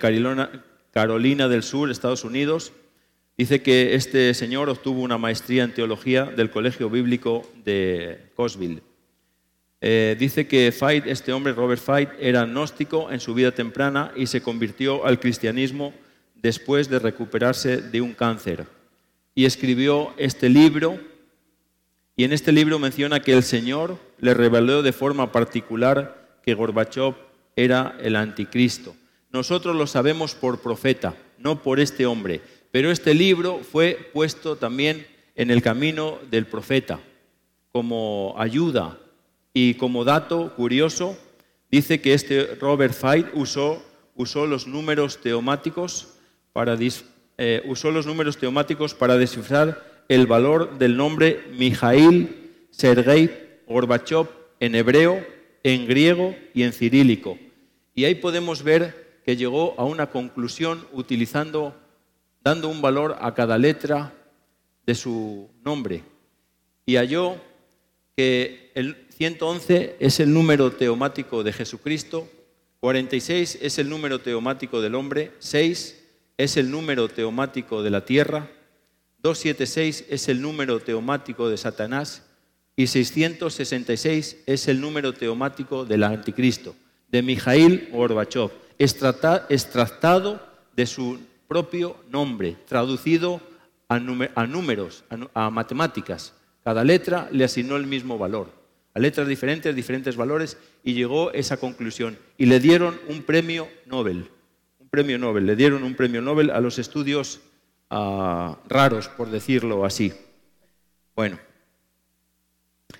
Carolina 0.91 1.47
del 1.47 1.64
Sur, 1.64 1.89
Estados 1.89 2.24
Unidos. 2.24 2.72
Dice 3.36 3.64
que 3.64 3.95
este 3.95 4.32
señor 4.36 4.70
obtuvo 4.70 5.01
una 5.01 5.18
maestría 5.18 5.64
en 5.64 5.74
teología 5.74 6.26
del 6.26 6.51
Colegio 6.51 6.88
Bíblico 6.91 7.49
de 7.66 8.28
Cosville. 8.36 8.84
Eh, 9.82 10.16
dice 10.20 10.45
que 10.45 10.72
Fait, 10.72 11.07
este 11.07 11.34
hombre, 11.34 11.53
Robert 11.53 11.82
Fait, 11.82 12.09
era 12.20 12.45
gnóstico 12.45 13.12
en 13.12 13.22
su 13.22 13.34
vida 13.34 13.53
temprana 13.53 14.12
y 14.16 14.28
se 14.28 14.41
convirtió 14.41 15.03
al 15.03 15.20
cristianismo 15.20 15.95
después 16.41 16.89
de 16.89 16.99
recuperarse 16.99 17.81
de 17.81 18.01
un 18.01 18.13
cáncer. 18.13 18.65
Y 19.35 19.45
escribió 19.45 20.13
este 20.17 20.49
libro, 20.49 20.99
y 22.15 22.23
en 22.23 22.33
este 22.33 22.51
libro 22.51 22.79
menciona 22.79 23.21
que 23.21 23.33
el 23.33 23.43
Señor 23.43 23.97
le 24.19 24.33
reveló 24.33 24.81
de 24.81 24.93
forma 24.93 25.31
particular 25.31 26.39
que 26.43 26.53
Gorbachev 26.53 27.15
era 27.55 27.97
el 28.01 28.15
anticristo. 28.15 28.95
Nosotros 29.31 29.75
lo 29.75 29.87
sabemos 29.87 30.35
por 30.35 30.61
profeta, 30.61 31.15
no 31.37 31.61
por 31.61 31.79
este 31.79 32.05
hombre, 32.05 32.41
pero 32.71 32.91
este 32.91 33.13
libro 33.13 33.59
fue 33.59 34.09
puesto 34.13 34.57
también 34.57 35.07
en 35.35 35.51
el 35.51 35.61
camino 35.61 36.19
del 36.29 36.45
profeta 36.45 36.99
como 37.71 38.35
ayuda 38.37 38.99
y 39.53 39.75
como 39.75 40.03
dato 40.03 40.53
curioso, 40.55 41.17
dice 41.69 42.01
que 42.01 42.13
este 42.13 42.55
Robert 42.55 42.93
Fight 42.93 43.27
usó, 43.33 43.81
usó 44.15 44.45
los 44.45 44.67
números 44.67 45.19
teomáticos 45.21 46.09
eh, 47.37 47.61
usó 47.65 47.91
los 47.91 48.05
números 48.05 48.37
teomáticos 48.37 48.93
para 48.93 49.17
descifrar 49.17 50.03
el 50.09 50.27
valor 50.27 50.77
del 50.77 50.97
nombre 50.97 51.43
Mijail 51.57 52.65
Sergei 52.69 53.61
Gorbachev 53.67 54.27
en 54.59 54.75
hebreo, 54.75 55.25
en 55.63 55.87
griego 55.87 56.35
y 56.53 56.63
en 56.63 56.73
cirílico. 56.73 57.37
Y 57.95 58.05
ahí 58.05 58.15
podemos 58.15 58.63
ver 58.63 59.21
que 59.25 59.37
llegó 59.37 59.75
a 59.77 59.85
una 59.85 60.07
conclusión 60.07 60.85
utilizando, 60.91 61.75
dando 62.43 62.67
un 62.67 62.81
valor 62.81 63.17
a 63.21 63.33
cada 63.33 63.57
letra 63.57 64.13
de 64.85 64.95
su 64.95 65.49
nombre. 65.63 66.03
Y 66.85 66.97
halló 66.97 67.35
que 68.15 68.71
el 68.75 69.07
111 69.09 69.95
es 69.99 70.19
el 70.19 70.33
número 70.33 70.71
teomático 70.71 71.43
de 71.43 71.53
Jesucristo, 71.53 72.27
46 72.81 73.59
es 73.61 73.79
el 73.79 73.89
número 73.89 74.19
teomático 74.19 74.81
del 74.81 74.95
hombre, 74.95 75.31
6 75.39 76.00
es 76.43 76.57
el 76.57 76.71
número 76.71 77.07
teomático 77.07 77.83
de 77.83 77.89
la 77.89 78.05
tierra, 78.05 78.49
276 79.19 80.05
es 80.09 80.27
el 80.27 80.41
número 80.41 80.79
teomático 80.79 81.49
de 81.49 81.57
Satanás 81.57 82.23
y 82.75 82.87
666 82.87 84.43
es 84.45 84.67
el 84.67 84.81
número 84.81 85.13
teomático 85.13 85.85
del 85.85 86.03
anticristo, 86.03 86.75
de 87.09 87.21
Mijail 87.21 87.89
Gorbachev, 87.91 88.51
extractado 88.79 90.41
de 90.75 90.85
su 90.85 91.19
propio 91.47 91.97
nombre, 92.09 92.57
traducido 92.67 93.41
a, 93.87 93.99
números, 93.99 95.03
a 95.33 95.49
matemáticas. 95.49 96.33
Cada 96.63 96.83
letra 96.83 97.29
le 97.31 97.43
asignó 97.43 97.75
el 97.75 97.85
mismo 97.85 98.17
valor 98.17 98.61
a 98.93 98.99
letras 98.99 99.27
diferentes, 99.27 99.75
diferentes 99.75 100.15
valores, 100.15 100.57
y 100.83 100.93
llegó 100.93 101.29
a 101.29 101.33
esa 101.33 101.57
conclusión. 101.57 102.17
Y 102.37 102.45
le 102.45 102.59
dieron 102.59 102.99
un 103.07 103.23
premio 103.23 103.69
Nobel, 103.85 104.29
premio 104.91 105.17
Nobel, 105.17 105.45
le 105.45 105.55
dieron 105.55 105.83
un 105.83 105.95
premio 105.95 106.21
Nobel 106.21 106.49
a 106.49 106.59
los 106.59 106.77
estudios 106.77 107.39
ah, 107.89 108.57
raros, 108.67 109.07
por 109.07 109.31
decirlo 109.31 109.85
así. 109.85 110.11
Bueno, 111.15 111.39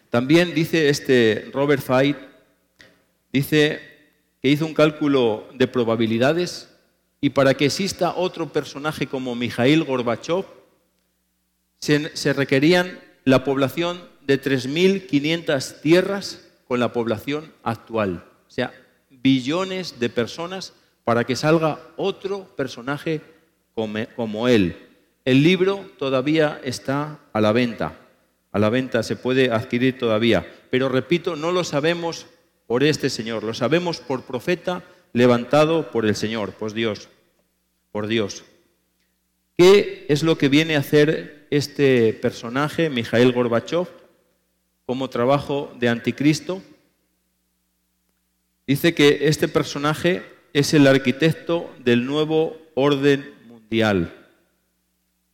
también 0.09 0.53
dice 0.53 0.87
este 0.87 1.49
Robert 1.53 1.83
Fait, 1.83 2.15
dice 3.33 3.81
que 4.41 4.49
hizo 4.49 4.65
un 4.65 4.73
cálculo 4.73 5.49
de 5.53 5.67
probabilidades 5.67 6.69
y 7.19 7.31
para 7.31 7.55
que 7.55 7.65
exista 7.65 8.15
otro 8.15 8.53
personaje 8.53 9.05
como 9.05 9.35
Mikhail 9.35 9.83
Gorbachev, 9.83 10.45
se, 11.79 12.15
se 12.15 12.31
requerían 12.31 13.01
la 13.25 13.43
población 13.43 14.01
de 14.25 14.41
3.500 14.41 15.81
tierras 15.81 16.47
con 16.69 16.79
la 16.79 16.93
población 16.93 17.51
actual. 17.63 18.23
O 18.47 18.51
sea, 18.51 18.73
billones 19.09 19.99
de 19.99 20.09
personas 20.09 20.73
para 21.03 21.23
que 21.23 21.35
salga 21.35 21.79
otro 21.97 22.45
personaje 22.55 23.21
como 23.73 24.47
él. 24.47 24.75
El 25.25 25.43
libro 25.43 25.85
todavía 25.97 26.59
está 26.63 27.19
a 27.33 27.41
la 27.41 27.51
venta. 27.51 27.97
A 28.51 28.59
la 28.59 28.69
venta 28.69 29.03
se 29.03 29.15
puede 29.15 29.51
adquirir 29.51 29.97
todavía. 29.97 30.45
Pero 30.69 30.89
repito, 30.89 31.35
no 31.35 31.51
lo 31.51 31.63
sabemos 31.63 32.27
por 32.67 32.83
este 32.83 33.09
Señor, 33.09 33.43
lo 33.43 33.53
sabemos 33.53 33.99
por 33.99 34.23
profeta 34.23 34.83
levantado 35.13 35.91
por 35.91 36.05
el 36.05 36.15
Señor, 36.15 36.53
por 36.53 36.73
Dios, 36.73 37.09
por 37.91 38.07
Dios. 38.07 38.43
¿Qué 39.57 40.05
es 40.09 40.23
lo 40.23 40.37
que 40.37 40.49
viene 40.49 40.75
a 40.75 40.79
hacer 40.79 41.47
este 41.49 42.13
personaje, 42.13 42.89
Mijael 42.89 43.31
Gorbachev? 43.31 43.87
como 44.91 45.09
trabajo 45.09 45.71
de 45.79 45.87
anticristo. 45.87 46.61
Dice 48.67 48.93
que 48.93 49.19
este 49.21 49.47
personaje 49.47 50.21
es 50.53 50.73
el 50.73 50.87
arquitecto 50.87 51.69
del 51.79 52.05
nuevo 52.05 52.57
orden 52.75 53.33
mundial. 53.47 54.13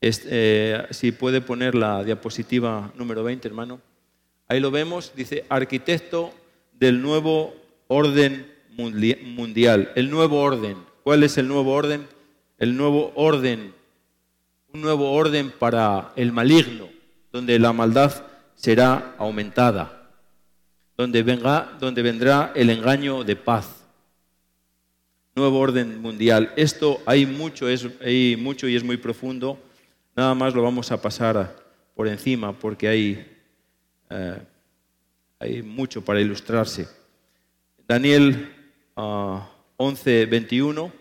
Eh, 0.02 0.86
si 0.92 1.12
puede 1.12 1.42
poner 1.42 1.76
la 1.76 2.04
diapositiva 2.04 2.92
número 2.96 3.24
20, 3.24 3.48
hermano. 3.48 3.82
Ahí 4.48 4.60
lo 4.60 4.72
vemos, 4.72 5.12
dice 5.16 5.46
arquitecto 5.50 6.34
del 6.74 7.02
nuevo 7.02 7.56
orden 7.88 8.52
mundial. 8.78 9.92
El 9.96 10.10
nuevo 10.10 10.42
orden. 10.42 10.78
¿Cuál 11.04 11.24
es 11.24 11.38
el 11.38 11.48
nuevo 11.48 11.74
orden? 11.74 12.08
El 12.58 12.78
nuevo 12.78 13.12
orden. 13.16 13.74
Un 14.74 14.82
nuevo 14.82 15.12
orden 15.14 15.52
para 15.58 16.12
el 16.16 16.32
maligno, 16.32 16.90
donde 17.32 17.58
la 17.58 17.74
maldad 17.74 18.14
será 18.56 19.16
aumentada, 19.18 20.10
donde, 20.98 21.24
venga, 21.24 21.78
donde 21.80 22.02
vendrá 22.02 22.52
el 22.54 22.70
engaño 22.70 23.24
de 23.24 23.36
paz. 23.36 23.77
Nuevo 25.38 25.60
orden 25.60 26.02
mundial. 26.02 26.52
Esto 26.56 27.00
hay 27.06 27.28
mucho, 27.28 27.70
es, 27.70 27.88
hay 28.02 28.36
mucho 28.36 28.68
y 28.68 28.76
es 28.76 28.84
muy 28.84 28.98
profundo. 28.98 29.60
Nada 30.16 30.34
más 30.34 30.56
lo 30.56 30.64
vamos 30.64 30.92
a 30.92 31.00
pasar 31.00 31.56
por 31.94 32.08
encima 32.08 32.58
porque 32.58 32.88
hay, 32.88 33.38
eh, 34.10 34.40
hay 35.38 35.62
mucho 35.62 36.04
para 36.04 36.20
ilustrarse. 36.20 36.88
Daniel 37.88 38.52
11, 38.96 40.24
ah, 40.24 40.28
21. 40.28 40.92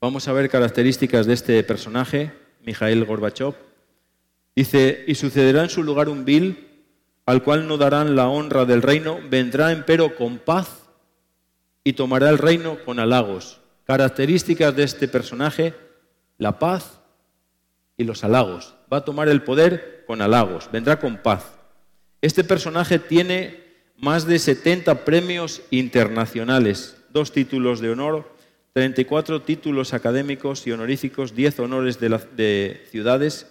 Vamos 0.00 0.28
a 0.28 0.32
ver 0.32 0.48
características 0.48 1.26
de 1.26 1.34
este 1.34 1.64
personaje. 1.64 2.30
Mijail 2.64 3.04
Gorbachev, 3.04 3.56
dice, 4.54 5.02
y 5.08 5.16
sucederá 5.16 5.64
en 5.64 5.70
su 5.70 5.82
lugar 5.82 6.08
un 6.08 6.24
vil 6.24 6.65
al 7.26 7.42
cual 7.42 7.68
no 7.68 7.76
darán 7.76 8.16
la 8.16 8.28
honra 8.28 8.64
del 8.64 8.82
reino, 8.82 9.18
vendrá 9.28 9.72
empero 9.72 10.16
con 10.16 10.38
paz 10.38 10.88
y 11.84 11.92
tomará 11.92 12.30
el 12.30 12.38
reino 12.38 12.78
con 12.84 12.98
halagos. 12.98 13.60
Características 13.84 14.74
de 14.74 14.84
este 14.84 15.08
personaje, 15.08 15.74
la 16.38 16.58
paz 16.58 17.00
y 17.96 18.04
los 18.04 18.24
halagos. 18.24 18.74
Va 18.92 18.98
a 18.98 19.04
tomar 19.04 19.28
el 19.28 19.42
poder 19.42 20.04
con 20.06 20.22
halagos, 20.22 20.70
vendrá 20.72 20.98
con 20.98 21.18
paz. 21.18 21.58
Este 22.22 22.44
personaje 22.44 22.98
tiene 22.98 23.64
más 23.98 24.26
de 24.26 24.38
70 24.38 25.04
premios 25.04 25.62
internacionales, 25.70 26.96
dos 27.10 27.32
títulos 27.32 27.80
de 27.80 27.90
honor 27.90 28.36
34 28.76 29.40
títulos 29.40 29.94
académicos 29.94 30.66
y 30.66 30.70
honoríficos, 30.70 31.34
10 31.34 31.60
honores 31.60 31.98
de, 31.98 32.82
ciudades 32.90 33.46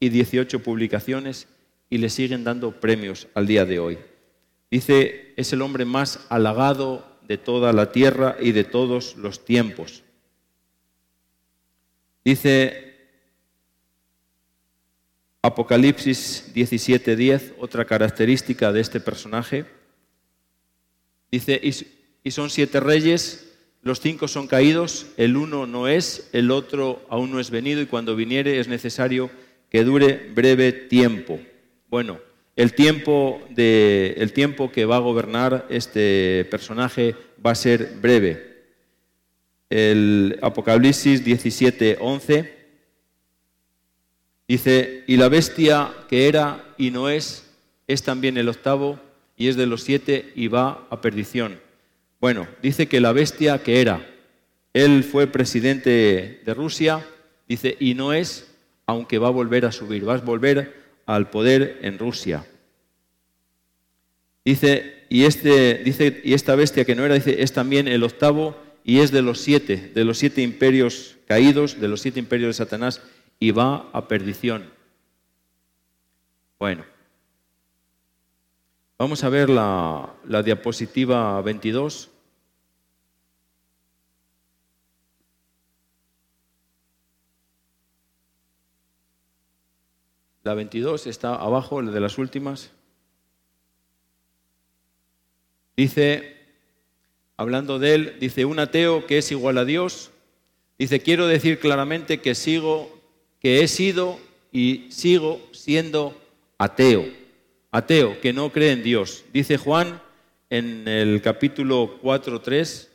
y 0.00 0.08
18 0.08 0.64
publicaciones 0.64 1.46
y 1.90 1.98
le 1.98 2.08
siguen 2.08 2.44
dando 2.44 2.80
premios 2.80 3.28
al 3.34 3.46
día 3.46 3.64
de 3.64 3.78
hoy. 3.78 3.98
Dice, 4.70 5.34
es 5.36 5.52
el 5.52 5.62
hombre 5.62 5.84
más 5.84 6.26
halagado 6.28 7.18
de 7.22 7.38
toda 7.38 7.72
la 7.72 7.92
tierra 7.92 8.36
y 8.40 8.52
de 8.52 8.64
todos 8.64 9.16
los 9.16 9.44
tiempos. 9.44 10.02
Dice 12.24 12.94
Apocalipsis 15.42 16.52
17:10, 16.54 17.54
otra 17.58 17.84
característica 17.84 18.72
de 18.72 18.80
este 18.80 19.00
personaje. 19.00 19.66
Dice, 21.30 21.60
y 22.22 22.30
son 22.30 22.48
siete 22.50 22.80
reyes 22.80 23.44
los 23.84 24.00
cinco 24.00 24.28
son 24.28 24.46
caídos, 24.46 25.08
el 25.18 25.36
uno 25.36 25.66
no 25.66 25.88
es, 25.88 26.30
el 26.32 26.50
otro 26.50 27.04
aún 27.10 27.30
no 27.30 27.38
es 27.38 27.50
venido 27.50 27.82
y 27.82 27.86
cuando 27.86 28.16
viniere 28.16 28.58
es 28.58 28.66
necesario 28.66 29.30
que 29.68 29.84
dure 29.84 30.30
breve 30.34 30.72
tiempo. 30.72 31.38
Bueno, 31.94 32.18
el 32.56 32.74
tiempo, 32.74 33.40
de, 33.50 34.16
el 34.18 34.32
tiempo 34.32 34.72
que 34.72 34.84
va 34.84 34.96
a 34.96 34.98
gobernar 34.98 35.64
este 35.70 36.44
personaje 36.50 37.14
va 37.38 37.52
a 37.52 37.54
ser 37.54 37.94
breve. 38.02 38.64
El 39.70 40.36
Apocalipsis 40.42 41.24
17, 41.24 41.98
11 42.00 42.52
dice, 44.48 45.04
y 45.06 45.16
la 45.16 45.28
bestia 45.28 45.94
que 46.08 46.26
era 46.26 46.64
y 46.76 46.90
no 46.90 47.08
es, 47.08 47.48
es 47.86 48.02
también 48.02 48.38
el 48.38 48.48
octavo 48.48 48.98
y 49.36 49.46
es 49.46 49.54
de 49.54 49.66
los 49.66 49.84
siete 49.84 50.32
y 50.34 50.48
va 50.48 50.88
a 50.90 51.00
perdición. 51.00 51.60
Bueno, 52.20 52.48
dice 52.60 52.88
que 52.88 53.00
la 53.00 53.12
bestia 53.12 53.62
que 53.62 53.80
era, 53.80 54.04
él 54.72 55.04
fue 55.04 55.28
presidente 55.28 56.40
de 56.44 56.54
Rusia, 56.54 57.06
dice, 57.46 57.76
y 57.78 57.94
no 57.94 58.12
es, 58.12 58.52
aunque 58.84 59.18
va 59.18 59.28
a 59.28 59.30
volver 59.30 59.64
a 59.64 59.70
subir, 59.70 60.08
va 60.08 60.14
a 60.14 60.18
volver 60.18 60.83
al 61.06 61.30
poder 61.30 61.78
en 61.82 61.98
Rusia. 61.98 62.46
Dice, 64.44 65.04
y, 65.08 65.24
este, 65.24 65.78
dice, 65.84 66.20
y 66.24 66.34
esta 66.34 66.54
bestia 66.54 66.84
que 66.84 66.94
no 66.94 67.04
era, 67.04 67.14
dice, 67.14 67.42
es 67.42 67.52
también 67.52 67.88
el 67.88 68.02
octavo 68.02 68.56
y 68.84 69.00
es 69.00 69.10
de 69.10 69.22
los 69.22 69.40
siete, 69.40 69.92
de 69.94 70.04
los 70.04 70.18
siete 70.18 70.42
imperios 70.42 71.16
caídos, 71.26 71.80
de 71.80 71.88
los 71.88 72.02
siete 72.02 72.20
imperios 72.20 72.48
de 72.48 72.64
Satanás, 72.64 73.00
y 73.38 73.50
va 73.50 73.88
a 73.92 74.06
perdición. 74.06 74.70
Bueno, 76.58 76.84
vamos 78.98 79.24
a 79.24 79.28
ver 79.28 79.48
la, 79.48 80.14
la 80.28 80.42
diapositiva 80.42 81.40
22. 81.40 82.10
La 90.44 90.52
22 90.52 91.06
está 91.06 91.34
abajo, 91.34 91.80
la 91.80 91.90
de 91.90 92.00
las 92.00 92.18
últimas. 92.18 92.70
Dice, 95.74 96.36
hablando 97.38 97.78
de 97.78 97.94
él, 97.94 98.16
dice, 98.20 98.44
un 98.44 98.58
ateo 98.58 99.06
que 99.06 99.16
es 99.16 99.32
igual 99.32 99.56
a 99.56 99.64
Dios, 99.64 100.10
dice, 100.78 101.00
quiero 101.00 101.26
decir 101.26 101.58
claramente 101.58 102.20
que 102.20 102.34
sigo, 102.34 103.00
que 103.40 103.62
he 103.62 103.68
sido 103.68 104.20
y 104.52 104.86
sigo 104.90 105.40
siendo 105.52 106.14
ateo. 106.58 107.06
Ateo, 107.70 108.20
que 108.20 108.34
no 108.34 108.52
cree 108.52 108.72
en 108.72 108.82
Dios. 108.82 109.24
Dice 109.32 109.56
Juan 109.56 110.02
en 110.50 110.86
el 110.86 111.22
capítulo 111.22 111.98
4, 112.02 112.42
3, 112.42 112.92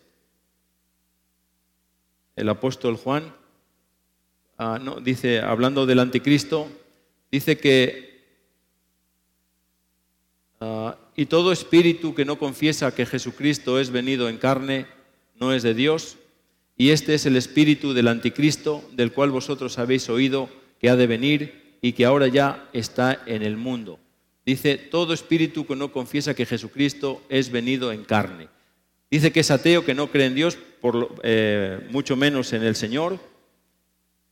el 2.36 2.50
apóstol 2.50 2.96
Juan, 2.96 3.34
ah, 4.60 4.78
no, 4.80 5.00
dice, 5.02 5.40
hablando 5.40 5.88
del 5.88 5.98
anticristo, 5.98 6.70
dice 7.32 7.58
que, 7.58 8.24
ah, 10.60 10.98
y 11.16 11.26
todo 11.26 11.52
espíritu 11.52 12.16
que 12.16 12.26
no 12.26 12.40
confiesa 12.40 12.94
que 12.94 13.06
Jesucristo 13.06 13.80
es 13.80 13.92
venido 13.92 14.30
en 14.30 14.38
carne, 14.38 14.86
no 15.40 15.54
es 15.54 15.64
de 15.64 15.74
Dios, 15.74 16.18
y 16.78 16.92
este 16.92 17.14
es 17.14 17.26
el 17.26 17.36
espíritu 17.36 17.94
del 17.94 18.08
anticristo, 18.08 18.88
del 18.94 19.12
cual 19.12 19.32
vosotros 19.32 19.78
habéis 19.80 20.10
oído 20.10 20.50
que 20.80 20.90
ha 20.90 20.96
de 20.96 21.08
venir 21.08 21.78
y 21.82 21.92
que 21.92 22.06
ahora 22.06 22.28
ya 22.28 22.70
está 22.74 23.22
en 23.26 23.44
el 23.44 23.58
mundo. 23.58 24.00
Dice, 24.46 24.78
todo 24.78 25.14
espíritu 25.14 25.68
que 25.68 25.76
no 25.76 25.92
confiesa 25.92 26.34
que 26.34 26.46
Jesucristo 26.46 27.22
es 27.30 27.52
venido 27.52 27.92
en 27.92 28.04
carne. 28.04 28.48
Dice 29.12 29.32
que 29.32 29.42
es 29.42 29.52
ateo, 29.52 29.86
que 29.86 29.94
no 29.94 30.10
cree 30.10 30.28
en 30.28 30.36
Dios, 30.36 30.58
por, 30.82 31.16
eh, 31.24 31.86
mucho 31.92 32.16
menos 32.16 32.54
en 32.54 32.64
el 32.64 32.76
Señor. 32.76 33.20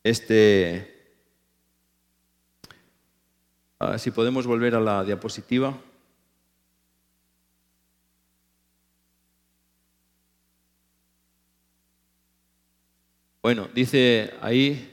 Este, 0.04 0.97
Ah, 3.80 4.00
si 4.00 4.10
podemos 4.10 4.48
volver 4.48 4.74
a 4.74 4.80
la 4.80 5.04
diapositiva. 5.04 5.78
Bueno, 13.44 13.70
dice 13.76 14.34
ahí, 14.42 14.92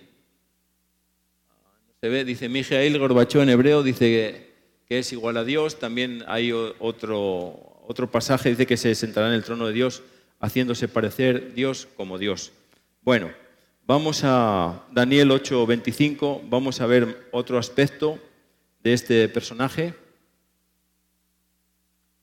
se 2.03 2.09
ve, 2.11 2.27
dice 2.27 2.51
Mijael 2.51 2.99
Gorbachó 2.99 3.43
en 3.43 3.49
hebreo, 3.49 3.83
dice 3.83 4.53
que, 4.87 4.99
es 4.99 5.13
igual 5.15 5.39
a 5.39 5.45
Dios. 5.45 5.79
También 5.79 6.23
hay 6.27 6.53
otro, 6.53 7.81
otro 7.89 8.11
pasaje, 8.11 8.51
dice 8.51 8.67
que 8.67 8.77
se 8.77 8.95
sentará 8.95 9.29
en 9.29 9.35
el 9.35 9.45
trono 9.45 9.67
de 9.67 9.73
Dios, 9.73 10.03
haciéndose 10.41 10.89
parecer 10.89 11.55
Dios 11.55 11.89
como 11.97 12.19
Dios. 12.19 12.53
Bueno, 13.01 13.33
vamos 13.87 14.21
a 14.25 14.85
Daniel 14.93 15.31
8:25, 15.31 16.43
vamos 16.51 16.83
a 16.83 16.87
ver 16.87 17.29
otro 17.33 17.57
aspecto 17.57 18.21
de 18.85 18.93
este 18.93 19.29
personaje. 19.29 19.95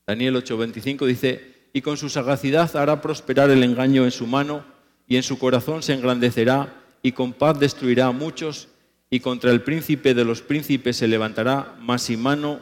Daniel 0.06 0.36
8:25 0.36 1.06
dice, 1.06 1.68
y 1.72 1.82
con 1.82 1.96
su 1.96 2.08
sagacidad 2.08 2.74
hará 2.76 3.02
prosperar 3.02 3.50
el 3.50 3.62
engaño 3.64 4.04
en 4.04 4.12
su 4.12 4.26
mano, 4.26 4.64
y 5.08 5.16
en 5.16 5.22
su 5.22 5.38
corazón 5.38 5.82
se 5.82 5.92
engrandecerá, 5.92 6.82
y 7.02 7.12
con 7.12 7.32
paz 7.32 7.58
destruirá 7.58 8.06
a 8.06 8.12
muchos, 8.12 8.68
y 9.10 9.20
contra 9.20 9.50
el 9.50 9.62
príncipe 9.62 10.14
de 10.14 10.24
los 10.24 10.40
príncipes 10.40 10.96
se 10.96 11.08
levantará, 11.08 11.76
mas 11.80 12.02
sin 12.02 12.22
mano, 12.22 12.60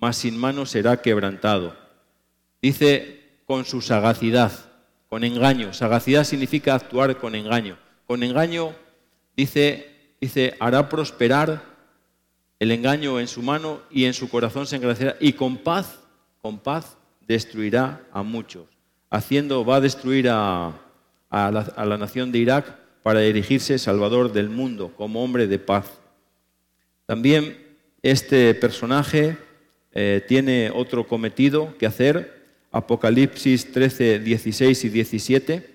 mas 0.00 0.16
sin 0.16 0.36
mano 0.36 0.66
será 0.66 1.00
quebrantado. 1.00 1.76
Dice, 2.60 3.22
con 3.46 3.64
su 3.64 3.80
sagacidad, 3.80 4.52
con 5.08 5.24
engaño. 5.24 5.72
Sagacidad 5.72 6.24
significa 6.24 6.74
actuar 6.74 7.16
con 7.18 7.34
engaño. 7.34 7.78
Con 8.06 8.22
engaño, 8.22 8.74
dice, 9.36 10.16
dice 10.20 10.56
hará 10.58 10.88
prosperar 10.88 11.71
el 12.62 12.70
engaño 12.70 13.18
en 13.18 13.26
su 13.26 13.42
mano 13.42 13.82
y 13.90 14.04
en 14.04 14.14
su 14.14 14.28
corazón 14.28 14.68
se 14.68 14.76
engrandecerá 14.76 15.16
y 15.18 15.32
con 15.32 15.56
paz, 15.56 15.98
con 16.40 16.60
paz 16.60 16.96
destruirá 17.26 18.06
a 18.12 18.22
muchos. 18.22 18.66
Haciendo, 19.10 19.64
va 19.64 19.76
a 19.76 19.80
destruir 19.80 20.28
a, 20.28 20.80
la, 21.28 21.98
nación 21.98 22.30
de 22.30 22.38
Irak 22.38 22.78
para 23.02 23.18
dirigirse 23.18 23.80
Salvador 23.80 24.32
del 24.32 24.48
mundo 24.48 24.92
como 24.96 25.24
hombre 25.24 25.48
de 25.48 25.58
paz. 25.58 25.98
También 27.04 27.58
este 28.00 28.54
personaje 28.54 29.36
eh, 29.90 30.24
tiene 30.28 30.70
otro 30.72 31.08
cometido 31.08 31.76
que 31.78 31.86
hacer, 31.86 32.44
Apocalipsis 32.70 33.72
13, 33.72 34.20
16 34.20 34.84
y 34.84 34.88
17. 34.88 35.70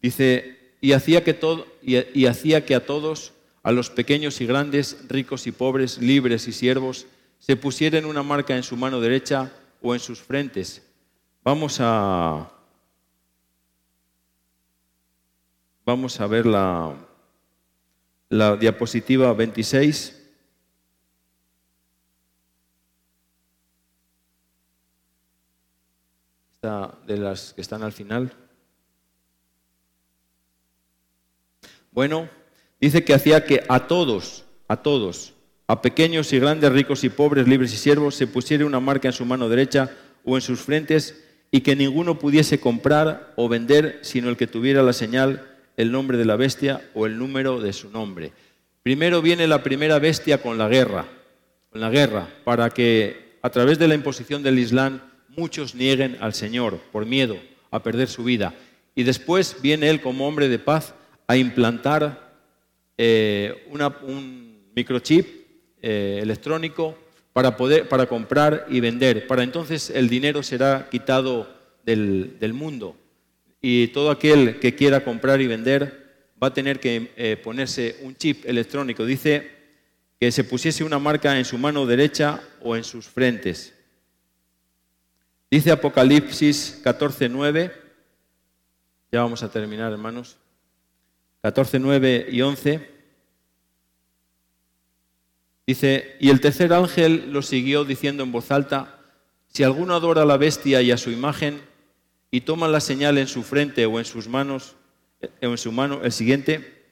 Dice, 0.00 0.58
y 0.80 0.92
hacía 0.92 1.24
que, 1.24 1.34
todo, 1.34 1.66
y 1.82 2.26
hacía 2.26 2.64
que 2.64 2.76
a 2.76 2.86
todos 2.86 3.32
a 3.66 3.72
los 3.72 3.90
pequeños 3.90 4.40
y 4.40 4.46
grandes, 4.46 4.96
ricos 5.08 5.48
y 5.48 5.50
pobres, 5.50 5.98
libres 5.98 6.46
y 6.46 6.52
siervos, 6.52 7.08
se 7.40 7.56
pusieran 7.56 8.04
una 8.04 8.22
marca 8.22 8.54
en 8.54 8.62
su 8.62 8.76
mano 8.76 9.00
derecha 9.00 9.52
o 9.82 9.92
en 9.92 9.98
sus 9.98 10.20
frentes. 10.20 10.86
Vamos 11.42 11.78
a, 11.80 12.48
vamos 15.84 16.20
a 16.20 16.28
ver 16.28 16.46
la, 16.46 16.94
la 18.28 18.56
diapositiva 18.56 19.32
26. 19.32 20.30
Esta 26.52 26.96
de 27.04 27.16
las 27.16 27.52
que 27.52 27.62
están 27.62 27.82
al 27.82 27.92
final. 27.92 28.32
Bueno, 31.90 32.30
dice 32.80 33.04
que 33.04 33.14
hacía 33.14 33.44
que 33.44 33.62
a 33.68 33.86
todos, 33.86 34.44
a 34.68 34.76
todos, 34.76 35.34
a 35.66 35.82
pequeños 35.82 36.32
y 36.32 36.38
grandes, 36.38 36.72
ricos 36.72 37.02
y 37.04 37.08
pobres, 37.08 37.48
libres 37.48 37.72
y 37.72 37.76
siervos, 37.76 38.14
se 38.14 38.26
pusiera 38.26 38.66
una 38.66 38.80
marca 38.80 39.08
en 39.08 39.12
su 39.12 39.24
mano 39.24 39.48
derecha 39.48 39.90
o 40.24 40.36
en 40.36 40.42
sus 40.42 40.60
frentes 40.60 41.22
y 41.50 41.60
que 41.60 41.76
ninguno 41.76 42.18
pudiese 42.18 42.60
comprar 42.60 43.32
o 43.36 43.48
vender 43.48 44.00
sino 44.02 44.28
el 44.28 44.36
que 44.36 44.46
tuviera 44.46 44.82
la 44.82 44.92
señal, 44.92 45.46
el 45.76 45.92
nombre 45.92 46.18
de 46.18 46.24
la 46.24 46.36
bestia 46.36 46.88
o 46.94 47.06
el 47.06 47.18
número 47.18 47.60
de 47.60 47.72
su 47.72 47.90
nombre. 47.90 48.32
Primero 48.82 49.22
viene 49.22 49.46
la 49.46 49.62
primera 49.62 49.98
bestia 49.98 50.40
con 50.40 50.58
la 50.58 50.68
guerra, 50.68 51.06
con 51.70 51.80
la 51.80 51.90
guerra, 51.90 52.28
para 52.44 52.70
que 52.70 53.38
a 53.42 53.50
través 53.50 53.78
de 53.78 53.88
la 53.88 53.94
imposición 53.94 54.42
del 54.42 54.58
Islam 54.58 55.00
muchos 55.28 55.74
nieguen 55.74 56.16
al 56.20 56.34
Señor 56.34 56.78
por 56.92 57.06
miedo 57.06 57.36
a 57.70 57.82
perder 57.82 58.08
su 58.08 58.24
vida. 58.24 58.54
Y 58.94 59.02
después 59.02 59.56
viene 59.60 59.90
Él 59.90 60.00
como 60.00 60.26
hombre 60.26 60.48
de 60.48 60.58
paz 60.58 60.94
a 61.26 61.36
implantar 61.36 62.25
eh, 62.98 63.66
un 63.68 64.70
microchip 64.74 65.26
eh, 65.82 66.20
electrónico 66.22 66.96
para, 67.32 67.56
poder, 67.56 67.88
para 67.88 68.06
comprar 68.06 68.66
y 68.70 68.80
vender. 68.80 69.26
Para 69.26 69.42
entonces 69.42 69.90
el 69.90 70.08
dinero 70.08 70.42
será 70.42 70.88
quitado 70.90 71.54
del, 71.84 72.52
mundo 72.54 72.96
y 73.60 73.88
todo 73.88 74.10
aquel 74.10 74.58
que 74.58 74.74
quiera 74.74 75.04
comprar 75.04 75.40
y 75.40 75.46
vender 75.46 76.30
va 76.42 76.48
a 76.48 76.54
tener 76.54 76.80
que 76.80 77.12
eh, 77.16 77.36
ponerse 77.36 77.98
un 78.02 78.16
chip 78.16 78.44
electrónico. 78.46 79.04
Dice 79.04 79.50
que 80.18 80.32
se 80.32 80.44
pusiese 80.44 80.82
una 80.82 80.98
marca 80.98 81.38
en 81.38 81.44
su 81.44 81.58
mano 81.58 81.86
derecha 81.86 82.40
o 82.62 82.74
en 82.74 82.84
sus 82.84 83.06
frentes. 83.06 83.74
Dice 85.50 85.70
Apocalipsis 85.70 86.82
14.9, 86.82 87.72
ya 89.12 89.20
vamos 89.20 89.42
a 89.42 89.50
terminar 89.50 89.92
hermanos. 89.92 90.36
14, 91.46 91.78
9 91.78 92.26
y 92.32 92.40
11. 92.40 92.80
Dice, 95.64 96.16
y 96.18 96.30
el 96.30 96.40
tercer 96.40 96.72
ángel 96.72 97.30
lo 97.30 97.40
siguió 97.40 97.84
diciendo 97.84 98.24
en 98.24 98.32
voz 98.32 98.50
alta, 98.50 98.98
si 99.46 99.62
alguno 99.62 99.94
adora 99.94 100.22
a 100.22 100.26
la 100.26 100.38
bestia 100.38 100.82
y 100.82 100.90
a 100.90 100.96
su 100.96 101.12
imagen 101.12 101.60
y 102.32 102.40
toma 102.40 102.66
la 102.66 102.80
señal 102.80 103.16
en 103.16 103.28
su 103.28 103.44
frente 103.44 103.86
o 103.86 104.00
en 104.00 104.04
sus 104.04 104.26
manos, 104.26 104.74
o 105.22 105.46
en 105.46 105.56
su 105.56 105.70
mano, 105.70 106.00
el 106.02 106.10
siguiente, 106.10 106.84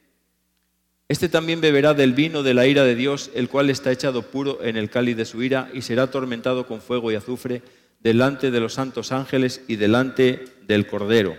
este 1.09 1.27
también 1.27 1.59
beberá 1.59 1.93
del 1.93 2.13
vino 2.13 2.41
de 2.41 2.53
la 2.53 2.65
ira 2.65 2.85
de 2.85 2.95
Dios, 2.95 3.31
el 3.35 3.49
cual 3.49 3.69
está 3.69 3.91
echado 3.91 4.21
puro 4.21 4.63
en 4.63 4.77
el 4.77 4.89
cáliz 4.89 5.17
de 5.17 5.25
su 5.25 5.43
ira 5.43 5.69
y 5.73 5.81
será 5.81 6.03
atormentado 6.03 6.65
con 6.65 6.79
fuego 6.79 7.11
y 7.11 7.15
azufre 7.15 7.61
delante 7.99 8.51
de 8.51 8.59
los 8.61 8.75
santos 8.75 9.11
ángeles 9.11 9.65
y 9.67 9.75
delante 9.75 10.45
del 10.65 10.87
Cordero. 10.87 11.35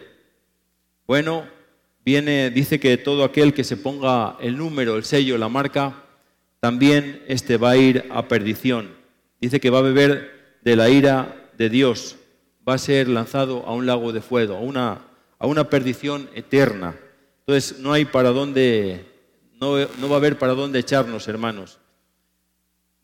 Bueno, 1.06 1.55
viene, 2.06 2.50
dice 2.50 2.80
que 2.80 2.96
todo 2.96 3.24
aquel 3.24 3.52
que 3.52 3.64
se 3.64 3.76
ponga 3.76 4.38
el 4.40 4.56
número, 4.56 4.96
el 4.96 5.04
sello, 5.04 5.36
la 5.36 5.50
marca, 5.50 6.04
también 6.60 7.22
este 7.28 7.58
va 7.58 7.72
a 7.72 7.76
ir 7.76 8.06
a 8.10 8.28
perdición. 8.28 8.88
Dice 9.40 9.60
que 9.60 9.68
va 9.68 9.80
a 9.80 9.82
beber 9.82 10.58
de 10.62 10.76
la 10.76 10.88
ira 10.88 11.50
de 11.58 11.68
Dios, 11.68 12.16
va 12.66 12.74
a 12.74 12.78
ser 12.78 13.08
lanzado 13.08 13.66
a 13.66 13.74
un 13.74 13.84
lago 13.84 14.12
de 14.12 14.22
fuego, 14.22 14.56
a 14.56 14.60
una, 14.60 15.02
a 15.38 15.46
una 15.46 15.68
perdición 15.68 16.30
eterna. 16.34 16.96
Entonces 17.40 17.80
no 17.80 17.92
hay 17.92 18.06
para 18.06 18.30
dónde, 18.30 19.04
no, 19.60 19.76
no 19.98 20.08
va 20.08 20.14
a 20.14 20.18
haber 20.18 20.38
para 20.38 20.54
dónde 20.54 20.78
echarnos, 20.78 21.28
hermanos 21.28 21.78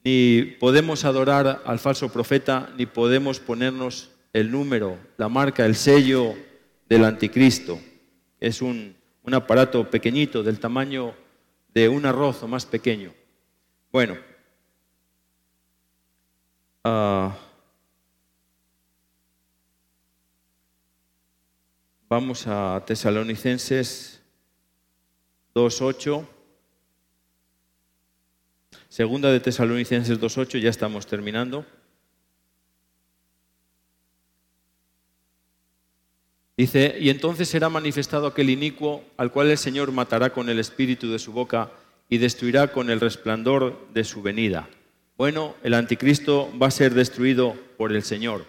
ni 0.04 0.56
podemos 0.58 1.04
adorar 1.04 1.62
al 1.64 1.78
falso 1.78 2.08
profeta, 2.08 2.70
ni 2.76 2.86
podemos 2.86 3.38
ponernos 3.38 4.10
el 4.32 4.50
número, 4.50 4.98
la 5.16 5.28
marca, 5.28 5.64
el 5.64 5.76
sello 5.76 6.34
del 6.88 7.04
anticristo. 7.04 7.78
Es 8.42 8.60
un, 8.60 8.96
aparato 9.32 9.88
pequeñito, 9.88 10.42
del 10.42 10.58
tamaño 10.58 11.14
de 11.72 11.88
un 11.88 12.04
arroz 12.04 12.42
o 12.42 12.48
más 12.48 12.66
pequeño. 12.66 13.14
Bueno, 13.92 14.18
ah, 16.82 17.38
vamos 22.08 22.44
a 22.48 22.82
Tesalonicenses 22.84 24.20
2.8. 25.54 26.26
Segunda 28.88 29.30
de 29.30 29.38
Tesalonicenses 29.38 30.20
2.8, 30.20 30.58
ya 30.58 30.70
estamos 30.70 31.06
terminando. 31.06 31.64
Dice, 36.56 36.96
y 37.00 37.08
entonces 37.08 37.48
será 37.48 37.70
manifestado 37.70 38.26
aquel 38.26 38.50
inicuo 38.50 39.04
al 39.16 39.32
cual 39.32 39.50
el 39.50 39.58
Señor 39.58 39.90
matará 39.90 40.30
con 40.30 40.48
el 40.48 40.58
espíritu 40.58 41.10
de 41.10 41.18
su 41.18 41.32
boca 41.32 41.70
y 42.10 42.18
destruirá 42.18 42.72
con 42.72 42.90
el 42.90 43.00
resplandor 43.00 43.88
de 43.94 44.04
su 44.04 44.20
venida. 44.20 44.68
Bueno, 45.16 45.54
el 45.62 45.72
anticristo 45.72 46.52
va 46.60 46.66
a 46.66 46.70
ser 46.70 46.92
destruido 46.92 47.56
por 47.78 47.92
el 47.92 48.02
Señor. 48.02 48.44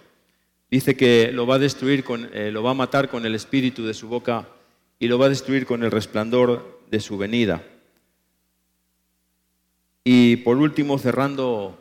Dice 0.70 0.98
que 0.98 1.32
lo 1.32 1.48
va 1.48 1.56
a 1.56 1.60
destruir, 1.60 2.04
con, 2.04 2.30
eh, 2.34 2.52
lo 2.52 2.62
va 2.62 2.72
a 2.72 2.76
matar 2.76 3.08
con 3.08 3.26
el 3.26 3.36
espíritu 3.36 3.86
de 3.86 3.94
su 3.94 4.10
boca 4.10 4.50
y 5.00 5.08
lo 5.08 5.18
va 5.18 5.28
a 5.28 5.30
destruir 5.30 5.66
con 5.66 5.84
el 5.84 5.92
resplandor 5.92 6.82
de 6.92 7.00
su 7.00 7.18
venida. 7.18 7.64
Y 10.04 10.38
por 10.38 10.58
último, 10.58 10.98
cerrando, 10.98 11.80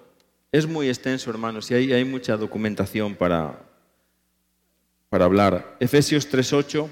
es 0.52 0.66
muy 0.66 0.88
extenso, 0.88 1.30
hermanos, 1.30 1.70
y 1.70 1.74
hay, 1.74 1.92
hay 1.92 2.04
mucha 2.04 2.36
documentación 2.36 3.16
para, 3.16 3.58
para 5.12 5.26
hablar. 5.26 5.76
Efesios 5.78 6.32
3.8, 6.32 6.88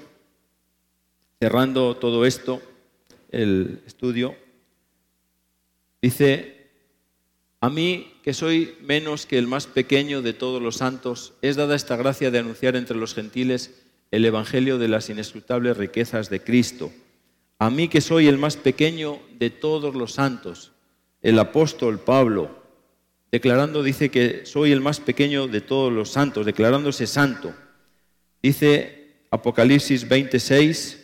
cerrando 1.39 1.97
todo 1.97 2.23
esto, 2.27 2.61
el 3.31 3.81
estudio, 3.87 4.35
dice, 6.03 6.67
a 7.61 7.71
mí, 7.71 8.13
que 8.21 8.35
soy 8.35 8.77
menos 8.81 9.25
que 9.25 9.39
el 9.39 9.47
más 9.47 9.65
pequeño 9.65 10.21
de 10.21 10.33
todos 10.33 10.61
los 10.61 10.75
santos, 10.75 11.33
es 11.41 11.55
dada 11.55 11.75
esta 11.75 11.95
gracia 11.95 12.29
de 12.29 12.37
anunciar 12.37 12.75
entre 12.75 12.95
los 12.95 13.15
gentiles 13.15 13.81
el 14.11 14.23
Evangelio 14.23 14.77
de 14.77 14.87
las 14.87 15.09
inescrutables 15.09 15.75
riquezas 15.75 16.29
de 16.29 16.43
Cristo. 16.43 16.91
A 17.57 17.71
mí, 17.71 17.87
que 17.87 18.01
soy 18.01 18.27
el 18.27 18.37
más 18.37 18.55
pequeño 18.55 19.19
de 19.39 19.49
todos 19.49 19.95
los 19.95 20.13
santos, 20.13 20.73
el 21.23 21.39
apóstol 21.39 21.97
Pablo, 21.97 22.51
declarando, 23.31 23.81
dice 23.81 24.11
que 24.11 24.45
soy 24.45 24.71
el 24.71 24.81
más 24.81 24.99
pequeño 24.99 25.47
de 25.47 25.61
todos 25.61 25.91
los 25.91 26.11
santos, 26.11 26.45
declarándose 26.45 27.07
santo. 27.07 27.51
Dice 28.41 29.25
Apocalipsis 29.29 30.07
26, 30.07 30.97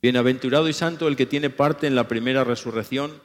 Bienaventurado 0.00 0.68
y 0.68 0.72
santo 0.72 1.08
el 1.08 1.16
que 1.16 1.26
tiene 1.26 1.50
parte 1.50 1.86
en 1.86 1.96
la 1.96 2.06
primera 2.06 2.44
resurrección. 2.44 3.20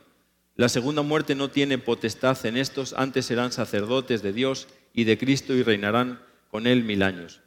La 0.55 0.67
segunda 0.67 1.03
muerte 1.03 1.35
no 1.35 1.51
tiene 1.51 1.77
potestad 1.77 2.43
en 2.45 2.57
estos, 2.57 2.93
antes 2.93 3.25
serán 3.27 3.51
sacerdotes 3.51 4.23
de 4.23 4.33
Dios 4.33 4.67
y 4.93 5.03
de 5.03 5.17
Cristo 5.17 5.53
y 5.53 5.61
reinarán 5.61 6.19
con 6.49 6.65
él 6.65 6.83
mil 6.83 7.03
años. 7.03 7.41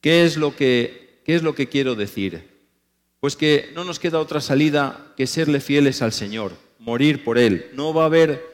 ¿Qué 0.00 0.24
es 0.24 0.36
lo 0.36 0.56
que, 0.56 1.20
qué 1.24 1.36
es 1.36 1.44
lo 1.44 1.54
que 1.54 1.68
quiero 1.68 1.94
decir? 1.94 2.50
Pues 3.20 3.36
que 3.36 3.70
no 3.74 3.84
nos 3.84 4.00
queda 4.00 4.18
otra 4.18 4.40
salida 4.40 5.12
que 5.16 5.28
serle 5.28 5.60
fieles 5.60 6.02
al 6.02 6.12
Señor, 6.12 6.52
morir 6.80 7.22
por 7.22 7.38
Él. 7.38 7.70
No 7.74 7.94
va 7.94 8.02
a 8.02 8.06
haber, 8.06 8.44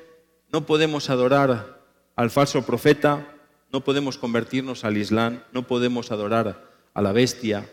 no 0.53 0.67
podemos 0.67 1.09
adorar 1.09 1.81
al 2.17 2.31
falso 2.31 2.67
profeta, 2.67 3.35
no 3.73 3.85
podemos 3.85 4.19
convertirnos 4.19 4.85
al 4.85 4.97
Islam, 4.97 5.41
no 5.53 5.67
podemos 5.67 6.11
adorar 6.11 6.65
a 6.95 7.03
la 7.03 7.13
bestia 7.13 7.69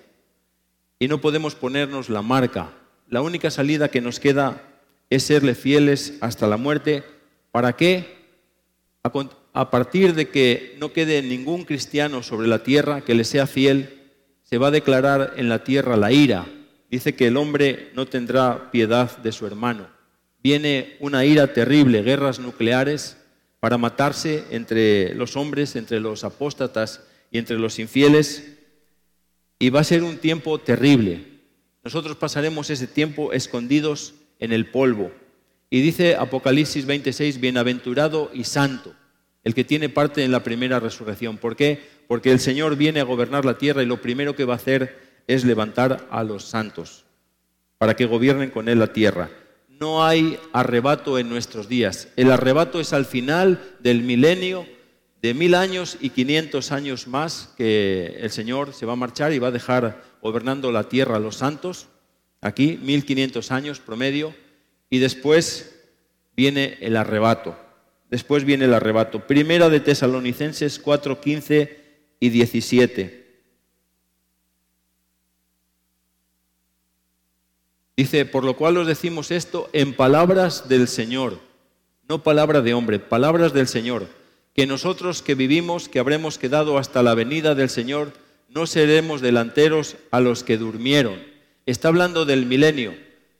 y 1.00 1.08
no 1.08 1.22
podemos 1.22 1.56
ponernos 1.56 2.10
la 2.10 2.22
marca. 2.22 2.72
La 3.10 3.22
única 3.22 3.52
salida 3.52 3.89
que 3.89 4.02
nos 4.02 4.20
queda 4.20 4.62
es 5.10 5.24
serle 5.24 5.56
fieles 5.56 6.16
hasta 6.22 6.48
la 6.48 6.58
muerte. 6.58 7.04
¿Para 7.52 7.74
qué? 7.74 8.16
A 9.54 9.70
partir 9.70 10.16
de 10.16 10.30
que 10.30 10.76
no 10.80 10.91
quede 10.91 11.22
ningún 11.22 11.64
cristiano 11.64 12.24
sobre 12.24 12.48
la 12.48 12.64
tierra 12.64 13.02
que 13.02 13.16
le 13.16 13.24
sea 13.24 13.48
fiel, 13.48 14.12
se 14.43 14.58
va 14.58 14.68
a 14.68 14.72
declarar 14.72 15.34
en 15.38 15.50
la 15.50 15.64
tierra 15.64 15.98
la 15.98 16.12
ira, 16.12 16.46
dice 16.89 17.16
que 17.16 17.28
el 17.28 17.38
hombre 17.38 17.91
no 17.96 18.06
tendrá 18.06 18.70
piedad 18.72 19.18
de 19.18 19.32
su 19.32 19.48
hermano. 19.48 19.88
Viene 20.43 20.98
una 21.00 21.26
ira 21.26 21.54
terrible, 21.54 22.04
guerras 22.04 22.39
nucleares, 22.39 23.18
para 23.60 23.78
matarse 23.78 24.43
entre 24.51 25.14
los 25.16 25.36
hombres, 25.36 25.76
entre 25.76 25.99
los 25.99 26.24
apóstatas 26.24 27.01
y 27.32 27.38
entre 27.38 27.58
los 27.58 27.80
infieles. 27.80 28.58
Y 29.60 29.70
va 29.70 29.82
a 29.82 29.86
ser 29.86 30.03
un 30.03 30.18
tiempo 30.18 30.60
terrible. 30.60 31.26
Nosotros 31.84 32.18
pasaremos 32.18 32.70
ese 32.70 32.88
tiempo 32.88 33.32
escondidos 33.32 34.16
en 34.39 34.51
el 34.51 34.70
polvo. 34.70 35.12
Y 35.70 35.82
dice 35.82 36.16
Apocalipsis 36.16 36.86
26, 36.86 37.39
bienaventurado 37.39 38.32
y 38.34 38.43
santo, 38.43 38.93
el 39.43 39.53
que 39.53 39.64
tiene 39.64 39.89
parte 39.89 40.24
en 40.24 40.32
la 40.32 40.43
primera 40.43 40.80
resurrección. 40.80 41.38
¿Por 41.38 41.56
qué? 41.56 41.82
Porque 42.08 42.32
el 42.32 42.39
Señor 42.39 42.76
viene 42.76 42.99
a 42.99 43.03
gobernar 43.06 43.45
la 43.45 43.58
tierra 43.58 43.84
y 43.84 43.86
lo 43.86 44.01
primero 44.01 44.36
que 44.36 44.45
va 44.45 44.53
a 44.53 44.58
hacer 44.58 44.99
es 45.28 45.43
levantar 45.43 46.08
a 46.12 46.24
los 46.24 46.45
santos 46.45 47.06
para 47.78 47.95
que 47.95 48.06
gobiernen 48.06 48.51
con 48.51 48.70
él 48.70 48.80
la 48.80 48.93
tierra. 48.93 49.30
No 49.80 50.05
hay 50.05 50.39
arrebato 50.53 51.19
en 51.19 51.28
nuestros 51.28 51.67
días. 51.67 52.07
El 52.15 52.32
arrebato 52.32 52.80
es 52.80 52.93
al 52.93 53.05
final 53.05 53.76
del 53.80 54.03
milenio 54.03 54.65
de 55.21 55.34
mil 55.34 55.53
años 55.53 55.97
y 55.99 56.11
quinientos 56.11 56.71
años 56.71 57.07
más 57.07 57.53
que 57.57 58.15
el 58.21 58.30
Señor 58.32 58.73
se 58.73 58.86
va 58.86 58.93
a 58.93 58.97
marchar 58.97 59.34
y 59.34 59.39
va 59.39 59.49
a 59.49 59.51
dejar 59.51 60.01
gobernando 60.21 60.71
la 60.71 60.88
tierra 60.88 61.17
a 61.17 61.19
los 61.19 61.38
santos. 61.38 61.88
Aquí, 62.39 62.80
mil 62.82 63.05
quinientos 63.05 63.51
años 63.51 63.80
promedio. 63.80 64.34
Y 64.89 64.99
después 64.99 65.76
viene 66.38 66.78
el 66.80 66.95
arrebato. 66.95 67.57
Después 68.09 68.45
viene 68.45 68.65
el 68.65 68.73
arrebato. 68.73 69.28
Primera 69.28 69.67
de 69.67 69.82
Tesalonicenses 69.82 70.80
4, 70.80 71.19
15 71.19 71.80
y 72.21 72.30
17. 72.30 73.24
Dice, 77.98 78.26
por 78.26 78.43
lo 78.43 78.58
cual 78.58 78.78
os 78.78 78.88
decimos 78.88 79.32
esto 79.32 79.70
en 79.72 79.93
palabras 79.93 80.68
del 80.68 80.88
Señor, 80.88 81.39
no 82.10 82.24
palabra 82.24 82.62
de 82.62 82.74
hombre, 82.74 83.00
palabras 83.00 83.54
del 83.54 83.68
Señor, 83.68 84.08
que 84.54 84.68
nosotros 84.68 85.22
que 85.22 85.36
vivimos, 85.36 85.88
que 85.88 86.00
habremos 86.00 86.38
quedado 86.38 86.78
hasta 86.78 87.04
la 87.04 87.16
venida 87.16 87.56
del 87.56 87.70
Señor, 87.70 88.12
no 88.50 88.68
seremos 88.68 89.22
delanteros 89.22 89.96
a 90.12 90.20
los 90.20 90.43
que 90.43 90.58
durmieron. 90.58 91.24
Está 91.66 91.88
hablando 91.88 92.26
del 92.26 92.46
milenio. 92.46 92.93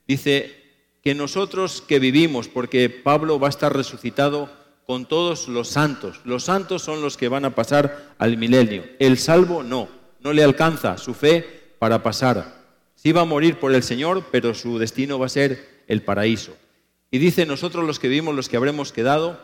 Dice 0.08 0.64
que 1.04 1.16
nosotros 1.16 1.82
que 1.82 2.00
vivimos, 2.00 2.48
porque 2.48 2.90
Pablo 2.90 3.40
va 3.40 3.48
a 3.48 3.50
estar 3.50 3.76
resucitado 3.76 4.50
con 4.88 5.06
todos 5.06 5.48
los 5.48 5.68
santos. 5.68 6.22
Los 6.24 6.46
santos 6.46 6.82
son 6.82 7.02
los 7.02 7.18
que 7.18 7.28
van 7.28 7.44
a 7.44 7.56
pasar 7.56 8.14
al 8.18 8.38
milenio. 8.38 8.86
El 9.00 9.18
salvo 9.18 9.64
no, 9.64 9.90
no 10.22 10.32
le 10.32 10.44
alcanza 10.44 10.98
su 10.98 11.14
fe 11.14 11.76
para 11.78 12.02
pasar 12.04 12.55
iba 13.06 13.22
a 13.22 13.26
morir 13.26 13.60
por 13.60 13.74
el 13.74 13.84
Señor, 13.84 14.26
pero 14.32 14.56
su 14.56 14.80
destino 14.80 15.20
va 15.20 15.28
a 15.28 15.30
ser 15.30 15.84
el 15.88 16.02
paraíso. 16.02 16.58
Y 17.12 17.20
dice, 17.20 17.46
nosotros 17.46 17.86
los 17.86 18.00
que 18.00 18.08
vivimos, 18.08 18.36
los 18.36 18.50
que 18.50 18.58
habremos 18.58 18.92
quedado, 18.92 19.40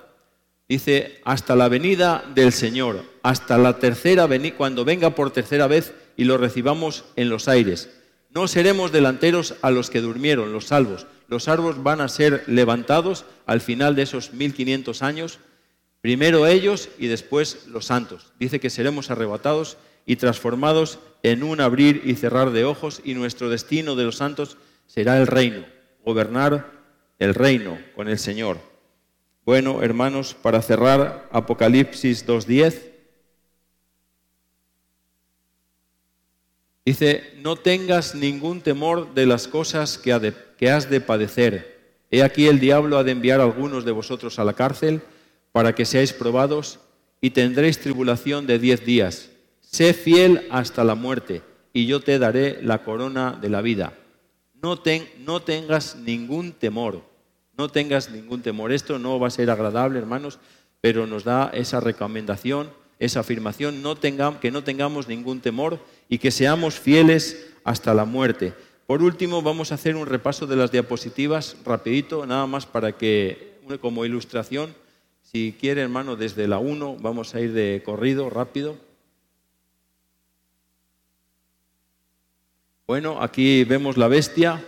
dice, 0.68 1.22
hasta 1.26 1.55
la 1.55 1.70
venida 1.70 2.26
del 2.34 2.53
Señor, 2.53 3.03
hasta 3.22 3.59
la 3.59 3.78
tercera 3.78 4.26
venida, 4.26 4.57
cuando 4.57 4.84
venga 4.84 5.12
por 5.12 5.30
tercera 5.30 5.68
vez 5.68 5.93
y 6.18 6.24
lo 6.24 6.39
recibamos 6.39 7.05
en 7.16 7.30
los 7.30 7.47
aires. 7.47 7.91
No 8.32 8.47
seremos 8.47 8.91
delanteros 8.91 9.53
a 9.62 9.70
los 9.70 9.91
que 9.91 10.01
durmieron, 10.01 10.53
los 10.53 10.66
salvos. 10.66 11.05
Los 11.28 11.43
salvos 11.43 11.84
van 11.84 12.01
a 12.01 12.09
ser 12.09 12.43
levantados 12.47 13.26
al 13.45 13.62
final 13.62 13.95
de 13.95 14.01
esos 14.01 14.34
1500 14.34 15.03
años, 15.03 15.39
primero 16.01 16.47
ellos 16.47 16.89
y 16.97 17.07
después 17.07 17.68
los 17.68 17.86
santos. 17.86 18.34
Dice 18.39 18.59
que 18.59 18.72
seremos 18.72 19.12
arrebatados 19.12 19.78
y 20.07 20.16
transformados 20.16 20.97
en 21.24 21.43
un 21.43 21.61
abrir 21.61 22.01
y 22.05 22.15
cerrar 22.15 22.51
de 22.51 22.65
ojos 22.65 23.01
y 23.03 23.13
nuestro 23.13 23.49
destino 23.49 23.95
de 23.95 24.05
los 24.05 24.17
santos 24.17 24.57
será 24.88 25.17
el 25.17 25.28
reino, 25.28 25.65
gobernar 26.03 26.72
el 27.19 27.36
reino 27.36 27.78
con 27.95 28.07
el 28.07 28.19
Señor. 28.19 28.57
Bueno, 29.45 29.82
hermanos, 29.82 30.36
para 30.36 30.61
cerrar 30.61 31.28
Apocalipsis 31.32 32.28
2.10, 32.28 32.91
dice, 36.86 37.34
no 37.38 37.55
tengas 37.55 38.13
ningún 38.13 38.61
temor 38.61 39.13
de 39.15 39.26
las 39.26 39.47
cosas 39.47 39.97
que, 39.97 40.13
has 40.13 40.89
de 40.89 41.01
padecer. 41.01 41.80
He 42.11 42.22
aquí 42.22 42.47
el 42.47 42.59
diablo 42.59 42.99
ha 42.99 43.03
de 43.03 43.11
enviar 43.13 43.39
a 43.39 43.43
algunos 43.43 43.84
de 43.84 43.91
vosotros 43.91 44.38
a 44.38 44.43
la 44.43 44.53
cárcel 44.53 45.01
para 45.51 45.74
que 45.74 45.86
seáis 45.86 46.13
probados 46.13 46.80
y 47.19 47.32
tendréis 47.32 47.80
tribulación 47.80 48.45
de 48.45 48.59
diez 48.59 48.86
días. 48.86 49.30
Sé 49.72 49.93
fiel 49.93 50.47
hasta 50.51 50.84
la 50.84 50.95
muerte 50.95 51.43
y 51.72 51.86
yo 51.86 52.01
te 52.01 52.19
daré 52.19 52.61
la 52.61 52.84
corona 52.84 53.39
de 53.41 53.47
la 53.49 53.61
vida. 53.61 53.93
No, 54.61 54.82
no 55.19 55.41
tengas 55.41 55.95
ningún 55.95 56.51
temor, 56.51 57.01
no 57.57 57.69
tengas 57.69 58.11
ningún 58.11 58.41
temor. 58.41 58.74
Esto 58.74 58.99
no 58.99 59.17
va 59.17 59.28
a 59.28 59.32
ser 59.32 59.49
agradable, 59.49 59.97
hermanos, 59.97 60.39
pero 60.82 61.07
nos 61.07 61.24
da 61.24 61.49
esa 61.53 61.80
recomendación, 61.80 62.69
esa 62.99 63.22
afirmación, 63.22 63.82
no 63.82 63.95
que 63.95 64.51
no 64.51 64.63
tengamos 64.65 65.07
ningún 65.07 65.39
temor 65.39 65.80
y 66.09 66.17
que 66.17 66.32
seamos 66.32 66.78
fieles 66.78 67.47
hasta 67.63 67.93
la 67.93 68.03
muerte. 68.03 68.53
Por 68.88 69.01
último, 69.01 69.41
vamos 69.41 69.72
a 69.72 69.76
hacer 69.76 69.95
un 69.95 70.05
repaso 70.05 70.47
de 70.47 70.57
las 70.57 70.74
diapositivas 70.74 71.55
rapidito, 71.63 72.26
nada 72.26 72.45
más 72.45 72.65
para 72.65 72.97
que, 72.97 73.53
como 73.80 74.03
ilustración, 74.03 74.76
si 75.22 75.55
quiere, 75.57 75.82
hermano, 75.82 76.17
desde 76.17 76.49
la 76.49 76.59
1 76.59 76.97
vamos 76.99 77.36
a 77.36 77.39
ir 77.39 77.53
de 77.53 77.82
corrido, 77.86 78.30
rápido. 78.30 78.90
Bueno, 82.91 83.21
aquí 83.21 83.63
vemos 83.63 83.95
la 83.95 84.09
bestia, 84.09 84.61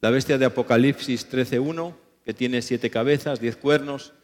la 0.00 0.10
bestia 0.10 0.36
de 0.36 0.46
Apocalipsis 0.46 1.30
13.1, 1.30 1.94
que 2.24 2.34
tiene 2.34 2.60
siete 2.60 2.90
cabezas, 2.90 3.38
diez 3.38 3.54
cuernos, 3.54 4.14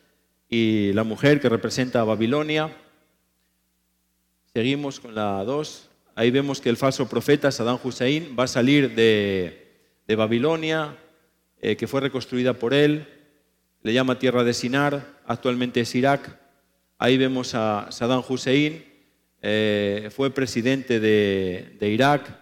y 0.49 0.93
la 0.93 1.05
mujer 1.05 1.41
que 1.41 1.49
representa 1.49 2.01
a 2.01 2.05
Babilonia. 2.05 2.77
Seguimos 4.53 4.99
con 4.99 5.15
la 5.15 5.45
2. 5.45 5.89
Ahí 6.17 6.33
vemos 6.33 6.61
que 6.61 6.69
el 6.69 6.77
falso 6.77 7.09
profeta 7.09 7.53
Saddam 7.53 7.79
Hussein 7.85 8.35
va 8.37 8.43
a 8.43 8.49
salir 8.49 8.93
de, 8.97 10.17
Babilonia, 10.17 10.97
eh, 11.61 11.77
que 11.77 11.87
fue 11.87 12.01
reconstruida 12.01 12.55
por 12.55 12.75
él. 12.75 13.07
Le 13.85 13.93
llama 13.93 14.19
tierra 14.19 14.43
de 14.43 14.53
Sinar, 14.53 15.21
actualmente 15.27 15.83
es 15.83 15.95
Irak. 15.95 16.41
Ahí 16.99 17.19
vemos 17.19 17.55
a 17.55 17.87
Saddam 17.93 18.25
Hussein, 18.29 18.85
eh, 19.43 20.11
fue 20.13 20.31
presidente 20.31 20.99
de 20.99 21.89
Irak, 21.89 22.42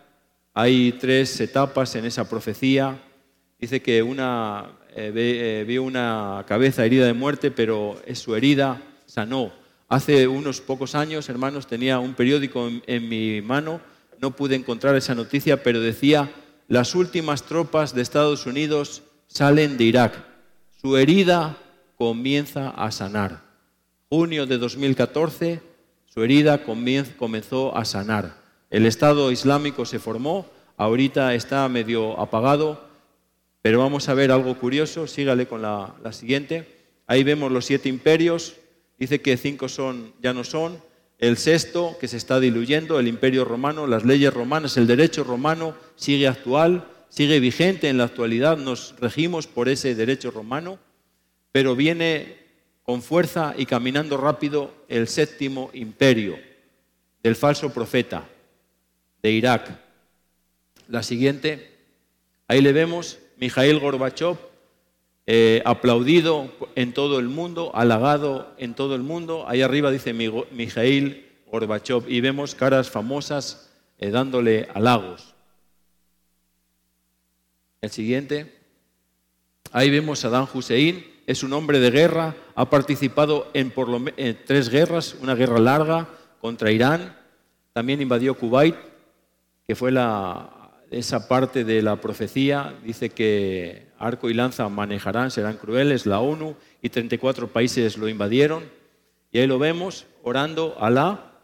hay 0.54 0.92
tres 0.92 1.40
etapas 1.40 1.94
en 1.94 2.04
esa 2.04 2.28
profecía. 2.28 3.00
Dice 3.58 3.82
que 3.82 4.02
una, 4.02 4.78
eh, 4.94 5.12
eh, 5.14 5.64
vio 5.66 5.82
una 5.82 6.44
cabeza 6.48 6.84
herida 6.84 7.06
de 7.06 7.12
muerte, 7.12 7.50
pero 7.50 8.00
es 8.06 8.18
su 8.18 8.34
herida 8.34 8.82
sanó. 9.06 9.52
Hace 9.88 10.28
unos 10.28 10.60
pocos 10.60 10.94
años, 10.94 11.28
hermanos, 11.28 11.66
tenía 11.66 11.98
un 11.98 12.14
periódico 12.14 12.70
en, 12.86 13.08
mi 13.08 13.42
mano, 13.42 13.80
no 14.20 14.30
pude 14.30 14.54
encontrar 14.54 14.94
esa 14.94 15.14
noticia, 15.14 15.62
pero 15.62 15.80
decía, 15.80 16.30
las 16.68 16.94
últimas 16.94 17.42
tropas 17.42 17.94
de 17.94 18.02
Estados 18.02 18.46
Unidos 18.46 19.02
salen 19.26 19.76
de 19.76 19.84
Irak. 19.84 20.24
Su 20.80 20.96
herida 20.96 21.56
comienza 21.96 22.70
a 22.70 22.90
sanar. 22.92 23.42
Junio 24.08 24.46
de 24.46 24.58
2014, 24.58 25.60
su 26.06 26.22
herida 26.22 26.64
comenzó 26.64 27.76
a 27.76 27.84
sanar. 27.84 28.39
El 28.70 28.86
Estado 28.86 29.32
Islámico 29.32 29.84
se 29.84 29.98
formó, 29.98 30.46
ahorita 30.76 31.34
está 31.34 31.68
medio 31.68 32.18
apagado, 32.20 32.88
pero 33.62 33.80
vamos 33.80 34.08
a 34.08 34.14
ver 34.14 34.30
algo 34.30 34.56
curioso, 34.58 35.08
sígale 35.08 35.48
con 35.48 35.60
la, 35.60 35.92
siguiente. 36.12 36.68
Ahí 37.08 37.24
vemos 37.24 37.50
los 37.50 37.64
siete 37.64 37.88
imperios, 37.88 38.54
dice 38.96 39.20
que 39.20 39.36
cinco 39.36 39.68
son, 39.68 40.12
ya 40.22 40.32
no 40.32 40.44
son, 40.44 40.80
el 41.18 41.36
sexto 41.36 41.96
que 42.00 42.06
se 42.06 42.16
está 42.16 42.38
diluyendo, 42.38 43.00
el 43.00 43.08
imperio 43.08 43.44
romano, 43.44 43.88
las 43.88 44.04
leyes 44.04 44.32
romanas, 44.32 44.76
el 44.76 44.86
derecho 44.86 45.24
romano 45.24 45.74
sigue 45.96 46.28
actual, 46.28 46.86
sigue 47.08 47.40
vigente 47.40 47.88
en 47.88 47.98
la 47.98 48.04
actualidad, 48.04 48.56
nos 48.56 48.94
regimos 49.00 49.48
por 49.48 49.68
ese 49.68 49.96
derecho 49.96 50.30
romano, 50.30 50.78
pero 51.50 51.74
viene 51.74 52.38
con 52.84 53.02
fuerza 53.02 53.52
y 53.58 53.66
caminando 53.66 54.16
rápido 54.16 54.72
el 54.88 55.08
séptimo 55.08 55.70
imperio 55.74 56.38
del 57.22 57.34
falso 57.34 57.74
profeta, 57.74 58.28
de 59.22 59.30
Irak. 59.32 59.78
La 60.88 61.02
siguiente, 61.02 61.70
ahí 62.48 62.60
le 62.60 62.72
vemos, 62.72 63.18
Mijail 63.36 63.78
Gorbachev, 63.78 64.36
eh, 65.26 65.62
aplaudido 65.64 66.52
en 66.74 66.92
todo 66.92 67.18
el 67.20 67.28
mundo, 67.28 67.70
halagado 67.74 68.52
en 68.58 68.74
todo 68.74 68.94
el 68.94 69.02
mundo. 69.02 69.44
Ahí 69.46 69.62
arriba 69.62 69.90
dice 69.90 70.12
Mijail 70.12 71.28
Gorbachev 71.46 72.08
y 72.08 72.20
vemos 72.20 72.54
caras 72.54 72.90
famosas 72.90 73.70
eh, 73.98 74.10
dándole 74.10 74.68
halagos. 74.74 75.34
El 77.80 77.90
siguiente, 77.90 78.58
ahí 79.72 79.88
vemos 79.90 80.18
a 80.18 80.22
Saddam 80.22 80.48
Hussein, 80.52 81.06
es 81.26 81.42
un 81.42 81.52
hombre 81.52 81.78
de 81.78 81.90
guerra, 81.90 82.34
ha 82.54 82.68
participado 82.68 83.50
en, 83.54 83.70
por 83.70 83.88
lo, 83.88 84.02
en 84.16 84.38
tres 84.44 84.68
guerras, 84.68 85.14
una 85.20 85.34
guerra 85.34 85.60
larga 85.60 86.08
contra 86.40 86.72
Irán, 86.72 87.16
también 87.72 88.02
invadió 88.02 88.34
Kuwait, 88.34 88.74
que 89.70 89.76
fue 89.76 89.92
esa 90.90 91.28
parte 91.28 91.62
de 91.62 91.80
la 91.80 92.00
profecía, 92.00 92.74
dice 92.82 93.10
que 93.10 93.86
arco 94.00 94.28
y 94.28 94.34
lanza 94.34 94.68
manejarán, 94.68 95.30
serán 95.30 95.58
crueles, 95.58 96.06
la 96.06 96.18
ONU 96.18 96.56
y 96.82 96.88
34 96.88 97.46
países 97.46 97.96
lo 97.96 98.08
invadieron. 98.08 98.64
Y 99.30 99.38
ahí 99.38 99.46
lo 99.46 99.60
vemos, 99.60 100.06
orando 100.24 100.76
a 100.80 100.88
Alá. 100.88 101.34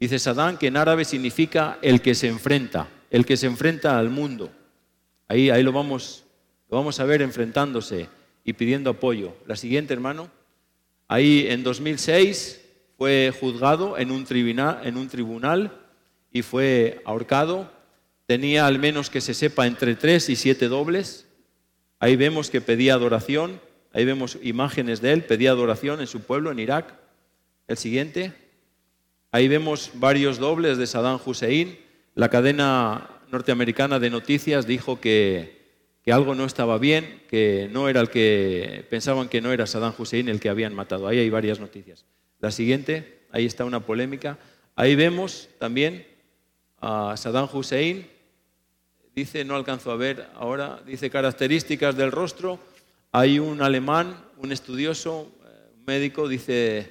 Dice 0.00 0.18
Sadán 0.18 0.58
que 0.58 0.66
en 0.66 0.76
árabe 0.76 1.04
significa 1.04 1.78
el 1.80 2.00
que 2.02 2.16
se 2.16 2.26
enfrenta, 2.26 2.88
el 3.08 3.24
que 3.24 3.36
se 3.36 3.46
enfrenta 3.46 4.00
al 4.00 4.10
mundo. 4.10 4.50
Ahí, 5.28 5.48
ahí 5.50 5.62
lo, 5.62 5.70
vamos, 5.70 6.24
lo 6.68 6.78
vamos 6.78 6.98
a 6.98 7.04
ver 7.04 7.22
enfrentándose 7.22 8.08
y 8.42 8.54
pidiendo 8.54 8.90
apoyo. 8.90 9.32
La 9.46 9.54
siguiente, 9.54 9.94
hermano. 9.94 10.28
Ahí 11.06 11.46
en 11.48 11.62
2006 11.62 12.62
fue 12.98 13.32
juzgado 13.38 13.96
en 13.96 14.10
un 14.10 14.24
tribunal, 14.24 14.80
en 14.82 14.96
un 14.96 15.06
tribunal 15.06 15.83
y 16.34 16.42
fue 16.42 17.00
ahorcado. 17.06 17.70
Tenía 18.26 18.66
al 18.66 18.78
menos 18.78 19.08
que 19.08 19.22
se 19.22 19.32
sepa 19.32 19.66
entre 19.66 19.94
tres 19.94 20.28
y 20.28 20.36
siete 20.36 20.68
dobles. 20.68 21.26
Ahí 22.00 22.16
vemos 22.16 22.50
que 22.50 22.60
pedía 22.60 22.94
adoración. 22.94 23.60
Ahí 23.92 24.04
vemos 24.04 24.36
imágenes 24.42 25.00
de 25.00 25.12
él. 25.12 25.22
Pedía 25.22 25.52
adoración 25.52 26.00
en 26.00 26.08
su 26.08 26.22
pueblo, 26.22 26.50
en 26.50 26.58
Irak. 26.58 26.92
El 27.68 27.78
siguiente. 27.78 28.32
Ahí 29.30 29.46
vemos 29.46 29.92
varios 29.94 30.38
dobles 30.38 30.76
de 30.76 30.88
Saddam 30.88 31.20
Hussein. 31.24 31.78
La 32.16 32.28
cadena 32.28 33.20
norteamericana 33.30 34.00
de 34.00 34.10
noticias 34.10 34.66
dijo 34.66 35.00
que, 35.00 35.62
que 36.02 36.12
algo 36.12 36.34
no 36.34 36.46
estaba 36.46 36.78
bien, 36.78 37.22
que 37.28 37.68
no 37.70 37.88
era 37.88 38.00
el 38.00 38.10
que 38.10 38.84
pensaban 38.90 39.28
que 39.28 39.40
no 39.40 39.52
era 39.52 39.68
Saddam 39.68 39.94
Hussein 39.96 40.28
el 40.28 40.40
que 40.40 40.48
habían 40.48 40.74
matado. 40.74 41.06
Ahí 41.06 41.20
hay 41.20 41.30
varias 41.30 41.60
noticias. 41.60 42.04
La 42.40 42.50
siguiente, 42.50 43.20
ahí 43.30 43.46
está 43.46 43.64
una 43.64 43.86
polémica. 43.86 44.36
Ahí 44.74 44.96
vemos 44.96 45.48
también 45.60 46.12
a 46.80 47.16
Saddam 47.16 47.48
Hussein, 47.52 48.06
dice, 49.14 49.44
no 49.44 49.54
alcanzo 49.56 49.90
a 49.90 49.96
ver 49.96 50.28
ahora, 50.34 50.82
dice 50.86 51.10
características 51.10 51.96
del 51.96 52.12
rostro. 52.12 52.58
Hay 53.12 53.38
un 53.38 53.62
alemán, 53.62 54.16
un 54.38 54.52
estudioso, 54.52 55.20
un 55.20 55.46
eh, 55.46 55.70
médico, 55.86 56.28
dice 56.28 56.90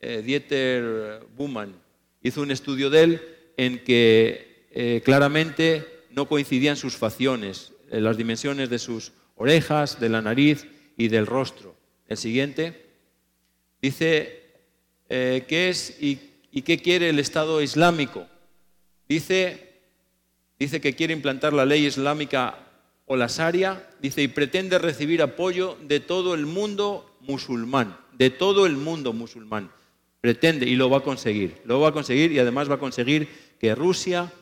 eh, 0.00 0.22
Dieter 0.24 1.26
Buhmann, 1.36 1.74
hizo 2.22 2.42
un 2.42 2.50
estudio 2.50 2.90
de 2.90 3.02
él 3.02 3.22
en 3.56 3.82
que 3.82 4.66
eh, 4.70 5.02
claramente 5.04 6.04
no 6.10 6.26
coincidían 6.26 6.76
sus 6.76 6.96
facciones, 6.96 7.72
las 7.90 8.16
dimensiones 8.16 8.70
de 8.70 8.78
sus 8.78 9.12
orejas, 9.36 9.98
de 10.00 10.08
la 10.08 10.22
nariz 10.22 10.66
y 10.96 11.08
del 11.08 11.26
rostro. 11.26 11.74
El 12.06 12.16
siguiente 12.16 12.86
dice, 13.80 14.42
¿qué 15.08 15.68
es 15.68 15.96
y 16.00 16.62
qué 16.62 16.78
quiere 16.78 17.10
el 17.10 17.18
Estado 17.18 17.60
Islámico? 17.60 18.26
Dice, 19.08 19.80
dice 20.58 20.80
que 20.80 20.94
quiere 20.94 21.12
implantar 21.12 21.52
la 21.52 21.66
ley 21.66 21.86
islámica 21.86 22.58
o 23.06 23.16
la 23.16 23.26
Sharia, 23.26 23.88
dice, 24.00 24.22
y 24.22 24.28
pretende 24.28 24.78
recibir 24.78 25.22
apoyo 25.22 25.76
de 25.82 26.00
todo 26.00 26.34
el 26.34 26.46
mundo 26.46 27.16
musulmán, 27.20 27.96
de 28.12 28.30
todo 28.30 28.66
el 28.66 28.76
mundo 28.76 29.12
musulmán. 29.12 29.70
Pretende 30.20 30.66
y 30.66 30.76
lo 30.76 30.88
va 30.88 30.98
a 30.98 31.02
conseguir, 31.02 31.60
lo 31.64 31.80
va 31.80 31.88
a 31.88 31.92
conseguir 31.92 32.32
y 32.32 32.38
además 32.38 32.70
va 32.70 32.76
a 32.76 32.78
conseguir 32.78 33.28
que 33.58 33.74
Rusia 33.74 34.32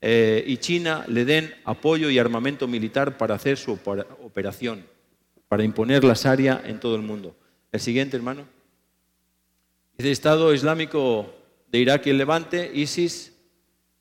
eh, 0.00 0.42
y 0.46 0.56
China 0.56 1.04
le 1.08 1.24
den 1.24 1.54
apoyo 1.64 2.08
y 2.08 2.18
armamento 2.18 2.66
militar 2.66 3.18
para 3.18 3.34
hacer 3.34 3.58
su 3.58 3.72
operación, 3.72 4.84
para 5.48 5.62
imponer 5.62 6.04
la 6.04 6.14
Sharia 6.14 6.62
en 6.64 6.80
todo 6.80 6.96
el 6.96 7.02
mundo. 7.02 7.36
El 7.70 7.80
siguiente, 7.80 8.16
hermano. 8.16 8.44
Dice 9.96 10.10
Estado 10.10 10.54
Islámico 10.54 11.34
de 11.70 11.78
Irak 11.78 12.06
y 12.06 12.10
el 12.10 12.18
Levante, 12.18 12.70
ISIS. 12.74 13.36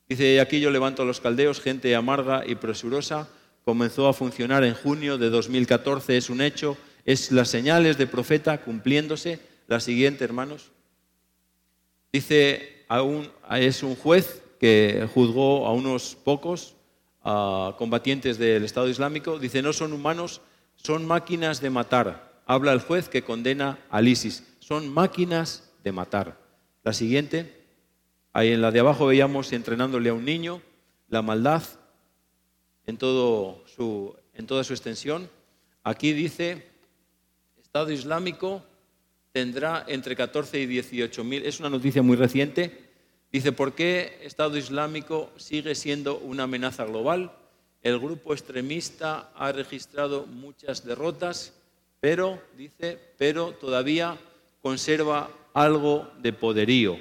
Dice, 0.09 0.41
aquí 0.41 0.59
yo 0.59 0.71
levanto 0.71 1.03
a 1.03 1.05
los 1.05 1.21
caldeos, 1.21 1.61
gente 1.61 1.95
amarga 1.95 2.43
y 2.45 2.55
presurosa. 2.55 3.29
Comenzó 3.63 4.07
a 4.07 4.13
funcionar 4.13 4.63
en 4.63 4.73
junio 4.73 5.19
de 5.19 5.29
2014, 5.29 6.17
es 6.17 6.31
un 6.31 6.41
hecho, 6.41 6.75
es 7.05 7.31
las 7.31 7.49
señales 7.49 7.99
de 7.99 8.07
profeta 8.07 8.59
cumpliéndose. 8.59 9.39
La 9.67 9.79
siguiente, 9.79 10.23
hermanos. 10.23 10.71
Dice, 12.11 12.85
es 13.51 13.83
un 13.83 13.95
juez 13.95 14.41
que 14.59 15.07
juzgó 15.13 15.67
a 15.67 15.73
unos 15.73 16.15
pocos 16.15 16.75
combatientes 17.21 18.39
del 18.39 18.63
Estado 18.63 18.89
Islámico, 18.89 19.37
dice, 19.37 19.61
no 19.61 19.73
son 19.73 19.93
humanos, 19.93 20.41
son 20.75 21.05
máquinas 21.05 21.61
de 21.61 21.69
matar. 21.69 22.41
Habla 22.47 22.73
el 22.73 22.79
juez 22.79 23.09
que 23.09 23.21
condena 23.21 23.77
al 23.91 24.07
ISIS. 24.07 24.43
Son 24.57 24.89
máquinas 24.89 25.71
de 25.83 25.91
matar. 25.91 26.39
La 26.83 26.93
siguiente, 26.93 27.58
ahí 28.33 28.51
en 28.51 28.61
la 28.61 28.71
de 28.71 28.79
abajo 28.79 29.07
veíamos 29.07 29.51
entrenándole 29.53 30.09
a 30.09 30.13
un 30.13 30.25
niño 30.25 30.61
la 31.07 31.21
maldad 31.21 31.63
en, 32.85 32.97
todo 32.97 33.63
su, 33.67 34.15
en 34.33 34.45
toda 34.45 34.63
su 34.63 34.73
extensión. 34.73 35.29
Aquí 35.83 36.13
dice, 36.13 36.67
Estado 37.61 37.91
Islámico 37.91 38.63
tendrá 39.31 39.85
entre 39.87 40.15
14 40.15 40.59
y 40.59 40.65
18 40.65 41.23
mil, 41.23 41.45
es 41.45 41.59
una 41.59 41.69
noticia 41.69 42.01
muy 42.01 42.15
reciente, 42.15 42.89
Dice, 43.31 43.51
¿por 43.51 43.73
qué 43.73 44.17
Estado 44.23 44.57
Islámico 44.57 45.29
sigue 45.37 45.75
siendo 45.75 46.17
una 46.17 46.43
amenaza 46.43 46.85
global? 46.85 47.31
El 47.83 47.99
grupo 47.99 48.33
extremista 48.33 49.31
ha 49.35 49.51
registrado 49.51 50.25
muchas 50.25 50.83
derrotas, 50.83 51.53
pero, 51.99 52.41
dice, 52.57 52.99
pero 53.19 53.51
todavía 53.51 54.17
conserva 54.61 55.29
algo 55.53 56.09
de 56.19 56.33
poderío. 56.33 56.97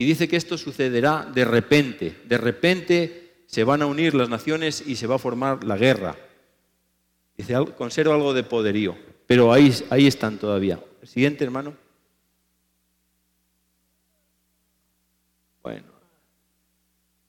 Y 0.00 0.06
dice 0.06 0.28
que 0.28 0.36
esto 0.36 0.56
sucederá 0.56 1.30
de 1.30 1.44
repente. 1.44 2.16
De 2.24 2.38
repente 2.38 3.42
se 3.44 3.64
van 3.64 3.82
a 3.82 3.86
unir 3.86 4.14
las 4.14 4.30
naciones 4.30 4.82
y 4.86 4.96
se 4.96 5.06
va 5.06 5.16
a 5.16 5.18
formar 5.18 5.62
la 5.62 5.76
guerra. 5.76 6.16
Dice, 7.36 7.54
conserva 7.76 8.14
algo 8.14 8.32
de 8.32 8.42
poderío. 8.42 8.96
Pero 9.26 9.52
ahí, 9.52 9.70
ahí 9.90 10.06
están 10.06 10.38
todavía. 10.38 10.82
Siguiente, 11.02 11.44
hermano. 11.44 11.74
Bueno, 15.62 15.88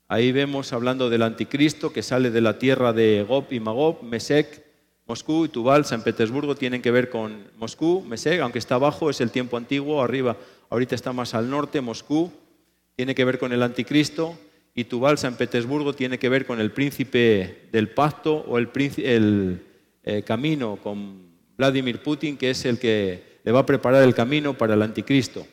ahí 0.07 0.31
vemos 0.31 0.71
hablando 0.71 1.09
del 1.09 1.23
anticristo 1.23 1.91
que 1.91 2.01
sale 2.01 2.31
de 2.31 2.39
la 2.39 2.57
tierra 2.57 2.93
de 2.93 3.25
Gob 3.27 3.51
y 3.51 3.59
Magog, 3.59 4.01
Mesec, 4.01 4.63
Moscú 5.07 5.43
y 5.43 5.49
Tubal, 5.49 5.83
San 5.83 6.03
Petersburgo 6.03 6.55
tienen 6.55 6.81
que 6.81 6.91
ver 6.91 7.09
con 7.09 7.49
Moscú, 7.57 8.01
Mesec, 8.07 8.39
aunque 8.39 8.59
está 8.59 8.75
abajo, 8.75 9.09
es 9.09 9.19
el 9.19 9.29
tiempo 9.29 9.57
antiguo, 9.57 10.01
arriba, 10.01 10.37
ahorita 10.69 10.95
está 10.95 11.11
más 11.11 11.33
al 11.33 11.49
norte, 11.49 11.81
Moscú, 11.81 12.31
tiene 12.95 13.15
que 13.15 13.25
ver 13.25 13.39
con 13.39 13.53
el 13.53 13.63
anticristo, 13.63 14.37
y 14.73 14.85
Tubal, 14.85 15.17
San 15.17 15.35
Petersburgo, 15.35 15.93
tiene 15.93 16.17
que 16.17 16.29
ver 16.29 16.45
con 16.45 16.59
el 16.61 16.71
príncipe 16.71 17.67
del 17.71 17.89
pacto 17.89 18.35
o 18.35 18.57
el, 18.57 19.61
eh, 20.03 20.23
camino 20.23 20.77
con 20.77 21.31
Vladimir 21.57 22.01
Putin, 22.01 22.37
que 22.37 22.51
es 22.51 22.65
el 22.65 22.79
que 22.79 23.39
le 23.43 23.51
va 23.51 23.59
a 23.59 23.65
preparar 23.65 24.03
el 24.03 24.15
camino 24.15 24.57
para 24.57 24.75
el 24.75 24.81
anticristo. 24.81 25.45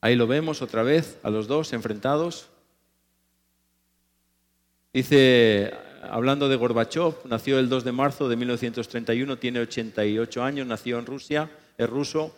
Ahí 0.00 0.16
lo 0.16 0.26
vemos 0.26 0.62
otra 0.62 0.82
vez, 0.82 1.18
a 1.22 1.30
los 1.30 1.46
dos 1.46 1.72
enfrentados. 1.72 2.50
Dice, 4.92 5.72
hablando 6.02 6.48
de 6.48 6.56
Gorbachev, 6.56 7.14
nació 7.24 7.58
el 7.58 7.68
2 7.68 7.84
de 7.84 7.92
marzo 7.92 8.28
de 8.28 8.36
1931, 8.36 9.38
tiene 9.38 9.60
88 9.60 10.42
años, 10.42 10.66
nació 10.66 10.98
en 10.98 11.06
Rusia, 11.06 11.50
es 11.78 11.88
ruso. 11.88 12.34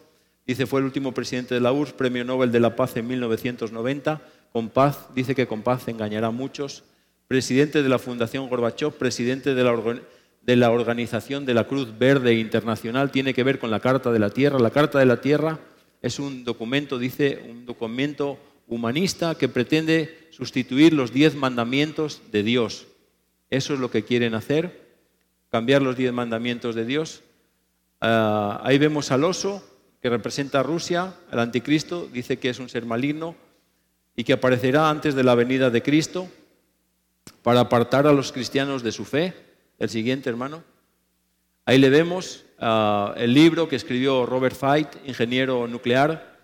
Dice, 0.47 0.66
fue 0.66 0.78
el 0.78 0.86
último 0.86 1.12
presidente 1.12 1.55
de 1.55 1.61
la 1.61 1.72
URSS, 1.72 1.94
premio 1.94 2.24
Nobel 2.24 2.53
de 2.53 2.61
la 2.61 2.76
Paz 2.76 2.97
en 2.97 3.09
1990. 3.09 4.22
Con 4.53 4.68
paz, 4.68 5.09
dice 5.14 5.34
que 5.34 5.49
con 5.49 5.62
paz 5.62 5.88
engañará 5.88 6.28
a 6.28 6.30
muchos. 6.30 6.84
Presidente 7.26 7.82
de 7.82 7.88
la 7.88 7.99
Fundación 7.99 8.49
Gorbachev, 8.49 8.92
presidente 8.92 9.57
de 9.57 9.64
la, 9.64 10.01
de 10.42 10.57
la 10.57 10.70
Organización 10.70 11.44
de 11.47 11.55
la 11.55 11.64
Cruz 11.64 11.99
Verde 11.99 12.34
Internacional, 12.34 13.11
tiene 13.11 13.34
que 13.34 13.42
ver 13.42 13.59
con 13.59 13.72
la 13.72 13.80
Carta 13.80 14.12
de 14.12 14.20
la 14.20 14.30
Tierra. 14.30 14.61
La 14.61 14.70
Carta 14.70 15.01
de 15.01 15.07
la 15.07 15.20
Tierra 15.20 15.59
es 16.01 16.20
un 16.20 16.44
documento, 16.44 16.97
dice, 17.01 17.42
un 17.51 17.66
documento 17.66 18.38
humanista 18.68 19.34
que 19.34 19.49
pretende 19.49 20.28
sustituir 20.30 20.92
los 20.92 21.12
diez 21.12 21.34
mandamientos 21.34 22.22
de 22.30 22.44
Dios. 22.44 22.86
Eso 23.51 23.74
es 23.74 23.80
lo 23.80 23.90
que 23.90 24.05
quieren 24.05 24.34
hacer, 24.34 24.80
cambiar 25.51 25.82
los 25.82 25.97
diez 25.97 26.12
mandamientos 26.12 26.76
de 26.76 26.84
Dios. 26.84 27.24
Ah, 28.01 28.61
ahí 28.62 28.78
vemos 28.78 29.11
al 29.11 29.24
oso 29.24 29.64
que 30.07 30.11
representa 30.11 30.61
a 30.61 30.62
Rusia, 30.62 31.14
al 31.30 31.40
anticristo, 31.40 32.09
dice 32.12 32.38
que 32.38 32.48
es 32.48 32.59
un 32.59 32.68
ser 32.68 32.86
maligno 32.86 33.34
y 34.14 34.24
que 34.24 34.32
aparecerá 34.32 34.88
antes 34.88 35.14
de 35.14 35.24
la 35.24 35.34
venida 35.34 35.70
de 35.70 35.82
Cristo 35.82 36.28
para 37.42 37.61
apartar 37.61 38.07
a 38.07 38.12
los 38.12 38.32
cristianos 38.32 38.82
de 38.82 38.92
su 38.92 39.04
fe. 39.04 39.34
El 39.78 39.88
siguiente, 39.90 40.30
hermano. 40.30 40.62
Ahí 41.64 41.78
le 41.78 41.90
vemos 41.90 42.46
Ah, 42.59 43.14
el 43.18 43.34
libro 43.34 43.68
que 43.68 43.76
escribió 43.76 44.24
Robert 44.24 44.57
Fight, 44.57 44.88
ingeniero 45.04 45.66
nuclear, 45.68 46.36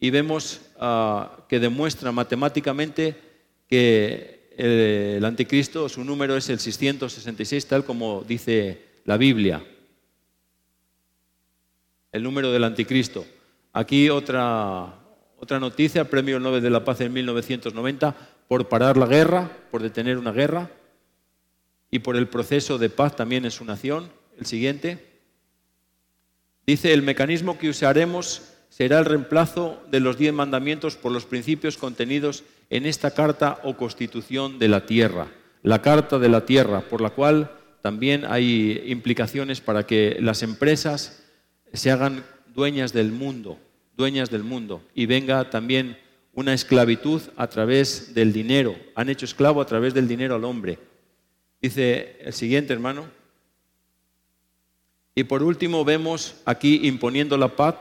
y 0.00 0.10
vemos 0.10 0.62
ah, 0.80 1.44
que 1.48 1.60
demuestra 1.60 2.10
matemáticamente 2.10 3.14
que 3.68 4.48
el, 4.56 5.24
anticristo, 5.24 5.88
su 5.88 6.04
número 6.04 6.36
es 6.36 6.48
el 6.48 6.58
666, 6.58 7.66
tal 7.66 7.84
como 7.84 8.24
dice 8.26 8.82
la 9.04 9.18
Biblia. 9.18 9.62
El 12.12 12.22
número 12.22 12.50
del 12.52 12.64
anticristo. 12.64 13.26
Aquí 13.72 14.08
otra, 14.10 14.94
otra 15.38 15.60
noticia, 15.60 16.08
Premio 16.08 16.40
Nobel 16.40 16.62
de 16.62 16.70
la 16.70 16.84
Paz 16.84 17.00
en 17.02 17.12
1990, 17.12 18.14
por 18.48 18.68
parar 18.68 18.96
la 18.96 19.06
guerra, 19.06 19.50
por 19.70 19.82
detener 19.82 20.16
una 20.16 20.32
guerra, 20.32 20.70
y 21.90 22.00
por 22.00 22.16
el 22.16 22.28
proceso 22.28 22.78
de 22.78 22.90
paz 22.90 23.16
también 23.16 23.44
en 23.44 23.50
su 23.50 23.64
nación. 23.64 24.10
El 24.38 24.46
siguiente. 24.46 25.04
Dice, 26.66 26.92
el 26.92 27.02
mecanismo 27.02 27.58
que 27.58 27.70
usaremos 27.70 28.42
será 28.68 28.98
el 28.98 29.06
reemplazo 29.06 29.82
de 29.90 30.00
los 30.00 30.18
diez 30.18 30.32
mandamientos 30.32 30.96
por 30.96 31.12
los 31.12 31.24
principios 31.24 31.78
contenidos 31.78 32.44
en 32.70 32.86
esta 32.86 33.10
carta 33.12 33.58
o 33.64 33.76
constitución 33.76 34.58
de 34.58 34.68
la 34.68 34.84
tierra, 34.84 35.28
la 35.62 35.80
carta 35.80 36.18
de 36.18 36.28
la 36.28 36.44
tierra, 36.44 36.82
por 36.82 37.00
la 37.00 37.10
cual 37.10 37.50
también 37.80 38.24
hay 38.26 38.82
implicaciones 38.86 39.60
para 39.60 39.86
que 39.86 40.18
las 40.20 40.42
empresas 40.42 41.24
se 41.72 41.90
hagan 41.90 42.24
dueñas 42.54 42.92
del 42.92 43.12
mundo, 43.12 43.58
dueñas 43.96 44.30
del 44.30 44.42
mundo, 44.42 44.82
y 44.94 45.06
venga 45.06 45.50
también 45.50 45.98
una 46.34 46.54
esclavitud 46.54 47.22
a 47.36 47.48
través 47.48 48.14
del 48.14 48.32
dinero. 48.32 48.76
Han 48.94 49.08
hecho 49.08 49.24
esclavo 49.24 49.60
a 49.60 49.66
través 49.66 49.94
del 49.94 50.06
dinero 50.06 50.36
al 50.36 50.44
hombre. 50.44 50.78
Dice 51.60 52.16
el 52.20 52.32
siguiente 52.32 52.72
hermano. 52.72 53.06
Y 55.14 55.24
por 55.24 55.42
último 55.42 55.84
vemos 55.84 56.36
aquí 56.44 56.86
imponiendo 56.86 57.36
la 57.36 57.56
paz 57.56 57.74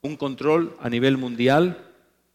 un 0.00 0.16
control 0.16 0.76
a 0.80 0.90
nivel 0.90 1.16
mundial 1.16 1.78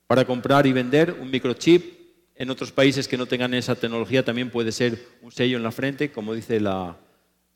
para 0.07 0.23
comprar 0.23 0.65
y 0.65 0.71
vender 0.71 1.17
un 1.19 1.29
microchip. 1.29 1.97
En 2.35 2.49
otros 2.49 2.71
países 2.71 3.07
que 3.09 3.17
no 3.17 3.25
tengan 3.25 3.53
esa 3.53 3.75
tecnología 3.75 4.23
también 4.23 4.49
puede 4.49 4.71
ser 4.71 5.05
un 5.21 5.33
sello 5.33 5.57
en 5.57 5.63
la 5.63 5.71
frente, 5.71 6.11
como 6.11 6.33
dice 6.33 6.61
la, 6.61 6.95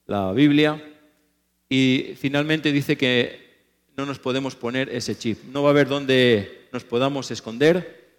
la 0.05 0.33
Biblia. 0.33 0.83
Y 1.71 2.15
finalmente 2.17 2.73
dice 2.73 2.97
que 2.97 3.39
no 3.95 4.05
nos 4.05 4.19
podemos 4.19 4.57
poner 4.57 4.89
ese 4.89 5.17
chip. 5.17 5.41
No 5.53 5.63
va 5.63 5.69
a 5.69 5.71
haber 5.71 5.87
donde 5.87 6.67
nos 6.73 6.83
podamos 6.83 7.31
esconder 7.31 8.11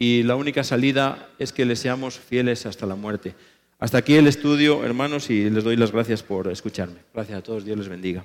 y 0.00 0.24
la 0.24 0.34
única 0.34 0.64
salida 0.64 1.30
es 1.38 1.52
que 1.52 1.64
le 1.64 1.76
seamos 1.76 2.18
fieles 2.18 2.66
hasta 2.66 2.86
la 2.86 2.96
muerte. 2.96 3.36
Hasta 3.78 3.98
aquí 3.98 4.14
el 4.14 4.26
estudio, 4.26 4.84
hermanos, 4.84 5.30
y 5.30 5.48
les 5.48 5.62
doy 5.62 5.76
las 5.76 5.92
gracias 5.92 6.24
por 6.24 6.48
escucharme. 6.48 6.98
Gracias 7.14 7.38
a 7.38 7.42
todos, 7.42 7.64
Dios 7.64 7.78
les 7.78 7.88
bendiga. 7.88 8.24